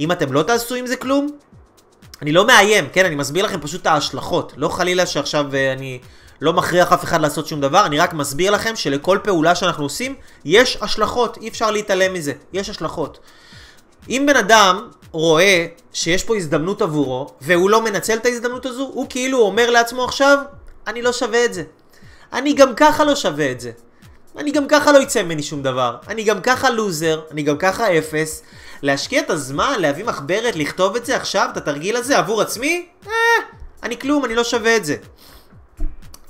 אם 0.00 0.12
אתם 0.12 0.32
לא 0.32 0.42
תעשו 0.42 0.74
עם 0.74 0.86
זה 0.86 0.96
כלום, 0.96 1.28
אני 2.22 2.32
לא 2.32 2.46
מאיים, 2.46 2.88
כן? 2.92 3.06
אני 3.06 3.14
מסביר 3.14 3.44
לכם 3.44 3.60
פשוט 3.60 3.82
את 3.82 3.86
ההשלכות. 3.86 4.52
לא 4.56 4.68
חלילה 4.68 5.06
שעכשיו 5.06 5.46
uh, 5.50 5.78
אני 5.78 5.98
לא 6.40 6.52
מכריח 6.52 6.92
אף 6.92 7.04
אחד 7.04 7.20
לעשות 7.20 7.46
שום 7.46 7.60
דבר, 7.60 7.86
אני 7.86 7.98
רק 7.98 8.14
מסביר 8.14 8.50
לכם 8.50 8.76
שלכל 8.76 9.18
פעולה 9.22 9.54
שאנחנו 9.54 9.84
עושים, 9.84 10.14
יש 10.44 10.78
השלכות, 10.80 11.38
אי 11.40 11.48
אפשר 11.48 11.70
להתעלם 11.70 12.14
מזה, 12.14 12.32
יש 12.52 12.70
השלכות. 12.70 13.18
אם 14.08 14.24
בן 14.26 14.36
אדם 14.36 14.88
רואה 15.12 15.66
שיש 15.92 16.24
פה 16.24 16.36
הזדמנות 16.36 16.82
עבורו, 16.82 17.28
והוא 17.40 17.70
לא 17.70 17.84
מנצל 17.84 18.14
את 18.14 18.26
ההזדמנות 18.26 18.66
הזו, 18.66 18.90
הוא 18.94 19.06
כאילו 19.08 19.38
אומר 19.38 19.70
לעצמו 19.70 20.04
עכשיו, 20.04 20.38
אני 20.86 21.02
לא 21.02 21.12
שווה 21.12 21.44
את 21.44 21.54
זה. 21.54 21.62
אני 22.32 22.52
גם 22.52 22.74
ככה 22.74 23.04
לא 23.04 23.14
שווה 23.14 23.50
את 23.50 23.60
זה. 23.60 23.70
אני 24.36 24.50
גם 24.50 24.68
ככה 24.68 24.92
לא 24.92 24.98
יצא 24.98 25.22
ממני 25.22 25.42
שום 25.42 25.62
דבר. 25.62 25.96
אני 26.08 26.24
גם 26.24 26.40
ככה 26.40 26.70
לוזר, 26.70 27.20
אני 27.30 27.42
גם 27.42 27.58
ככה 27.58 27.98
אפס. 27.98 28.42
להשקיע 28.82 29.20
את 29.20 29.30
הזמן, 29.30 29.74
להביא 29.78 30.04
מחברת, 30.04 30.56
לכתוב 30.56 30.96
את 30.96 31.06
זה 31.06 31.16
עכשיו, 31.16 31.48
את 31.52 31.56
התרגיל 31.56 31.96
הזה 31.96 32.18
עבור 32.18 32.42
עצמי? 32.42 32.86
אה, 33.06 33.12
אני 33.82 33.98
כלום, 33.98 34.24
אני 34.24 34.34
לא 34.34 34.44
שווה 34.44 34.76
את 34.76 34.84
זה. 34.84 34.96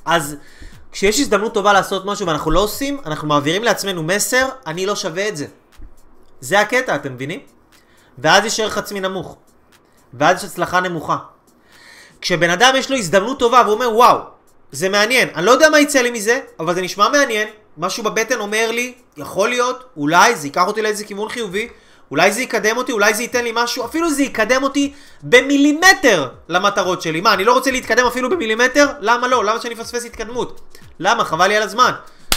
אז 0.05 0.37
כשיש 0.93 1.21
הזדמנות 1.21 1.55
טובה 1.55 1.73
לעשות 1.73 2.05
משהו 2.05 2.27
ואנחנו 2.27 2.51
לא 2.51 2.61
עושים, 2.61 3.01
אנחנו 3.07 3.29
מעבירים 3.29 3.65
לעצמנו 3.65 4.03
מסר, 4.03 4.49
אני 4.67 4.87
לא 4.87 4.97
שווה 4.97 5.29
את 5.29 5.37
זה. 5.37 5.47
זה 6.41 6.61
הקטע, 6.61 6.95
אתם 6.95 7.15
מבינים? 7.15 7.41
ואז 8.19 8.45
יש 8.45 8.61
ערך 8.61 8.79
עצמי 8.79 9.01
נמוך. 9.01 9.37
ואז 10.15 10.37
יש 10.37 10.45
הצלחה 10.45 10.81
נמוכה. 10.81 11.17
כשבן 12.21 12.51
אדם 12.51 12.75
יש 12.77 12.91
לו 12.91 12.97
הזדמנות 12.97 13.39
טובה 13.39 13.63
והוא 13.65 13.75
אומר 13.75 13.97
וואו, 13.97 14.19
זה 14.73 14.89
מעניין, 14.89 15.29
אני 15.35 15.47
לא 15.47 15.51
יודע 15.51 15.69
מה 15.69 15.81
יצא 15.81 16.01
לי 16.01 16.11
מזה, 16.11 16.41
אבל 16.61 16.75
זה 16.75 16.83
נשמע 16.83 17.09
מעניין, 17.09 17.49
משהו 17.79 18.05
בבטן 18.05 18.41
אומר 18.41 18.71
לי, 18.71 18.95
יכול 19.17 19.49
להיות, 19.49 19.85
אולי 19.97 20.35
זה 20.35 20.47
ייקח 20.47 20.67
אותי 20.67 20.83
לאיזה 20.83 21.05
כיוון 21.05 21.29
חיובי, 21.29 21.69
אולי 22.11 22.33
זה 22.33 22.43
יקדם 22.43 22.77
אותי, 22.77 22.93
אולי 22.93 23.15
זה 23.15 23.23
ייתן 23.23 23.45
לי 23.45 23.51
משהו, 23.55 23.85
אפילו 23.85 24.11
זה 24.11 24.23
יקדם 24.23 24.63
אותי 24.63 24.93
במילימטר 25.23 26.29
למטרות 26.49 27.03
שלי. 27.03 27.21
מה, 27.21 27.35
אני 27.35 27.45
לא 27.45 27.53
רוצה 27.53 27.71
להתקדם 27.71 28.07
אפילו 28.07 28.31
במילימטר? 28.31 28.87
למה 29.01 29.29
לא? 29.29 29.45
למה 29.45 29.61
שאני 29.61 29.75
אפספס 29.75 30.05
התקדמות? 30.05 30.61
למה? 31.01 31.25
חבל 31.25 31.47
לי 31.47 31.57
על 31.57 31.63
הזמן. 31.63 31.93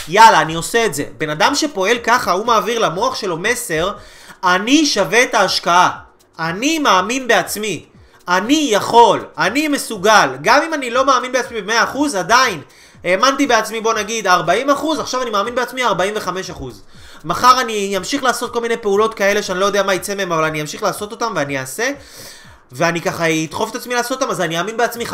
יאללה, 0.07 0.41
אני 0.41 0.55
עושה 0.55 0.85
את 0.85 0.93
זה. 0.93 1.03
בן 1.17 1.29
אדם 1.29 1.55
שפועל 1.55 1.97
ככה, 2.03 2.31
הוא 2.31 2.45
מעביר 2.45 2.79
למוח 2.79 3.15
שלו 3.15 3.37
מסר, 3.37 3.91
אני 4.43 4.85
שווה 4.85 5.23
את 5.23 5.33
ההשקעה. 5.33 5.89
אני 6.39 6.79
מאמין 6.79 7.27
בעצמי. 7.27 7.85
אני 8.27 8.67
יכול, 8.71 9.25
אני 9.37 9.67
מסוגל. 9.67 10.29
גם 10.41 10.61
אם 10.63 10.73
אני 10.73 10.89
לא 10.89 11.05
מאמין 11.05 11.31
בעצמי 11.31 11.61
ב-100%, 11.61 12.17
עדיין. 12.17 12.61
האמנתי 13.03 13.47
בעצמי, 13.47 13.81
בוא 13.81 13.93
נגיד, 13.93 14.27
40%, 14.27 14.29
עכשיו 14.99 15.21
אני 15.21 15.29
מאמין 15.29 15.55
בעצמי 15.55 15.85
45%. 15.85 15.89
מחר 17.25 17.61
אני 17.61 17.97
אמשיך 17.97 18.23
לעשות 18.23 18.53
כל 18.53 18.61
מיני 18.61 18.77
פעולות 18.77 19.13
כאלה 19.13 19.43
שאני 19.43 19.59
לא 19.59 19.65
יודע 19.65 19.83
מה 19.83 19.93
יצא 19.93 20.15
מהם, 20.15 20.31
אבל 20.31 20.43
אני 20.43 20.61
אמשיך 20.61 20.83
לעשות 20.83 21.11
אותם 21.11 21.33
ואני 21.35 21.59
אעשה. 21.59 21.91
ואני 22.75 23.01
ככה 23.01 23.23
אדחוף 23.43 23.71
את 23.71 23.75
עצמי 23.75 23.95
לעשות 23.95 24.21
אותם, 24.21 24.31
אז 24.31 24.41
אני 24.41 24.59
אאמין 24.59 24.77
בעצמי 24.77 25.05
50%, 25.05 25.13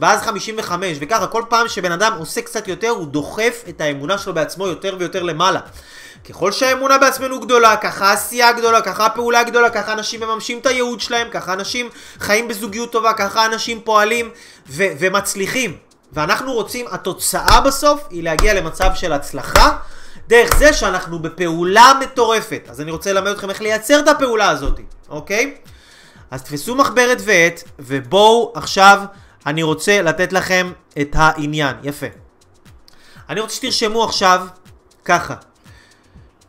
ואז 0.00 0.22
55, 0.22 0.96
וככה 1.00 1.26
כל 1.26 1.42
פעם 1.48 1.68
שבן 1.68 1.92
אדם 1.92 2.12
עושה 2.18 2.42
קצת 2.42 2.68
יותר, 2.68 2.88
הוא 2.88 3.06
דוחף 3.06 3.64
את 3.68 3.80
האמונה 3.80 4.18
שלו 4.18 4.34
בעצמו 4.34 4.66
יותר 4.66 4.96
ויותר 4.98 5.22
למעלה. 5.22 5.60
ככל 6.28 6.52
שהאמונה 6.52 6.98
בעצמנו 6.98 7.40
גדולה, 7.40 7.76
ככה 7.76 8.10
העשייה 8.10 8.52
גדולה, 8.52 8.80
ככה 8.80 9.06
הפעולה 9.06 9.42
גדולה, 9.42 9.70
ככה 9.70 9.92
אנשים 9.92 10.20
מממשים 10.20 10.58
את 10.58 10.66
הייעוד 10.66 11.00
שלהם, 11.00 11.28
ככה 11.30 11.52
אנשים 11.52 11.88
חיים 12.20 12.48
בזוגיות 12.48 12.92
טובה, 12.92 13.12
ככה 13.12 13.46
אנשים 13.46 13.80
פועלים 13.80 14.30
ו- 14.68 14.92
ומצליחים. 14.98 15.76
ואנחנו 16.12 16.52
רוצים, 16.52 16.86
התוצאה 16.90 17.60
בסוף 17.60 18.00
היא 18.10 18.22
להגיע 18.22 18.54
למצב 18.54 18.90
של 18.94 19.12
הצלחה, 19.12 19.76
דרך 20.28 20.56
זה 20.58 20.72
שאנחנו 20.72 21.18
בפעולה 21.18 21.92
מטורפת. 22.00 22.66
אז 22.68 22.80
אני 22.80 22.90
רוצה 22.90 23.12
ללמד 23.12 23.30
אתכם 23.30 23.50
איך 23.50 23.60
לייצר 23.60 24.00
את 24.00 24.08
הפעולה 24.08 24.48
הזאת, 24.48 24.80
אוקיי? 25.08 25.54
אז 26.30 26.42
תפסו 26.42 26.74
מחברת 26.74 27.18
ועט, 27.24 27.62
ובואו 27.78 28.52
עכשיו 28.54 29.02
אני 29.46 29.62
רוצה 29.62 30.02
לתת 30.02 30.32
לכם 30.32 30.72
את 31.00 31.08
העניין. 31.12 31.76
יפה. 31.82 32.06
אני 33.28 33.40
רוצה 33.40 33.54
שתרשמו 33.54 34.04
עכשיו 34.04 34.46
ככה. 35.04 35.34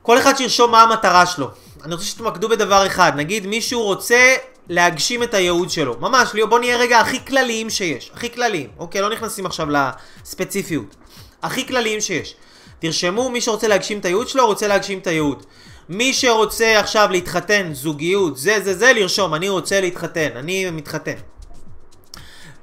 כל 0.02 0.18
אחד 0.18 0.38
שירשום 0.38 0.72
מה 0.72 0.82
המטרה 0.82 1.26
שלו. 1.26 1.50
אני 1.84 1.94
רוצה 1.94 2.06
שתתמקדו 2.06 2.50
בדבר 2.50 2.88
אחד. 2.88 3.12
נגיד 3.16 3.48
מישהו 3.48 3.84
רוצה 3.84 4.36
להגשים 4.70 5.24
את 5.24 5.34
הייעוד 5.34 5.70
שלו. 5.70 5.96
ממש, 6.00 6.36
בוא 6.50 6.60
נהיה 6.60 6.78
רגע 6.78 7.00
הכי 7.00 7.26
כלליים 7.26 7.70
שיש. 7.70 8.12
הכי 8.14 8.34
כלליים. 8.34 8.70
אוקיי, 8.78 9.02
לא 9.02 9.10
נכנסים 9.10 9.46
עכשיו 9.46 9.68
לספציפיות. 9.70 10.96
הכי 11.44 11.68
כלליים 11.68 12.02
שיש. 12.02 12.36
תרשמו, 12.80 13.30
מי 13.30 13.42
שרוצה 13.42 13.68
להגשים 13.68 14.00
את 14.00 14.06
הייעוד 14.06 14.28
שלו, 14.28 14.46
רוצה 14.46 14.68
להגשים 14.68 15.00
את 15.00 15.08
הייעוד. 15.08 15.46
מי 15.90 16.14
שרוצה 16.14 16.80
עכשיו 16.80 17.08
להתחתן, 17.12 17.70
זוגיות, 17.74 18.38
זה 18.38 18.60
זה 18.64 18.74
זה, 18.78 18.94
לרשום, 18.94 19.34
אני 19.34 19.50
רוצה 19.50 19.82
להתחתן, 19.82 20.30
אני 20.36 20.70
מתחתן. 20.72 21.16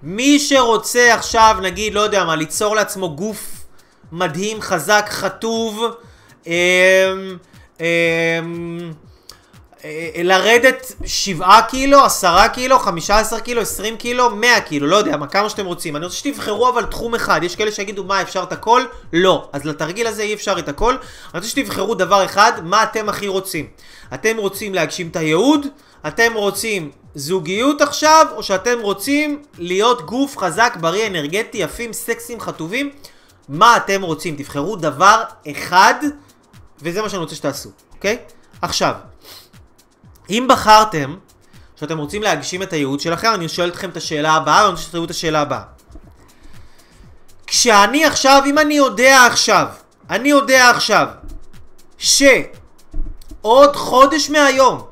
מי 0.03 0.39
שרוצה 0.39 1.15
עכשיו, 1.15 1.57
נגיד, 1.63 1.95
לא 1.95 2.01
יודע 2.01 2.25
מה, 2.25 2.37
ליצור 2.37 2.77
לעצמו 2.77 3.17
גוף 3.17 3.63
מדהים, 4.13 4.61
חזק, 4.61 5.07
חטוב, 5.11 5.85
אמ, 6.47 6.53
אמ, 6.53 7.37
אה, 7.81 8.41
לרדת 10.24 10.93
7 11.05 11.61
קילו, 11.61 12.05
10 12.05 12.49
קילו, 12.53 12.78
15 12.78 13.41
קילו, 13.41 13.61
20 13.61 13.97
קילו, 13.97 14.30
100 14.30 14.61
קילו, 14.61 14.87
לא 14.87 14.97
יודע 14.97 15.16
מה, 15.16 15.26
כמה 15.26 15.49
שאתם 15.49 15.66
רוצים. 15.66 15.97
אני 15.97 16.05
רוצה 16.05 16.16
שתבחרו 16.16 16.68
אבל 16.68 16.85
תחום 16.85 17.14
אחד. 17.14 17.41
יש 17.43 17.57
כאלה 17.57 17.72
שיגידו, 17.72 18.05
מה, 18.05 18.22
אפשר 18.22 18.43
את 18.43 18.53
הכל? 18.53 18.83
לא. 19.12 19.49
אז 19.53 19.64
לתרגיל 19.64 20.07
הזה 20.07 20.22
אי 20.22 20.35
אפשר 20.35 20.59
את 20.59 20.68
הכל. 20.68 20.95
אני 20.95 21.01
רוצה 21.35 21.49
שתבחרו 21.49 21.95
דבר 21.95 22.24
אחד, 22.24 22.53
מה 22.62 22.83
אתם 22.83 23.09
הכי 23.09 23.28
רוצים. 23.28 23.66
אתם 24.14 24.37
רוצים 24.37 24.74
להגשים 24.74 25.09
את 25.09 25.16
הייעוד? 25.16 25.66
אתם 26.07 26.33
רוצים 26.35 26.91
זוגיות 27.14 27.80
עכשיו, 27.80 28.26
או 28.37 28.43
שאתם 28.43 28.78
רוצים 28.80 29.43
להיות 29.59 30.07
גוף 30.07 30.39
חזק, 30.39 30.76
בריא, 30.80 31.07
אנרגטי, 31.07 31.59
יפים, 31.59 31.93
סקסים, 31.93 32.41
חטובים? 32.41 32.91
מה 33.49 33.76
אתם 33.76 34.03
רוצים? 34.03 34.37
תבחרו 34.37 34.76
דבר 34.76 35.22
אחד, 35.51 35.95
וזה 36.83 37.03
מה 37.03 37.09
שאני 37.09 37.20
רוצה 37.20 37.35
שתעשו, 37.35 37.70
אוקיי? 37.95 38.18
עכשיו, 38.62 38.95
אם 40.31 40.47
בחרתם 40.49 41.16
שאתם 41.77 41.99
רוצים 41.99 42.23
להגשים 42.23 42.62
את 42.62 42.73
הייעוד 42.73 43.01
שלכם, 43.01 43.35
אני 43.35 43.49
שואל 43.49 43.68
אתכם 43.68 43.91
את 43.91 43.97
השאלה 43.97 44.33
הבאה, 44.33 44.62
ואני 44.62 44.70
רוצה 44.70 44.83
שתראו 44.83 45.05
את 45.05 45.11
השאלה 45.11 45.41
הבאה. 45.41 45.62
כשאני 47.47 48.05
עכשיו, 48.05 48.43
אם 48.47 48.59
אני 48.59 48.75
יודע 48.75 49.27
עכשיו, 49.27 49.66
אני 50.11 50.29
יודע 50.29 50.70
עכשיו, 50.70 51.07
שעוד 51.99 53.77
חודש 53.77 54.31
מהיום, 54.31 54.83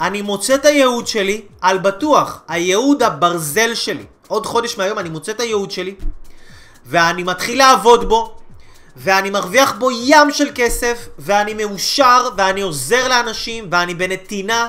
אני 0.00 0.22
מוצא 0.22 0.54
את 0.54 0.64
הייעוד 0.64 1.06
שלי, 1.06 1.42
על 1.60 1.78
בטוח, 1.78 2.40
הייעוד 2.48 3.02
הברזל 3.02 3.74
שלי. 3.74 4.04
עוד 4.28 4.46
חודש 4.46 4.78
מהיום 4.78 4.98
אני 4.98 5.08
מוצא 5.08 5.32
את 5.32 5.40
הייעוד 5.40 5.70
שלי, 5.70 5.94
ואני 6.86 7.22
מתחיל 7.22 7.58
לעבוד 7.58 8.08
בו, 8.08 8.38
ואני 8.98 9.30
מרוויח 9.30 9.72
בו 9.72 9.90
ים 9.90 10.32
של 10.32 10.48
כסף, 10.54 11.08
ואני 11.18 11.54
מאושר, 11.54 12.28
ואני 12.36 12.60
עוזר 12.60 13.08
לאנשים, 13.08 13.68
ואני 13.70 13.94
בנתינה, 13.94 14.68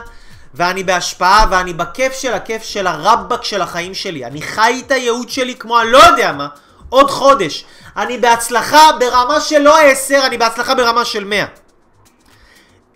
ואני 0.53 0.83
בהשפעה, 0.83 1.45
ואני 1.51 1.73
בכיף 1.73 2.13
של 2.13 2.33
הכיף 2.33 2.63
של 2.63 2.87
הרבאק 2.87 3.43
של 3.43 3.61
החיים 3.61 3.93
שלי. 3.93 4.25
אני 4.25 4.41
חי 4.41 4.81
את 4.85 4.91
הייעוד 4.91 5.29
שלי 5.29 5.55
כמו 5.55 5.81
אני 5.81 5.91
לא 5.91 5.97
יודע 5.97 6.31
מה, 6.31 6.47
עוד 6.89 7.11
חודש. 7.11 7.65
אני 7.97 8.17
בהצלחה 8.17 8.91
ברמה 8.99 9.41
של 9.41 9.59
לא 9.59 9.77
10, 9.77 10.25
אני 10.25 10.37
בהצלחה 10.37 10.75
ברמה 10.75 11.05
של 11.05 11.23
100. 11.23 11.45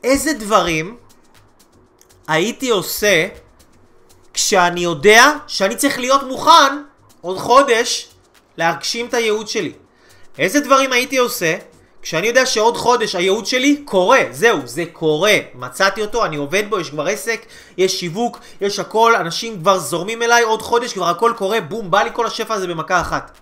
איזה 0.03 0.33
דברים 0.33 0.97
הייתי 2.27 2.69
עושה 2.69 3.27
כשאני 4.33 4.83
יודע 4.83 5.25
שאני 5.47 5.75
צריך 5.75 5.99
להיות 5.99 6.23
מוכן 6.23 6.81
עוד 7.21 7.37
חודש 7.37 8.07
להגשים 8.57 9.05
את 9.05 9.13
הייעוד 9.13 9.47
שלי? 9.47 9.73
איזה 10.37 10.59
דברים 10.59 10.93
הייתי 10.93 11.17
עושה 11.17 11.55
כשאני 12.01 12.27
יודע 12.27 12.45
שעוד 12.45 12.77
חודש 12.77 13.15
הייעוד 13.15 13.45
שלי 13.45 13.81
קורה, 13.85 14.21
זהו, 14.31 14.59
זה 14.65 14.83
קורה. 14.93 15.37
מצאתי 15.55 16.01
אותו, 16.01 16.25
אני 16.25 16.35
עובד 16.35 16.63
בו, 16.69 16.79
יש 16.79 16.89
כבר 16.89 17.07
עסק, 17.07 17.45
יש 17.77 17.99
שיווק, 17.99 18.39
יש 18.61 18.79
הכל, 18.79 19.15
אנשים 19.15 19.59
כבר 19.59 19.79
זורמים 19.79 20.23
אליי, 20.23 20.43
עוד 20.43 20.61
חודש 20.61 20.93
כבר 20.93 21.09
הכל 21.09 21.33
קורה, 21.37 21.61
בום, 21.61 21.91
בא 21.91 22.03
לי 22.03 22.09
כל 22.13 22.25
השפע 22.25 22.53
הזה 22.53 22.67
במכה 22.67 23.01
אחת. 23.01 23.39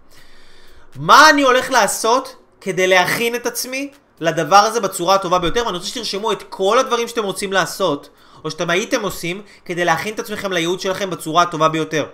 מה 0.96 1.30
אני 1.30 1.42
הולך 1.42 1.72
לעשות 1.72 2.36
כדי 2.62 2.88
להכין 2.88 3.36
את 3.36 3.46
עצמי 3.46 3.92
לדבר 4.20 4.56
הזה 4.56 4.80
בצורה 4.80 5.16
הטובה 5.16 5.40
ביותר? 5.40 5.64
ואני 5.66 5.78
רוצה 5.78 5.90
שתרשמו 5.90 6.32
את 6.32 6.44
כל 6.50 6.80
הדברים 6.80 7.08
שאתם 7.08 7.24
רוצים 7.24 7.54
לעשות, 7.54 8.10
או 8.44 8.52
שאתם 8.52 8.70
הייתם 8.70 9.02
עושים, 9.02 9.42
כדי 9.66 9.86
להכין 9.86 10.14
את 10.14 10.20
עצמכם 10.20 10.54
לייעוד 10.54 10.80
שלכם 10.80 11.10
בצורה 11.10 11.44
הטובה 11.44 11.70
ביותר. 11.70 12.06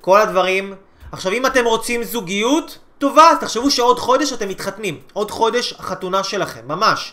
כל 0.00 0.20
הדברים... 0.20 0.74
עכשיו, 1.12 1.32
אם 1.32 1.46
אתם 1.46 1.64
רוצים 1.64 2.04
זוגיות, 2.04 2.78
טובה, 3.04 3.30
אז 3.30 3.38
תחשבו 3.40 3.70
שעוד 3.70 3.98
חודש 3.98 4.32
אתם 4.32 4.48
מתחתנים. 4.48 5.00
עוד 5.12 5.30
חודש 5.30 5.74
החתונה 5.78 6.24
שלכם, 6.24 6.60
ממש. 6.66 7.12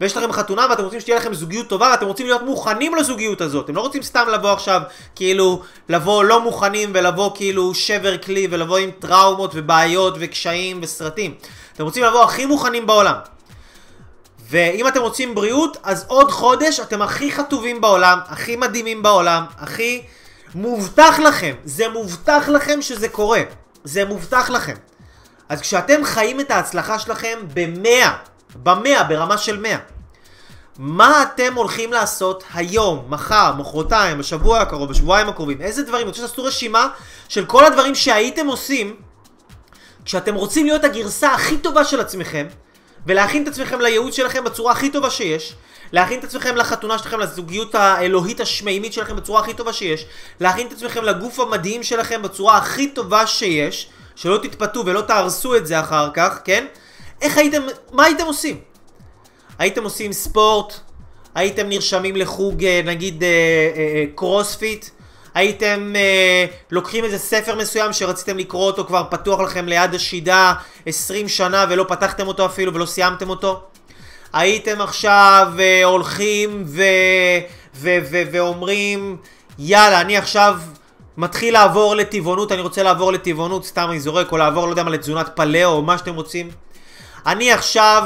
ויש 0.00 0.16
לכם 0.16 0.32
חתונה 0.32 0.66
ואתם 0.70 0.84
רוצים 0.84 1.00
שתהיה 1.00 1.16
לכם 1.16 1.34
זוגיות 1.34 1.68
טובה 1.68 1.88
ואתם 1.90 2.06
רוצים 2.06 2.26
להיות 2.26 2.42
מוכנים 2.42 2.94
לזוגיות 2.94 3.40
הזאת. 3.40 3.64
אתם 3.64 3.74
לא 3.74 3.80
רוצים 3.80 4.02
סתם 4.02 4.24
לבוא 4.32 4.50
עכשיו, 4.52 4.82
כאילו, 5.14 5.62
לבוא 5.88 6.24
לא 6.24 6.40
מוכנים 6.40 6.90
ולבוא 6.94 7.30
כאילו 7.34 7.74
שבר 7.74 8.18
כלי 8.18 8.48
ולבוא 8.50 8.78
עם 8.78 8.90
טראומות 8.98 9.50
ובעיות 9.54 10.14
וקשיים 10.20 10.80
וסרטים. 10.82 11.34
אתם 11.74 11.84
רוצים 11.84 12.04
לבוא 12.04 12.24
הכי 12.24 12.46
מוכנים 12.46 12.86
בעולם. 12.86 13.16
ואם 14.50 14.88
אתם 14.88 15.00
רוצים 15.00 15.34
בריאות, 15.34 15.76
אז 15.82 16.04
עוד 16.08 16.30
חודש 16.30 16.80
אתם 16.80 17.02
הכי 17.02 17.32
חטובים 17.32 17.80
בעולם, 17.80 18.18
הכי 18.26 18.56
מדהימים 18.56 19.02
בעולם, 19.02 19.44
הכי... 19.58 20.02
מובטח 20.54 21.18
לכם, 21.18 21.54
זה 21.64 21.88
מובטח 21.88 22.48
לכם 22.48 22.82
שזה 22.82 23.08
קורה. 23.08 23.42
זה 23.84 24.04
מובטח 24.04 24.50
לכם. 24.50 24.74
אז 25.48 25.60
כשאתם 25.60 26.04
חיים 26.04 26.40
את 26.40 26.50
ההצלחה 26.50 26.98
שלכם 26.98 27.38
במאה, 27.54 28.16
במאה, 28.62 29.04
ברמה 29.04 29.38
של 29.38 29.60
מאה, 29.60 29.78
מה 30.78 31.22
אתם 31.22 31.54
הולכים 31.54 31.92
לעשות 31.92 32.44
היום, 32.54 33.04
מחר, 33.08 33.52
מחרתיים, 33.58 34.18
בשבוע 34.18 34.60
הקרוב, 34.60 34.90
בשבועיים 34.90 35.28
הקרובים? 35.28 35.60
איזה 35.60 35.82
דברים? 35.82 36.00
אני 36.00 36.08
רוצה 36.08 36.26
שתעשו 36.26 36.44
רשימה 36.44 36.88
של 37.28 37.44
כל 37.44 37.64
הדברים 37.64 37.94
שהייתם 37.94 38.46
עושים 38.46 38.96
כשאתם 40.04 40.34
רוצים 40.34 40.66
להיות 40.66 40.84
הגרסה 40.84 41.34
הכי 41.34 41.58
טובה 41.58 41.84
של 41.84 42.00
עצמכם 42.00 42.46
ולהכין 43.06 43.42
את 43.42 43.48
עצמכם 43.48 43.80
לייעוד 43.80 44.12
שלכם 44.12 44.44
בצורה 44.44 44.72
הכי 44.72 44.90
טובה 44.90 45.10
שיש 45.10 45.54
להכין 45.92 46.18
את 46.18 46.24
עצמכם 46.24 46.56
לחתונה 46.56 46.98
שלכם, 46.98 47.20
לזוגיות 47.20 47.74
האלוהית 47.74 48.40
השמימית 48.40 48.92
שלכם 48.92 49.16
בצורה 49.16 49.40
הכי 49.40 49.54
טובה 49.54 49.72
שיש 49.72 50.06
להכין 50.40 50.66
את 50.66 50.72
עצמכם 50.72 51.04
לגוף 51.04 51.40
המדהים 51.40 51.82
שלכם 51.82 52.22
בצורה 52.22 52.56
הכי 52.56 52.88
טובה 52.88 53.26
שיש 53.26 53.88
שלא 54.18 54.38
תתפתו 54.42 54.86
ולא 54.86 55.00
תהרסו 55.00 55.56
את 55.56 55.66
זה 55.66 55.80
אחר 55.80 56.08
כך, 56.14 56.40
כן? 56.44 56.66
איך 57.22 57.38
הייתם, 57.38 57.62
מה 57.92 58.04
הייתם 58.04 58.24
עושים? 58.24 58.60
הייתם 59.58 59.84
עושים 59.84 60.12
ספורט? 60.12 60.74
הייתם 61.34 61.68
נרשמים 61.68 62.16
לחוג 62.16 62.64
אה, 62.64 62.80
נגיד 62.84 63.22
אה, 63.22 63.28
אה, 63.76 64.04
קרוספיט? 64.14 64.86
הייתם 65.34 65.92
אה, 65.96 66.46
לוקחים 66.70 67.04
איזה 67.04 67.18
ספר 67.18 67.56
מסוים 67.56 67.92
שרציתם 67.92 68.38
לקרוא 68.38 68.66
אותו 68.66 68.84
כבר 68.84 69.04
פתוח 69.10 69.40
לכם 69.40 69.68
ליד 69.68 69.94
השידה 69.94 70.54
20 70.86 71.28
שנה 71.28 71.66
ולא 71.70 71.84
פתחתם 71.88 72.28
אותו 72.28 72.46
אפילו 72.46 72.74
ולא 72.74 72.86
סיימתם 72.86 73.30
אותו? 73.30 73.62
הייתם 74.32 74.80
עכשיו 74.80 75.52
אה, 75.58 75.84
הולכים 75.84 76.64
ו, 76.66 76.82
ו, 77.74 77.98
ו, 78.10 78.22
ואומרים 78.32 79.16
יאללה 79.58 80.00
אני 80.00 80.16
עכשיו 80.16 80.58
מתחיל 81.18 81.54
לעבור 81.54 81.96
לטבעונות, 81.96 82.52
אני 82.52 82.60
רוצה 82.60 82.82
לעבור 82.82 83.12
לטבעונות, 83.12 83.66
סתם 83.66 83.88
אני 83.90 84.00
זורק, 84.00 84.32
או 84.32 84.36
לעבור, 84.36 84.66
לא 84.66 84.70
יודע 84.70 84.82
מה, 84.82 84.90
לתזונת 84.90 85.30
פלאו, 85.34 85.70
או 85.70 85.82
מה 85.82 85.98
שאתם 85.98 86.14
רוצים. 86.14 86.50
אני 87.26 87.52
עכשיו, 87.52 88.02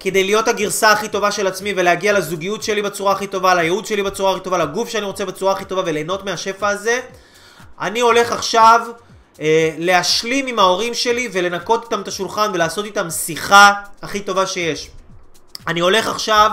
כדי 0.00 0.24
להיות 0.24 0.48
הגרסה 0.48 0.92
הכי 0.92 1.08
טובה 1.08 1.32
של 1.32 1.46
עצמי 1.46 1.72
ולהגיע 1.76 2.12
לזוגיות 2.12 2.62
שלי 2.62 2.82
בצורה 2.82 3.12
הכי 3.12 3.26
טובה, 3.26 3.54
לייעוד 3.54 3.86
שלי 3.86 4.02
בצורה 4.02 4.32
הכי 4.32 4.40
טובה, 4.40 4.58
לגוף 4.58 4.88
שאני 4.88 5.04
רוצה 5.04 5.24
בצורה 5.24 5.52
הכי 5.52 5.64
טובה 5.64 5.82
וליהנות 5.86 6.24
מהשפע 6.24 6.68
הזה, 6.68 7.00
אני 7.80 8.00
הולך 8.00 8.32
עכשיו 8.32 8.80
אה, 9.40 9.70
להשלים 9.78 10.46
עם 10.46 10.58
ההורים 10.58 10.94
שלי 10.94 11.28
ולנקות 11.32 11.84
איתם 11.84 12.00
את 12.00 12.08
השולחן 12.08 12.50
ולעשות 12.54 12.84
איתם 12.84 13.10
שיחה 13.10 13.72
הכי 14.02 14.20
טובה 14.20 14.46
שיש. 14.46 14.90
אני 15.66 15.80
הולך 15.80 16.08
עכשיו 16.08 16.50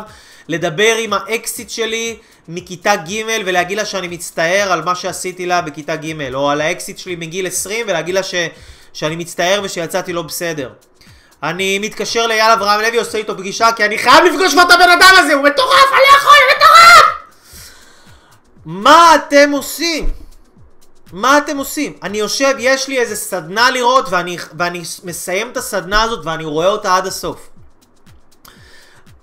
לדבר 0.47 0.95
עם 0.99 1.13
האקסיט 1.13 1.69
שלי 1.69 2.17
מכיתה 2.47 2.95
ג' 2.95 3.23
ולהגיד 3.45 3.77
לה 3.77 3.85
שאני 3.85 4.07
מצטער 4.07 4.71
על 4.71 4.83
מה 4.83 4.95
שעשיתי 4.95 5.45
לה 5.45 5.61
בכיתה 5.61 5.95
ג', 5.95 6.33
או 6.33 6.49
על 6.49 6.61
האקסיט 6.61 6.97
שלי 6.97 7.15
מגיל 7.15 7.47
20 7.47 7.85
ולהגיד 7.89 8.15
לה 8.15 8.23
ש... 8.23 8.35
שאני 8.93 9.15
מצטער 9.15 9.61
ושיצאתי 9.63 10.13
לא 10.13 10.21
בסדר. 10.21 10.69
אני 11.43 11.79
מתקשר 11.79 12.27
לאייל 12.27 12.51
אברהם 12.51 12.81
לוי, 12.81 12.97
עושה 12.97 13.17
איתו 13.17 13.37
פגישה, 13.37 13.71
כי 13.75 13.85
אני 13.85 13.97
חייב 13.97 14.25
לפגוש 14.25 14.53
את 14.53 14.71
הבן 14.71 14.89
אדם 14.89 15.13
הזה, 15.17 15.33
הוא 15.33 15.43
מטורף, 15.43 15.89
אני 15.91 16.01
לא 16.11 16.17
יכול, 16.17 16.31
הוא 16.31 16.57
מטורף! 16.57 17.05
מה 18.65 19.15
אתם 19.15 19.51
עושים? 19.51 20.09
מה 21.13 21.37
אתם 21.37 21.57
עושים? 21.57 21.93
אני 22.03 22.17
יושב, 22.17 22.55
יש 22.59 22.87
לי 22.87 22.99
איזה 22.99 23.15
סדנה 23.15 23.71
לראות, 23.71 24.05
ואני, 24.09 24.37
ואני 24.57 24.81
מסיים 25.03 25.49
את 25.49 25.57
הסדנה 25.57 26.01
הזאת 26.01 26.25
ואני 26.25 26.43
רואה 26.43 26.67
אותה 26.67 26.95
עד 26.95 27.07
הסוף. 27.07 27.49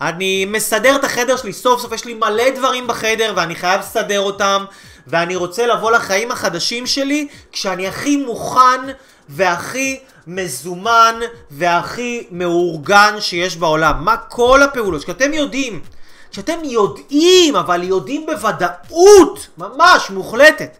אני 0.02 0.44
מסדר 0.44 0.96
את 0.96 1.04
החדר 1.04 1.36
שלי, 1.36 1.52
סוף 1.52 1.82
סוף 1.82 1.92
יש 1.92 2.04
לי 2.04 2.14
מלא 2.14 2.50
דברים 2.50 2.86
בחדר 2.86 3.32
ואני 3.36 3.54
חייב 3.54 3.80
לסדר 3.80 4.20
אותם 4.20 4.64
ואני 5.06 5.36
רוצה 5.36 5.66
לבוא 5.66 5.90
לחיים 5.90 6.32
החדשים 6.32 6.86
שלי 6.86 7.28
כשאני 7.52 7.88
הכי 7.88 8.16
מוכן 8.16 8.80
והכי 9.28 10.00
מזומן 10.26 11.20
והכי 11.50 12.26
מאורגן 12.30 13.16
שיש 13.20 13.56
בעולם. 13.56 14.04
מה 14.04 14.16
כל 14.16 14.62
הפעולות? 14.62 15.04
כשאתם 15.04 15.32
יודעים, 15.32 15.80
כשאתם 16.30 16.58
יודעים, 16.62 17.56
אבל 17.56 17.82
יודעים 17.82 18.26
בוודאות, 18.26 19.46
ממש 19.58 20.10
מוחלטת, 20.10 20.76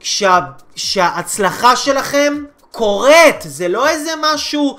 כשה, 0.00 0.40
שההצלחה 0.76 1.76
שלכם 1.76 2.44
קורית, 2.70 3.36
זה 3.44 3.68
לא 3.68 3.88
איזה 3.88 4.12
משהו 4.20 4.78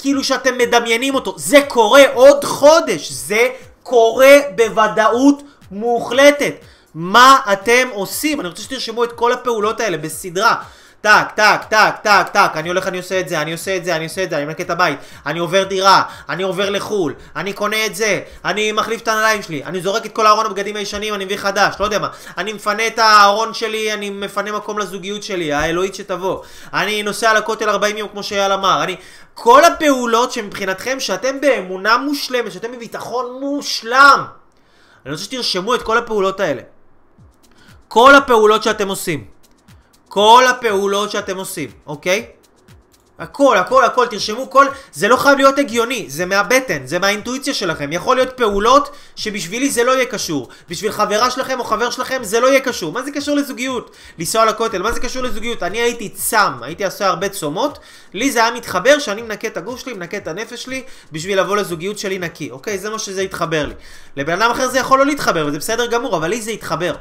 כאילו 0.00 0.24
שאתם 0.24 0.58
מדמיינים 0.58 1.14
אותו. 1.14 1.34
זה 1.36 1.58
קורה 1.68 2.02
עוד 2.14 2.44
חודש, 2.44 3.12
זה 3.12 3.48
קורה 3.82 4.36
בוודאות 4.56 5.42
מוחלטת. 5.70 6.54
מה 6.94 7.38
אתם 7.52 7.88
עושים? 7.92 8.40
אני 8.40 8.48
רוצה 8.48 8.62
שתרשמו 8.62 9.04
את 9.04 9.12
כל 9.12 9.32
הפעולות 9.32 9.80
האלה 9.80 9.98
בסדרה. 9.98 10.54
טק, 11.00 11.30
טק, 11.34 11.60
טק, 11.68 11.94
טק, 12.02 12.28
טק, 12.32 12.50
אני 12.54 12.68
הולך, 12.68 12.86
אני 12.86 12.98
עושה 12.98 13.20
את 13.20 13.28
זה, 13.28 13.42
אני 13.42 13.52
עושה 13.52 13.76
את 13.76 13.84
זה, 13.84 13.96
אני 13.96 14.04
עושה 14.04 14.24
את 14.24 14.30
זה, 14.30 14.36
אני 14.36 14.44
מנקה 14.44 14.62
את 14.62 14.70
הבית, 14.70 14.98
אני 15.26 15.38
עובר 15.38 15.64
דירה, 15.64 16.02
אני 16.28 16.42
עובר 16.42 16.70
לחו"ל, 16.70 17.14
אני 17.36 17.52
קונה 17.52 17.86
את 17.86 17.94
זה, 17.94 18.20
אני 18.44 18.72
מחליף 18.72 19.02
את 19.02 19.08
הנעליים 19.08 19.42
שלי, 19.42 19.64
אני 19.64 19.80
זורק 19.80 20.06
את 20.06 20.12
כל 20.12 20.26
הארון 20.26 20.46
הבגדים 20.46 20.76
הישנים, 20.76 21.14
אני 21.14 21.24
מביא 21.24 21.36
חדש, 21.36 21.74
לא 21.80 21.84
יודע 21.84 21.98
מה, 21.98 22.08
אני 22.38 22.52
מפנה 22.52 22.86
את 22.86 22.98
הארון 22.98 23.54
שלי, 23.54 23.92
אני 23.92 24.10
מפנה 24.10 24.52
מקום 24.52 24.78
לזוגיות 24.78 25.22
שלי, 25.22 25.52
האלוהית 25.52 25.94
שתבוא, 25.94 26.42
אני 26.72 27.02
נוסע 27.02 27.34
לכותל 27.34 27.68
40 27.68 27.96
יום 27.96 28.08
כמו 28.08 28.22
שאייל 28.22 28.52
אמר, 28.52 28.82
אני... 28.82 28.96
כל 29.34 29.64
הפעולות 29.64 30.32
שמבחינתכם, 30.32 31.00
שאתם 31.00 31.40
באמונה 31.40 31.96
מושלמת, 31.96 32.52
שאתם 32.52 32.72
בביטחון 32.72 33.40
מושלם, 33.40 34.24
אני 35.04 35.12
רוצה 35.12 35.24
שתרשמו 35.24 35.74
את 35.74 35.82
כל 35.82 35.98
הפעולות 35.98 36.40
האלה. 36.40 36.62
כל 37.88 38.14
הפעולות 38.14 38.62
שאתם 38.62 38.88
עושים. 38.88 39.39
כל 40.10 40.44
הפעולות 40.50 41.10
שאתם 41.10 41.36
עושים, 41.36 41.70
אוקיי? 41.86 42.26
הכל, 43.18 43.56
הכל, 43.56 43.84
הכל, 43.84 44.06
תרשמו 44.06 44.50
כל... 44.50 44.66
זה 44.92 45.08
לא 45.08 45.16
חייב 45.16 45.38
להיות 45.38 45.58
הגיוני, 45.58 46.04
זה 46.08 46.26
מהבטן, 46.26 46.86
זה 46.86 46.98
מהאינטואיציה 46.98 47.54
שלכם. 47.54 47.92
יכול 47.92 48.16
להיות 48.16 48.36
פעולות 48.36 48.96
שבשבילי 49.16 49.70
זה 49.70 49.84
לא 49.84 49.92
יהיה 49.92 50.04
קשור. 50.04 50.48
בשביל 50.68 50.92
חברה 50.92 51.30
שלכם 51.30 51.60
או 51.60 51.64
חבר 51.64 51.90
שלכם 51.90 52.24
זה 52.24 52.40
לא 52.40 52.46
יהיה 52.46 52.60
קשור. 52.60 52.92
מה 52.92 53.02
זה 53.02 53.10
קשור 53.10 53.36
לזוגיות? 53.36 53.96
לנסוע 54.18 54.44
לכותל, 54.44 54.82
מה 54.82 54.92
זה 54.92 55.00
קשור 55.00 55.22
לזוגיות? 55.22 55.62
אני 55.62 55.78
הייתי 55.78 56.08
צם, 56.08 56.52
הייתי 56.62 56.84
עושה 56.84 57.06
הרבה 57.06 57.28
צומות, 57.28 57.78
לי 58.14 58.30
זה 58.30 58.44
היה 58.44 58.54
מתחבר 58.54 58.98
שאני 58.98 59.22
מנקה 59.22 59.48
את 59.48 59.56
הגוף 59.56 59.80
שלי, 59.80 59.92
מנקה 59.92 60.16
את 60.16 60.28
הנפש 60.28 60.62
שלי, 60.62 60.82
בשביל 61.12 61.40
לבוא 61.40 61.56
לזוגיות 61.56 61.98
שלי 61.98 62.18
נקי, 62.18 62.50
אוקיי? 62.50 62.78
זה 62.78 62.90
מה 62.90 62.98
שזה 62.98 63.20
התחבר 63.20 63.66
לי. 63.66 63.74
לבן 64.16 64.42
אדם 64.42 64.50
אחר 64.50 64.68
זה 64.68 64.78
יכול 64.78 64.98
לא 64.98 65.06
להתחבר, 65.06 65.46
וזה 65.46 65.58
בסדר 65.58 65.86
גמור, 65.86 66.16
אבל 66.16 66.28
לי 66.28 66.42
זה 66.42 66.50
התחבר. 66.50 66.94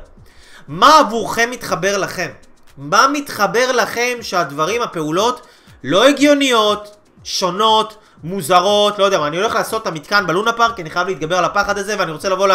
מה 0.67 0.99
עבורכם 0.99 1.51
מתחבר 1.51 1.97
לכם? 1.97 2.29
מה 2.77 3.07
מתחבר 3.13 3.71
לכם 3.71 4.17
שהדברים, 4.21 4.81
הפעולות, 4.81 5.47
לא 5.83 6.07
הגיוניות, 6.07 6.95
שונות, 7.23 7.97
מוזרות, 8.23 8.99
לא 8.99 9.03
יודע 9.03 9.19
מה, 9.19 9.27
אני 9.27 9.37
הולך 9.37 9.55
לעשות 9.55 9.81
את 9.81 9.87
המתקן 9.87 10.27
בלונה 10.27 10.53
פארק, 10.53 10.79
אני 10.79 10.89
חייב 10.89 11.07
להתגבר 11.07 11.37
על 11.37 11.45
הפחד 11.45 11.77
הזה, 11.77 11.95
ואני 11.99 12.11
רוצה 12.11 12.29
לבוא 12.29 12.47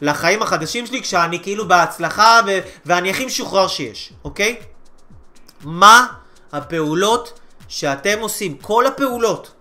לחיים 0.00 0.42
החדשים 0.42 0.86
שלי 0.86 1.02
כשאני 1.02 1.42
כאילו 1.42 1.68
בהצלחה 1.68 2.40
ו- 2.46 2.58
ואני 2.86 3.10
הכי 3.10 3.26
משוחרר 3.26 3.68
שיש, 3.68 4.12
אוקיי? 4.24 4.56
מה 5.64 6.06
הפעולות 6.52 7.40
שאתם 7.68 8.18
עושים, 8.20 8.58
כל 8.58 8.86
הפעולות 8.86 9.52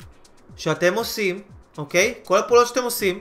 שאתם 0.58 0.94
עושים, 0.94 1.42
אוקיי? 1.78 2.14
כל 2.24 2.38
הפעולות 2.38 2.68
שאתם 2.68 2.84
עושים, 2.84 3.20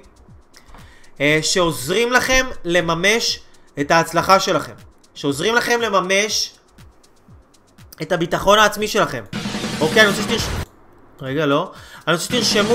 אה, 1.21 1.39
שעוזרים 1.43 2.13
לכם 2.13 2.47
לממש 2.65 3.41
את 3.81 3.91
ההצלחה 3.91 4.41
שלכם, 4.41 4.73
שעוזרים 5.15 5.55
לכם 5.55 5.81
לממש 5.81 6.53
את 8.03 8.13
הביטחון 8.13 8.59
העצמי 8.59 8.89
שלכם. 8.89 9.25
אוקיי, 9.81 10.01
אני 10.01 10.09
רוצה 10.09 10.23
שתרשמו... 10.23 10.55
רגע, 11.21 11.47
לא. 11.47 11.73
אני 12.09 12.15
רוצה 12.15 12.25
שתרשמו... 12.25 12.75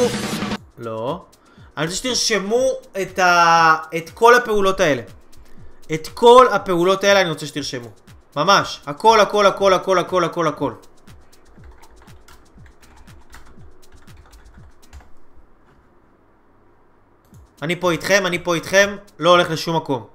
לא. 0.78 1.26
אני 1.78 1.86
רוצה 1.86 1.97
שתרשמו 1.97 2.69
את, 3.01 3.19
ה... 3.19 3.76
את 3.97 4.09
כל 4.09 4.36
הפעולות 4.36 4.80
האלה. 4.80 5.01
את 5.93 6.07
כל 6.13 6.47
הפעולות 6.51 7.03
האלה 7.03 7.21
אני 7.21 7.30
רוצה 7.30 7.45
שתרשמו. 7.45 7.88
ממש. 8.36 8.82
הכל, 8.86 9.19
הכל, 9.19 9.45
הכל, 9.45 9.73
הכל, 9.73 9.99
הכל, 9.99 10.23
הכל, 10.23 10.47
הכל. 10.47 10.73
אני 17.61 17.76
פה 17.76 17.91
איתכם, 17.91 18.26
אני 18.26 18.43
פה 18.43 18.55
איתכם, 18.55 18.95
לא 19.19 19.30
הולך 19.30 19.49
לשום 19.49 19.76
מקום. 19.76 20.14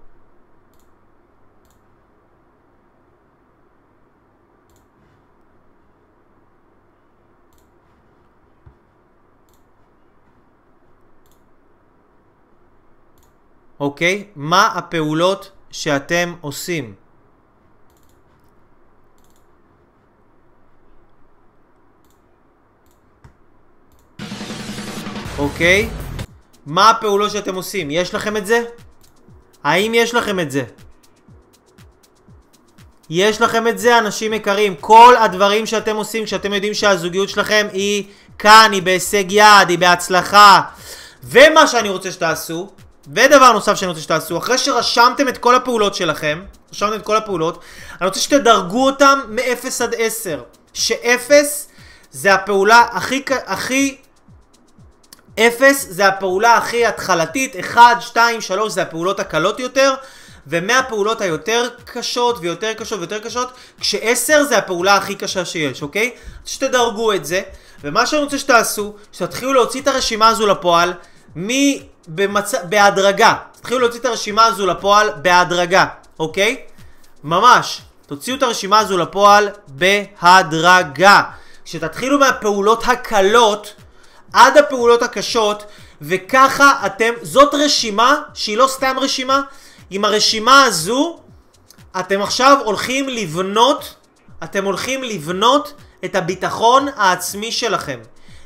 אוקיי? 13.90 14.24
מה 14.36 14.66
הפעולות 14.66 15.50
שאתם 15.70 16.34
עושים? 16.40 16.94
אוקיי? 25.38 25.88
מה 26.66 26.90
הפעולות 26.90 27.30
שאתם 27.30 27.54
עושים? 27.54 27.90
יש 27.90 28.14
לכם 28.14 28.36
את 28.36 28.46
זה? 28.46 28.62
האם 29.64 29.92
יש 29.94 30.14
לכם 30.14 30.40
את 30.40 30.50
זה? 30.50 30.64
יש 33.10 33.40
לכם 33.40 33.68
את 33.68 33.78
זה, 33.78 33.98
אנשים 33.98 34.32
יקרים. 34.32 34.74
כל 34.80 35.14
הדברים 35.18 35.66
שאתם 35.66 35.96
עושים 35.96 36.24
כשאתם 36.24 36.52
יודעים 36.54 36.74
שהזוגיות 36.74 37.28
שלכם 37.28 37.66
היא 37.72 38.04
כאן, 38.38 38.70
היא 38.72 38.82
בהישג 38.82 39.24
יד, 39.32 39.68
היא 39.68 39.78
בהצלחה. 39.78 40.60
ומה 41.24 41.66
שאני 41.66 41.88
רוצה 41.88 42.12
שתעשו, 42.12 42.70
ודבר 43.08 43.52
נוסף 43.52 43.74
שאני 43.74 43.88
רוצה 43.88 44.00
שתעשו, 44.02 44.38
אחרי 44.38 44.58
שרשמתם 44.58 45.28
את 45.28 45.38
כל 45.38 45.54
הפעולות 45.54 45.94
שלכם, 45.94 46.42
רשמתם 46.72 46.94
את 46.94 47.02
כל 47.02 47.16
הפעולות, 47.16 47.62
אני 48.00 48.06
רוצה 48.08 48.20
שתדרגו 48.20 48.86
אותם 48.86 49.20
מ-0 49.28 49.84
עד 49.84 49.94
10. 49.98 50.42
ש-0 50.72 51.30
זה 52.10 52.34
הפעולה 52.34 52.86
הכי, 52.92 53.22
הכי... 53.46 53.96
0 55.38 55.86
זה 55.88 56.06
הפעולה 56.06 56.56
הכי 56.56 56.86
התחלתית, 56.86 57.56
1, 57.60 58.02
2, 58.02 58.40
3 58.40 58.72
זה 58.72 58.82
הפעולות 58.82 59.20
הקלות 59.20 59.60
יותר, 59.60 59.94
ומהפעולות 60.46 61.20
היותר 61.20 61.68
קשות 61.84 62.36
ויותר 62.40 62.72
קשות 62.72 62.98
ויותר 62.98 63.18
קשות, 63.18 63.52
כש-10 63.80 64.42
זה 64.42 64.58
הפעולה 64.58 64.96
הכי 64.96 65.14
קשה 65.14 65.44
שיש, 65.44 65.82
אוקיי? 65.82 66.10
שתדרגו 66.46 67.12
את 67.12 67.24
זה, 67.24 67.42
ומה 67.84 68.06
שאני 68.06 68.22
רוצה 68.22 68.38
שתעשו, 68.38 68.94
שתתחילו 69.12 69.52
להוציא 69.52 69.80
את 69.80 69.88
הרשימה 69.88 70.28
הזו 70.28 70.46
לפועל, 70.46 70.92
מ... 71.36 71.48
במצ... 72.08 72.54
בהדרגה. 72.54 73.34
תתחילו 73.52 73.80
להוציא 73.80 74.00
את 74.00 74.04
הרשימה 74.04 74.44
הזו 74.44 74.66
לפועל 74.66 75.10
בהדרגה, 75.22 75.86
אוקיי? 76.18 76.56
ממש. 77.24 77.80
תוציאו 78.06 78.36
את 78.36 78.42
הרשימה 78.42 78.78
הזו 78.78 78.98
לפועל 78.98 79.48
בהדרגה. 79.68 81.22
שתתחילו 81.64 82.18
מהפעולות 82.18 82.82
הקלות 82.86 83.74
עד 84.32 84.56
הפעולות 84.56 85.02
הקשות, 85.02 85.62
וככה 86.02 86.86
אתם, 86.86 87.12
זאת 87.22 87.54
רשימה 87.54 88.22
שהיא 88.34 88.56
לא 88.56 88.66
סתם 88.66 88.96
רשימה, 89.00 89.40
עם 89.90 90.04
הרשימה 90.04 90.64
הזו 90.64 91.20
אתם 92.00 92.22
עכשיו 92.22 92.58
הולכים 92.64 93.08
לבנות, 93.08 93.94
אתם 94.44 94.64
הולכים 94.64 95.02
לבנות 95.02 95.74
את 96.04 96.14
הביטחון 96.14 96.88
העצמי 96.96 97.52
שלכם. 97.52 98.00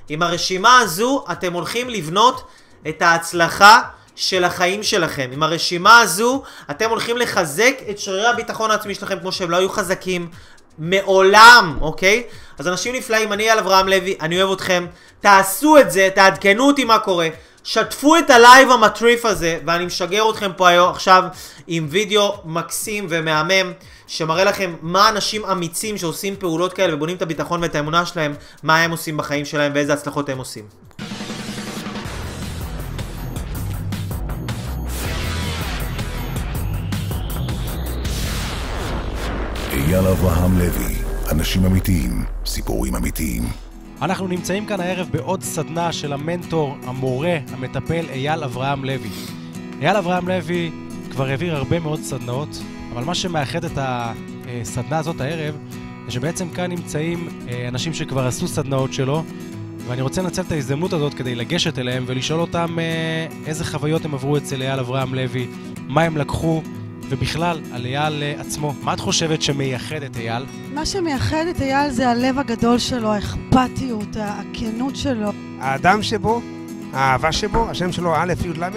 עם 0.08 0.22
הרשימה 0.22 0.78
הזו 0.78 1.24
אתם 1.32 1.52
הולכים 1.52 1.90
לבנות 1.90 2.46
את 2.88 3.02
ההצלחה 3.02 3.80
של 4.16 4.44
החיים 4.44 4.82
שלכם. 4.82 5.30
עם 5.32 5.42
הרשימה 5.42 6.00
הזו, 6.00 6.42
אתם 6.70 6.90
הולכים 6.90 7.16
לחזק 7.16 7.74
את 7.90 7.98
שרירי 7.98 8.26
הביטחון 8.26 8.70
העצמי 8.70 8.94
שלכם 8.94 9.18
כמו 9.20 9.32
שהם 9.32 9.50
לא 9.50 9.56
היו 9.56 9.68
חזקים 9.68 10.30
מעולם, 10.78 11.78
אוקיי? 11.80 12.22
אז 12.58 12.68
אנשים 12.68 12.94
נפלאים, 12.94 13.32
אני 13.32 13.42
אייל 13.42 13.58
אברהם 13.58 13.88
לוי, 13.88 14.16
אני 14.20 14.42
אוהב 14.42 14.52
אתכם. 14.52 14.86
תעשו 15.20 15.78
את 15.78 15.90
זה, 15.90 16.08
תעדכנו 16.14 16.66
אותי 16.66 16.84
מה 16.84 16.98
קורה. 16.98 17.28
שתפו 17.64 18.16
את 18.16 18.30
ה 18.30 18.38
live 18.38 18.70
המטריף 18.70 19.24
הזה, 19.24 19.58
ואני 19.66 19.86
משגר 19.86 20.30
אתכם 20.30 20.50
פה 20.56 20.68
היום 20.68 20.90
עכשיו 20.90 21.24
עם 21.66 21.86
וידאו 21.90 22.36
מקסים 22.44 23.06
ומהמם, 23.08 23.72
שמראה 24.06 24.44
לכם 24.44 24.74
מה 24.82 25.08
אנשים 25.08 25.44
אמיצים 25.44 25.98
שעושים 25.98 26.36
פעולות 26.36 26.72
כאלה 26.72 26.94
ובונים 26.94 27.16
את 27.16 27.22
הביטחון 27.22 27.62
ואת 27.62 27.74
האמונה 27.74 28.06
שלהם, 28.06 28.34
מה 28.62 28.78
הם 28.78 28.90
עושים 28.90 29.16
בחיים 29.16 29.44
שלהם 29.44 29.72
ואיזה 29.74 29.92
הצלחות 29.92 30.28
הם 30.28 30.38
עושים. 30.38 30.64
אייל 39.88 40.06
אברהם 40.06 40.58
לוי, 40.58 40.94
אנשים 41.32 41.64
אמיתיים, 41.64 42.24
סיפורים 42.46 42.96
אמיתיים. 42.96 43.42
אנחנו 44.02 44.26
נמצאים 44.26 44.66
כאן 44.66 44.80
הערב 44.80 45.08
בעוד 45.10 45.42
סדנה 45.42 45.92
של 45.92 46.12
המנטור, 46.12 46.76
המורה, 46.86 47.38
המטפל 47.52 48.04
אייל 48.10 48.44
אברהם 48.44 48.84
לוי. 48.84 49.10
אייל 49.80 49.96
אברהם 49.96 50.28
לוי 50.28 50.70
כבר 51.10 51.26
העביר 51.26 51.56
הרבה 51.56 51.80
מאוד 51.80 52.00
סדנאות, 52.00 52.48
אבל 52.92 53.04
מה 53.04 53.14
שמאחד 53.14 53.64
את 53.64 53.78
הסדנה 53.78 54.98
הזאת 54.98 55.20
הערב, 55.20 55.56
זה 56.06 56.12
שבעצם 56.12 56.48
כאן 56.48 56.70
נמצאים 56.70 57.28
אה, 57.48 57.68
אנשים 57.68 57.94
שכבר 57.94 58.26
עשו 58.26 58.48
סדנאות 58.48 58.92
שלו, 58.92 59.24
ואני 59.86 60.02
רוצה 60.02 60.22
לנצל 60.22 60.42
את 60.42 60.52
ההזדמנות 60.52 60.92
הזאת 60.92 61.14
כדי 61.14 61.34
לגשת 61.34 61.78
אליהם 61.78 62.04
ולשאול 62.06 62.40
אותם 62.40 62.78
אה, 62.78 63.26
איזה 63.46 63.64
חוויות 63.64 64.04
הם 64.04 64.14
עברו 64.14 64.36
אצל 64.36 64.62
אייל 64.62 64.80
אברהם 64.80 65.14
לוי, 65.14 65.46
מה 65.88 66.02
הם 66.02 66.16
לקחו, 66.16 66.62
ובכלל, 67.08 67.60
על 67.72 67.86
אייל 67.86 68.22
אה, 68.22 68.40
עצמו. 68.40 68.74
מה 68.82 68.92
את 68.92 69.00
חושבת 69.00 69.42
שמייחד 69.42 70.02
את 70.02 70.16
אייל? 70.16 70.44
מה 70.74 70.86
שמייחד 70.86 71.44
את 71.50 71.60
אייל 71.60 71.90
זה 71.90 72.08
הלב 72.08 72.38
הגדול 72.38 72.78
שלו, 72.78 73.12
האכפתיות, 73.12 74.16
הכנות 74.20 74.96
שלו. 74.96 75.30
האדם 75.60 76.02
שבו, 76.02 76.40
האהבה 76.92 77.32
שבו, 77.32 77.70
השם 77.70 77.92
שלו 77.92 78.14
א' 78.16 78.32
י' 78.44 78.60
ל', 78.60 78.68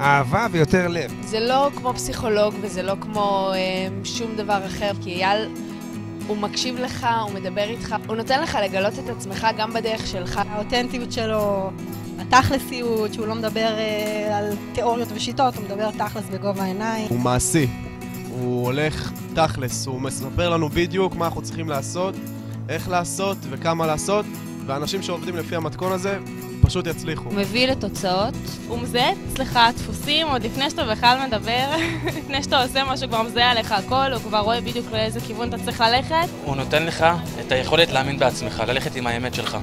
אהבה 0.00 0.46
ויותר 0.50 0.88
לב. 0.88 1.14
זה 1.24 1.40
לא 1.40 1.70
כמו 1.76 1.94
פסיכולוג 1.94 2.54
וזה 2.60 2.82
לא 2.82 2.94
כמו 3.00 3.50
אה, 3.54 3.88
שום 4.04 4.36
דבר 4.36 4.66
אחר, 4.66 4.90
כי 5.02 5.10
אייל 5.24 5.48
הוא 6.28 6.36
מקשיב 6.36 6.78
לך, 6.78 7.06
הוא 7.22 7.32
מדבר 7.32 7.62
איתך, 7.62 7.96
הוא 8.06 8.16
נותן 8.16 8.42
לך 8.42 8.58
לגלות 8.64 8.92
את 8.98 9.08
עצמך 9.08 9.46
גם 9.58 9.72
בדרך 9.72 10.06
שלך. 10.06 10.40
האותנטיות 10.48 11.12
שלו, 11.12 11.70
התכלסיות, 12.18 13.14
שהוא 13.14 13.26
לא 13.26 13.34
מדבר 13.34 13.74
אה, 13.78 14.38
על 14.38 14.52
תיאוריות 14.72 15.08
ושיטות, 15.14 15.56
הוא 15.56 15.64
מדבר 15.64 15.90
תכלס 15.90 16.24
בגובה 16.32 16.62
העיניים. 16.62 17.08
הוא 17.08 17.20
מעשי. 17.20 17.66
הוא 18.30 18.64
הולך 18.64 19.12
תכלס, 19.34 19.86
הוא 19.86 20.00
מספר 20.00 20.50
לנו 20.50 20.68
בדיוק 20.68 21.14
מה 21.14 21.24
אנחנו 21.24 21.42
צריכים 21.42 21.68
לעשות, 21.68 22.14
איך 22.68 22.88
לעשות 22.88 23.36
וכמה 23.50 23.86
לעשות, 23.86 24.26
ואנשים 24.68 25.02
שעובדים 25.02 25.36
לפי 25.36 25.56
המתכון 25.56 25.92
הזה 25.92 26.18
פשוט 26.62 26.86
יצליחו. 26.86 27.24
הוא 27.24 27.34
מביא 27.34 27.66
לתוצאות. 27.66 28.34
הוא 28.68 28.78
מזהה 28.78 29.10
אצלך 29.32 29.58
דפוסים 29.76 30.26
עוד 30.26 30.42
לפני 30.42 30.70
שאתה 30.70 30.84
בכלל 30.84 31.18
מדבר, 31.26 31.66
לפני 32.18 32.42
שאתה 32.42 32.62
עושה 32.62 32.84
משהו, 32.84 33.08
כבר 33.08 33.22
מזהה 33.22 33.50
עליך 33.50 33.72
הכל, 33.72 34.12
הוא 34.12 34.22
כבר 34.22 34.38
רואה 34.38 34.60
בדיוק 34.60 34.86
לאיזה 34.92 35.20
כיוון 35.20 35.48
אתה 35.48 35.58
צריך 35.64 35.80
ללכת. 35.80 36.28
הוא 36.44 36.56
נותן 36.56 36.82
לך 36.82 37.06
את 37.40 37.52
היכולת 37.52 37.92
להאמין 37.92 38.18
בעצמך, 38.18 38.62
ללכת 38.66 38.96
עם 38.96 39.06
האמת 39.06 39.34
שלך. 39.34 39.58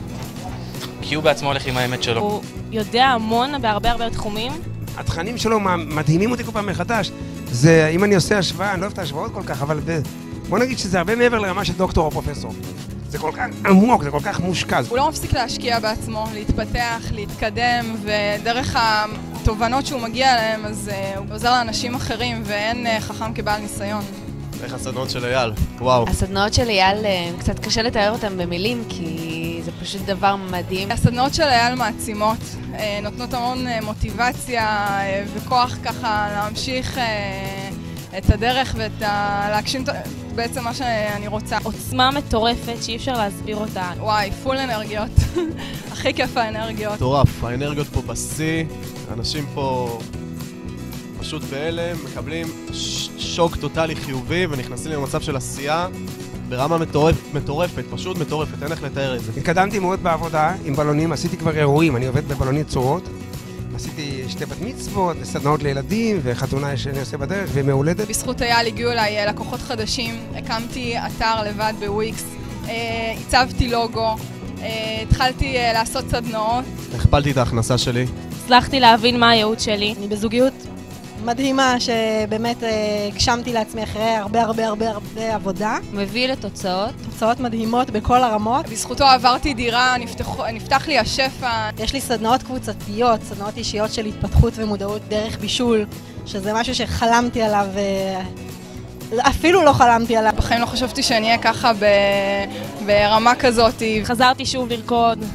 כי 1.02 1.16
הוא 1.16 1.24
בעצמו 1.24 1.48
הולך 1.48 1.68
עם 1.68 1.78
האמת 1.78 2.04
שלו. 2.04 2.22
הוא 2.22 2.42
יודע 2.72 3.06
המון 3.06 3.62
בהרבה 3.62 3.92
הרבה 3.92 4.10
תחומים. 4.10 4.52
התכנים 4.98 5.38
שלו 5.38 5.60
מדהימים 5.78 6.32
אותי 6.32 6.44
כל 6.44 6.52
פעם 6.52 6.66
מחדש. 6.66 7.12
זה, 7.52 7.88
אם 7.88 8.04
אני 8.04 8.16
עושה 8.16 8.38
השוואה, 8.38 8.72
אני 8.72 8.82
לא 8.82 8.86
אוהב 8.86 8.94
את 8.94 9.00
ההשוואות 9.00 9.34
כל 9.34 9.44
כך, 9.46 9.62
אבל 9.62 9.80
בוא 10.50 10.60
נגיד 10.60 10.78
שזה 10.78 10.98
הרבה 10.98 11.16
מעבר 11.16 11.40
לרמה 11.40 11.66
של 11.66 11.74
דוקטור 11.74 12.06
או 12.06 12.12
פרופסור. 12.12 12.54
זה 13.16 13.22
כל 13.22 13.32
כך 13.32 13.46
עמוק, 13.66 14.04
זה 14.04 14.12
כל 14.12 14.20
כך 14.24 14.40
מושקע. 14.40 14.80
הוא 14.90 14.98
לא 14.98 15.10
מפסיק 15.10 15.34
להשקיע 15.34 15.80
בעצמו, 15.80 16.26
להתפתח, 16.34 17.02
להתקדם, 17.12 17.96
ודרך 18.02 18.78
התובנות 18.80 19.86
שהוא 19.86 20.02
מגיע 20.02 20.34
אליהן, 20.34 20.66
אז 20.66 20.92
uh, 20.94 21.18
הוא 21.18 21.26
עוזר 21.32 21.52
לאנשים 21.52 21.96
אחרים, 21.96 22.42
ואין 22.46 22.88
uh, 22.88 23.00
חכם 23.00 23.34
כבעל 23.34 23.62
ניסיון. 23.62 24.04
איך 24.64 24.74
הסדנאות 24.74 25.10
של 25.10 25.26
אייל? 25.26 25.52
וואו. 25.80 26.06
הסדנאות 26.10 26.54
של 26.54 26.70
אייל, 26.70 26.98
uh, 26.98 27.40
קצת 27.40 27.60
קשה 27.60 27.82
לתאר 27.82 28.12
אותן 28.12 28.38
במילים, 28.38 28.84
כי 28.90 29.62
זה 29.66 29.72
פשוט 29.82 30.02
דבר 30.02 30.36
מדהים. 30.36 30.92
הסדנאות 30.92 31.34
של 31.34 31.44
אייל 31.44 31.76
מעצימות, 31.76 32.38
נותנות 33.04 33.34
המון 33.34 33.66
מוטיבציה 33.84 34.88
וכוח 35.36 35.78
ככה 35.84 36.28
להמשיך... 36.32 37.00
את 38.18 38.30
הדרך 38.30 38.76
ואת 38.78 39.02
ה... 39.02 39.48
להגשים 39.50 39.84
בעצם 40.36 40.64
מה 40.64 40.74
שאני 40.74 41.28
רוצה. 41.28 41.58
עוצמה 41.64 42.12
מטורפת 42.12 42.84
שאי 42.84 42.96
אפשר 42.96 43.14
להסביר 43.14 43.58
אותה. 43.58 43.92
וואי, 44.00 44.32
פול 44.32 44.58
אנרגיות. 44.58 45.10
הכי 45.92 46.14
כיף 46.14 46.38
האנרגיות. 46.38 46.94
מטורף, 46.94 47.44
האנרגיות 47.44 47.88
פה 47.88 48.02
בשיא, 48.02 48.66
אנשים 49.14 49.46
פה 49.54 49.98
פשוט 51.20 51.44
בהלם, 51.44 51.98
מקבלים 52.06 52.48
שוק 53.18 53.56
טוטאלי 53.56 53.96
חיובי 53.96 54.46
ונכנסים 54.50 54.92
למצב 54.92 55.22
של 55.22 55.36
עשייה. 55.36 55.88
ברמה 56.50 56.78
מטורפ, 56.78 57.34
מטורפת, 57.34 57.84
פשוט 57.92 58.18
מטורפת, 58.18 58.64
אין 58.64 58.72
איך 58.72 58.84
לתאר 58.84 59.16
את 59.16 59.24
זה. 59.24 59.32
התקדמתי 59.38 59.80
מאוד 59.80 60.04
בעבודה 60.04 60.54
עם 60.66 60.76
בלונים, 60.76 61.12
עשיתי 61.12 61.38
כבר 61.38 61.58
אירועים, 61.58 61.96
אני 61.96 62.08
עובד 62.08 62.28
בבלונית 62.28 62.68
צורות. 62.68 63.04
עשיתי 63.76 64.24
שתי 64.30 64.46
בת 64.46 64.62
מצוות, 64.62 65.18
סדנאות 65.24 65.64
לילדים, 65.64 66.20
וחתונה 66.24 66.78
שאני 66.78 67.00
עושה 67.00 67.18
בדרך, 67.18 67.50
ומהולדת. 67.54 68.08
בזכות 68.08 68.42
אייל 68.42 68.68
הגיעו 68.68 68.92
אליי 68.92 69.18
אה, 69.18 69.26
לקוחות 69.26 69.60
חדשים, 69.60 70.16
הקמתי 70.36 70.96
אתר 70.98 71.44
לבד 71.44 71.74
בוויקס, 71.80 72.26
אה, 72.68 73.16
הצבתי 73.22 73.68
לוגו, 73.68 74.16
אה, 74.62 75.02
התחלתי 75.02 75.54
לעשות 75.74 76.06
סדנאות. 76.10 76.66
הכפלתי 76.96 77.32
את 77.32 77.38
ההכנסה 77.38 77.78
שלי. 77.78 78.06
הצלחתי 78.44 78.80
להבין 78.80 79.20
מה 79.20 79.30
הייעוד 79.30 79.60
שלי. 79.60 79.96
אני 79.98 80.08
בזוגיות 80.08 80.54
מדהימה 81.26 81.76
שבאמת 81.80 82.64
הגשמתי 83.08 83.54
לעצמי 83.54 83.84
אחרי 83.84 84.04
הרבה 84.04 84.42
הרבה 84.42 84.68
הרבה 84.68 84.90
הרבה 84.90 85.36
עבודה. 85.36 85.78
מביא 85.94 86.28
לתוצאות. 86.28 86.92
תוצאות 87.06 87.40
מדהימות 87.40 87.90
בכל 87.90 88.24
הרמות. 88.24 88.70
בזכותו 88.70 89.04
עברתי 89.04 89.54
דירה, 89.54 89.98
נפתח, 89.98 90.40
נפתח 90.54 90.88
לי 90.88 91.00
השפע. 91.00 91.70
יש 91.80 91.94
לי 91.94 92.02
סדנאות 92.02 92.44
קבוצתיות, 92.44 93.24
סדנאות 93.24 93.58
אישיות 93.58 93.94
של 93.94 94.06
התפתחות 94.06 94.54
ומודעות 94.56 95.02
דרך 95.08 95.40
בישול, 95.40 95.86
שזה 96.26 96.54
משהו 96.54 96.76
שחלמתי 96.76 97.42
עליו 97.42 97.68
אפילו 99.20 99.64
לא 99.64 99.74
חלמתי 99.74 100.18
עליו. 100.18 100.34
בחיים 100.38 100.62
לא 100.62 100.66
חשבתי 100.66 101.04
שאני 101.04 101.26
אהיה 101.26 101.38
ככה 101.38 101.74
ב... 101.74 101.86
ברמה 102.86 103.36
כזאת. 103.36 103.82
חזרתי 104.04 104.46
שוב 104.46 104.70
לרקוד. 104.70 105.26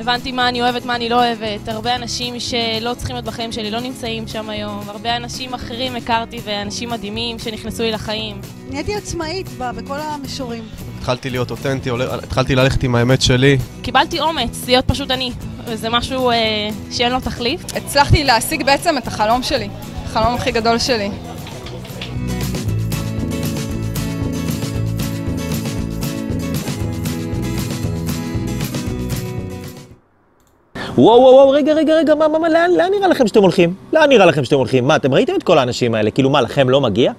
הבנתי 0.00 0.32
מה 0.32 0.48
אני 0.48 0.62
אוהבת, 0.62 0.84
מה 0.84 0.96
אני 0.96 1.08
לא 1.08 1.14
אוהבת. 1.14 1.68
הרבה 1.68 1.94
אנשים 1.94 2.40
שלא 2.40 2.94
צריכים 2.94 3.16
להיות 3.16 3.24
בחיים 3.26 3.52
שלי 3.52 3.70
לא 3.70 3.80
נמצאים 3.80 4.28
שם 4.28 4.50
היום. 4.50 4.80
הרבה 4.86 5.16
אנשים 5.16 5.54
אחרים 5.54 5.96
הכרתי 5.96 6.40
ואנשים 6.44 6.90
מדהימים 6.90 7.38
שנכנסו 7.38 7.82
לי 7.82 7.92
לחיים. 7.92 8.40
נהייתי 8.70 8.94
עצמאית 8.94 9.48
בכל 9.58 9.98
המישורים. 10.00 10.62
התחלתי 10.98 11.30
להיות 11.30 11.50
אותנטי, 11.50 11.90
התחלתי 12.22 12.54
ללכת 12.54 12.82
עם 12.82 12.94
האמת 12.94 13.22
שלי. 13.22 13.58
קיבלתי 13.82 14.20
אומץ 14.20 14.66
להיות 14.66 14.84
פשוט 14.88 15.10
אני, 15.10 15.32
וזה 15.64 15.90
משהו 15.90 16.30
אה, 16.30 16.36
שאין 16.90 17.12
לו 17.12 17.20
תחליף. 17.20 17.60
הצלחתי 17.76 18.24
להשיג 18.24 18.64
בעצם 18.64 18.98
את 18.98 19.06
החלום 19.06 19.42
שלי, 19.42 19.68
החלום 20.04 20.34
הכי 20.34 20.52
גדול 20.52 20.78
שלי. 20.78 21.10
וואו 30.98 31.20
וואו 31.20 31.34
וואו, 31.34 31.50
רגע 31.50 31.74
רגע 31.74 31.94
רגע, 31.94 32.14
מה 32.14 32.28
מה 32.28 32.38
מה, 32.38 32.48
לאן, 32.48 32.70
לאן 32.76 32.90
נראה 32.90 33.08
לכם 33.08 33.26
שאתם 33.26 33.42
הולכים? 33.42 33.74
לאן 33.92 34.08
נראה 34.08 34.26
לכם 34.26 34.44
שאתם 34.44 34.56
הולכים? 34.56 34.86
מה, 34.86 34.96
אתם 34.96 35.14
ראיתם 35.14 35.32
את 35.38 35.42
כל 35.42 35.58
האנשים 35.58 35.94
האלה? 35.94 36.10
כאילו 36.10 36.30
מה, 36.30 36.40
לכם 36.40 36.70
לא 36.70 36.80
מגיע? 36.80 37.12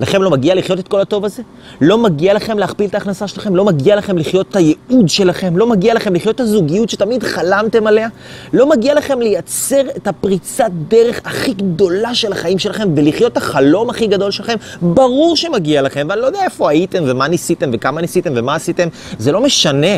לכם 0.00 0.22
לא 0.22 0.30
מגיע 0.30 0.54
לחיות 0.54 0.78
את 0.78 0.88
כל 0.88 1.00
הטוב 1.00 1.24
הזה? 1.24 1.42
לא 1.80 1.98
מגיע 1.98 2.34
לכם 2.34 2.58
להכפיל 2.58 2.86
את 2.86 2.94
ההכנסה 2.94 3.28
שלכם? 3.28 3.56
לא 3.56 3.64
מגיע 3.64 3.96
לכם 3.96 4.18
לחיות 4.18 4.46
את 4.50 4.56
הייעוד 4.56 5.08
שלכם? 5.08 5.56
לא 5.56 5.66
מגיע 5.66 5.94
לכם 5.94 6.14
לחיות 6.14 6.34
את 6.34 6.40
הזוגיות 6.40 6.90
שתמיד 6.90 7.22
חלמתם 7.22 7.86
עליה? 7.86 8.08
לא 8.52 8.70
מגיע 8.70 8.94
לכם 8.94 9.20
לייצר 9.20 9.82
את 9.96 10.06
הפריצת 10.06 10.70
דרך 10.88 11.20
הכי 11.24 11.54
גדולה 11.54 12.14
של 12.14 12.32
החיים 12.32 12.58
שלכם 12.58 12.88
ולחיות 12.96 13.32
את 13.32 13.36
החלום 13.36 13.90
הכי 13.90 14.06
גדול 14.06 14.30
שלכם? 14.30 14.54
ברור 14.82 15.36
שמגיע 15.36 15.82
לכם, 15.82 16.06
ואני 16.10 16.20
לא 16.20 16.26
יודע 16.26 16.44
איפה 16.44 16.70
הייתם 16.70 17.02
ומה 17.06 17.28
ניסיתם 17.28 17.70
וכמה 17.72 18.00
ניסיתם 18.00 18.32
ומה 18.36 18.54
עשיתם, 18.54 18.88
זה 19.18 19.32
לא 19.32 19.40
משנה. 19.40 19.96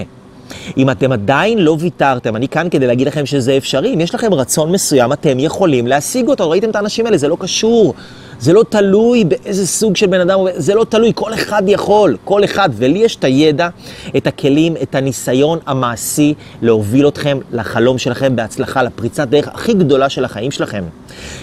אם 0.77 0.91
אתם 0.91 1.13
עדיין 1.13 1.59
לא 1.59 1.77
ויתרתם, 1.81 2.37
אני 2.37 2.49
כאן 2.49 2.69
כדי 2.71 2.87
להגיד 2.87 3.07
לכם 3.07 3.27
שזה 3.27 3.57
אפשרי. 3.57 3.95
אם 3.95 4.01
יש 4.01 4.15
לכם 4.15 4.35
רצון 4.35 4.73
מסוים, 4.73 5.13
אתם 5.13 5.41
יכולים 5.41 5.87
להשיג 5.87 6.29
אותו. 6.29 6.51
ראיתם 6.51 6.71
את 6.71 6.77
האנשים 6.77 7.07
האלה? 7.07 7.17
זה 7.17 7.29
לא 7.29 7.37
קשור. 7.41 7.95
זה 8.39 8.53
לא 8.53 8.65
תלוי 8.69 9.25
באיזה 9.25 9.67
סוג 9.67 9.97
של 9.97 10.07
בן 10.07 10.21
אדם, 10.21 10.39
זה 10.57 10.75
לא 10.75 10.85
תלוי, 10.85 11.13
כל 11.15 11.35
אחד 11.35 11.63
יכול, 11.67 12.17
כל 12.25 12.45
אחד. 12.45 12.69
ולי 12.73 12.99
יש 12.99 13.17
את 13.17 13.25
הידע, 13.25 13.69
את 14.17 14.27
הכלים, 14.27 14.75
את 14.83 14.95
הניסיון 14.95 15.59
המעשי 15.67 16.35
להוביל 16.63 17.09
אתכם 17.09 17.39
לחלום 17.53 17.99
שלכם 17.99 18.37
בהצלחה, 18.37 18.83
לפריצת 18.83 19.29
דרך 19.29 19.49
הכי 19.49 19.75
גדולה 19.75 20.09
של 20.09 20.25
החיים 20.25 20.51
שלכם. 20.51 20.85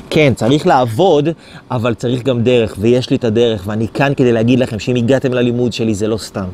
כן, 0.09 0.33
צריך 0.35 0.67
לעבוד, 0.67 1.29
אבל 1.71 1.93
צריך 1.93 2.23
גם 2.23 2.43
דרך, 2.43 2.75
ויש 2.79 3.09
לי 3.09 3.15
את 3.15 3.23
הדרך, 3.23 3.63
ואני 3.67 3.87
כאן 3.87 4.13
כדי 4.17 4.31
להגיד 4.31 4.59
לכם 4.59 4.79
שאם 4.79 4.95
הגעתם 4.95 5.33
ללימוד 5.33 5.73
שלי 5.73 5.95
זה 5.95 6.07
לא 6.07 6.17
סתם. 6.17 6.45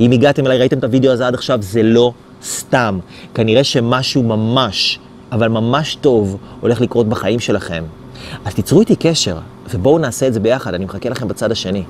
אם 0.00 0.10
הגעתם 0.10 0.46
אליי, 0.46 0.58
ראיתם 0.58 0.78
את 0.78 0.84
הוידאו 0.84 1.12
הזה 1.12 1.26
עד 1.26 1.34
עכשיו, 1.34 1.58
זה 1.62 1.82
לא 1.82 2.12
סתם. 2.42 2.98
כנראה 3.34 3.64
שמשהו 3.64 4.22
ממש, 4.22 4.98
אבל 5.32 5.48
ממש 5.48 5.94
טוב, 6.00 6.36
הולך 6.60 6.80
לקרות 6.80 7.08
בחיים 7.08 7.40
שלכם. 7.40 7.84
אז 8.44 8.54
תיצרו 8.54 8.80
איתי 8.80 8.96
קשר, 8.96 9.38
ובואו 9.70 9.98
נעשה 9.98 10.26
את 10.26 10.34
זה 10.34 10.40
ביחד, 10.40 10.74
אני 10.74 10.84
מחכה 10.84 11.08
לכם 11.08 11.28
בצד 11.28 11.52
השני. 11.52 11.82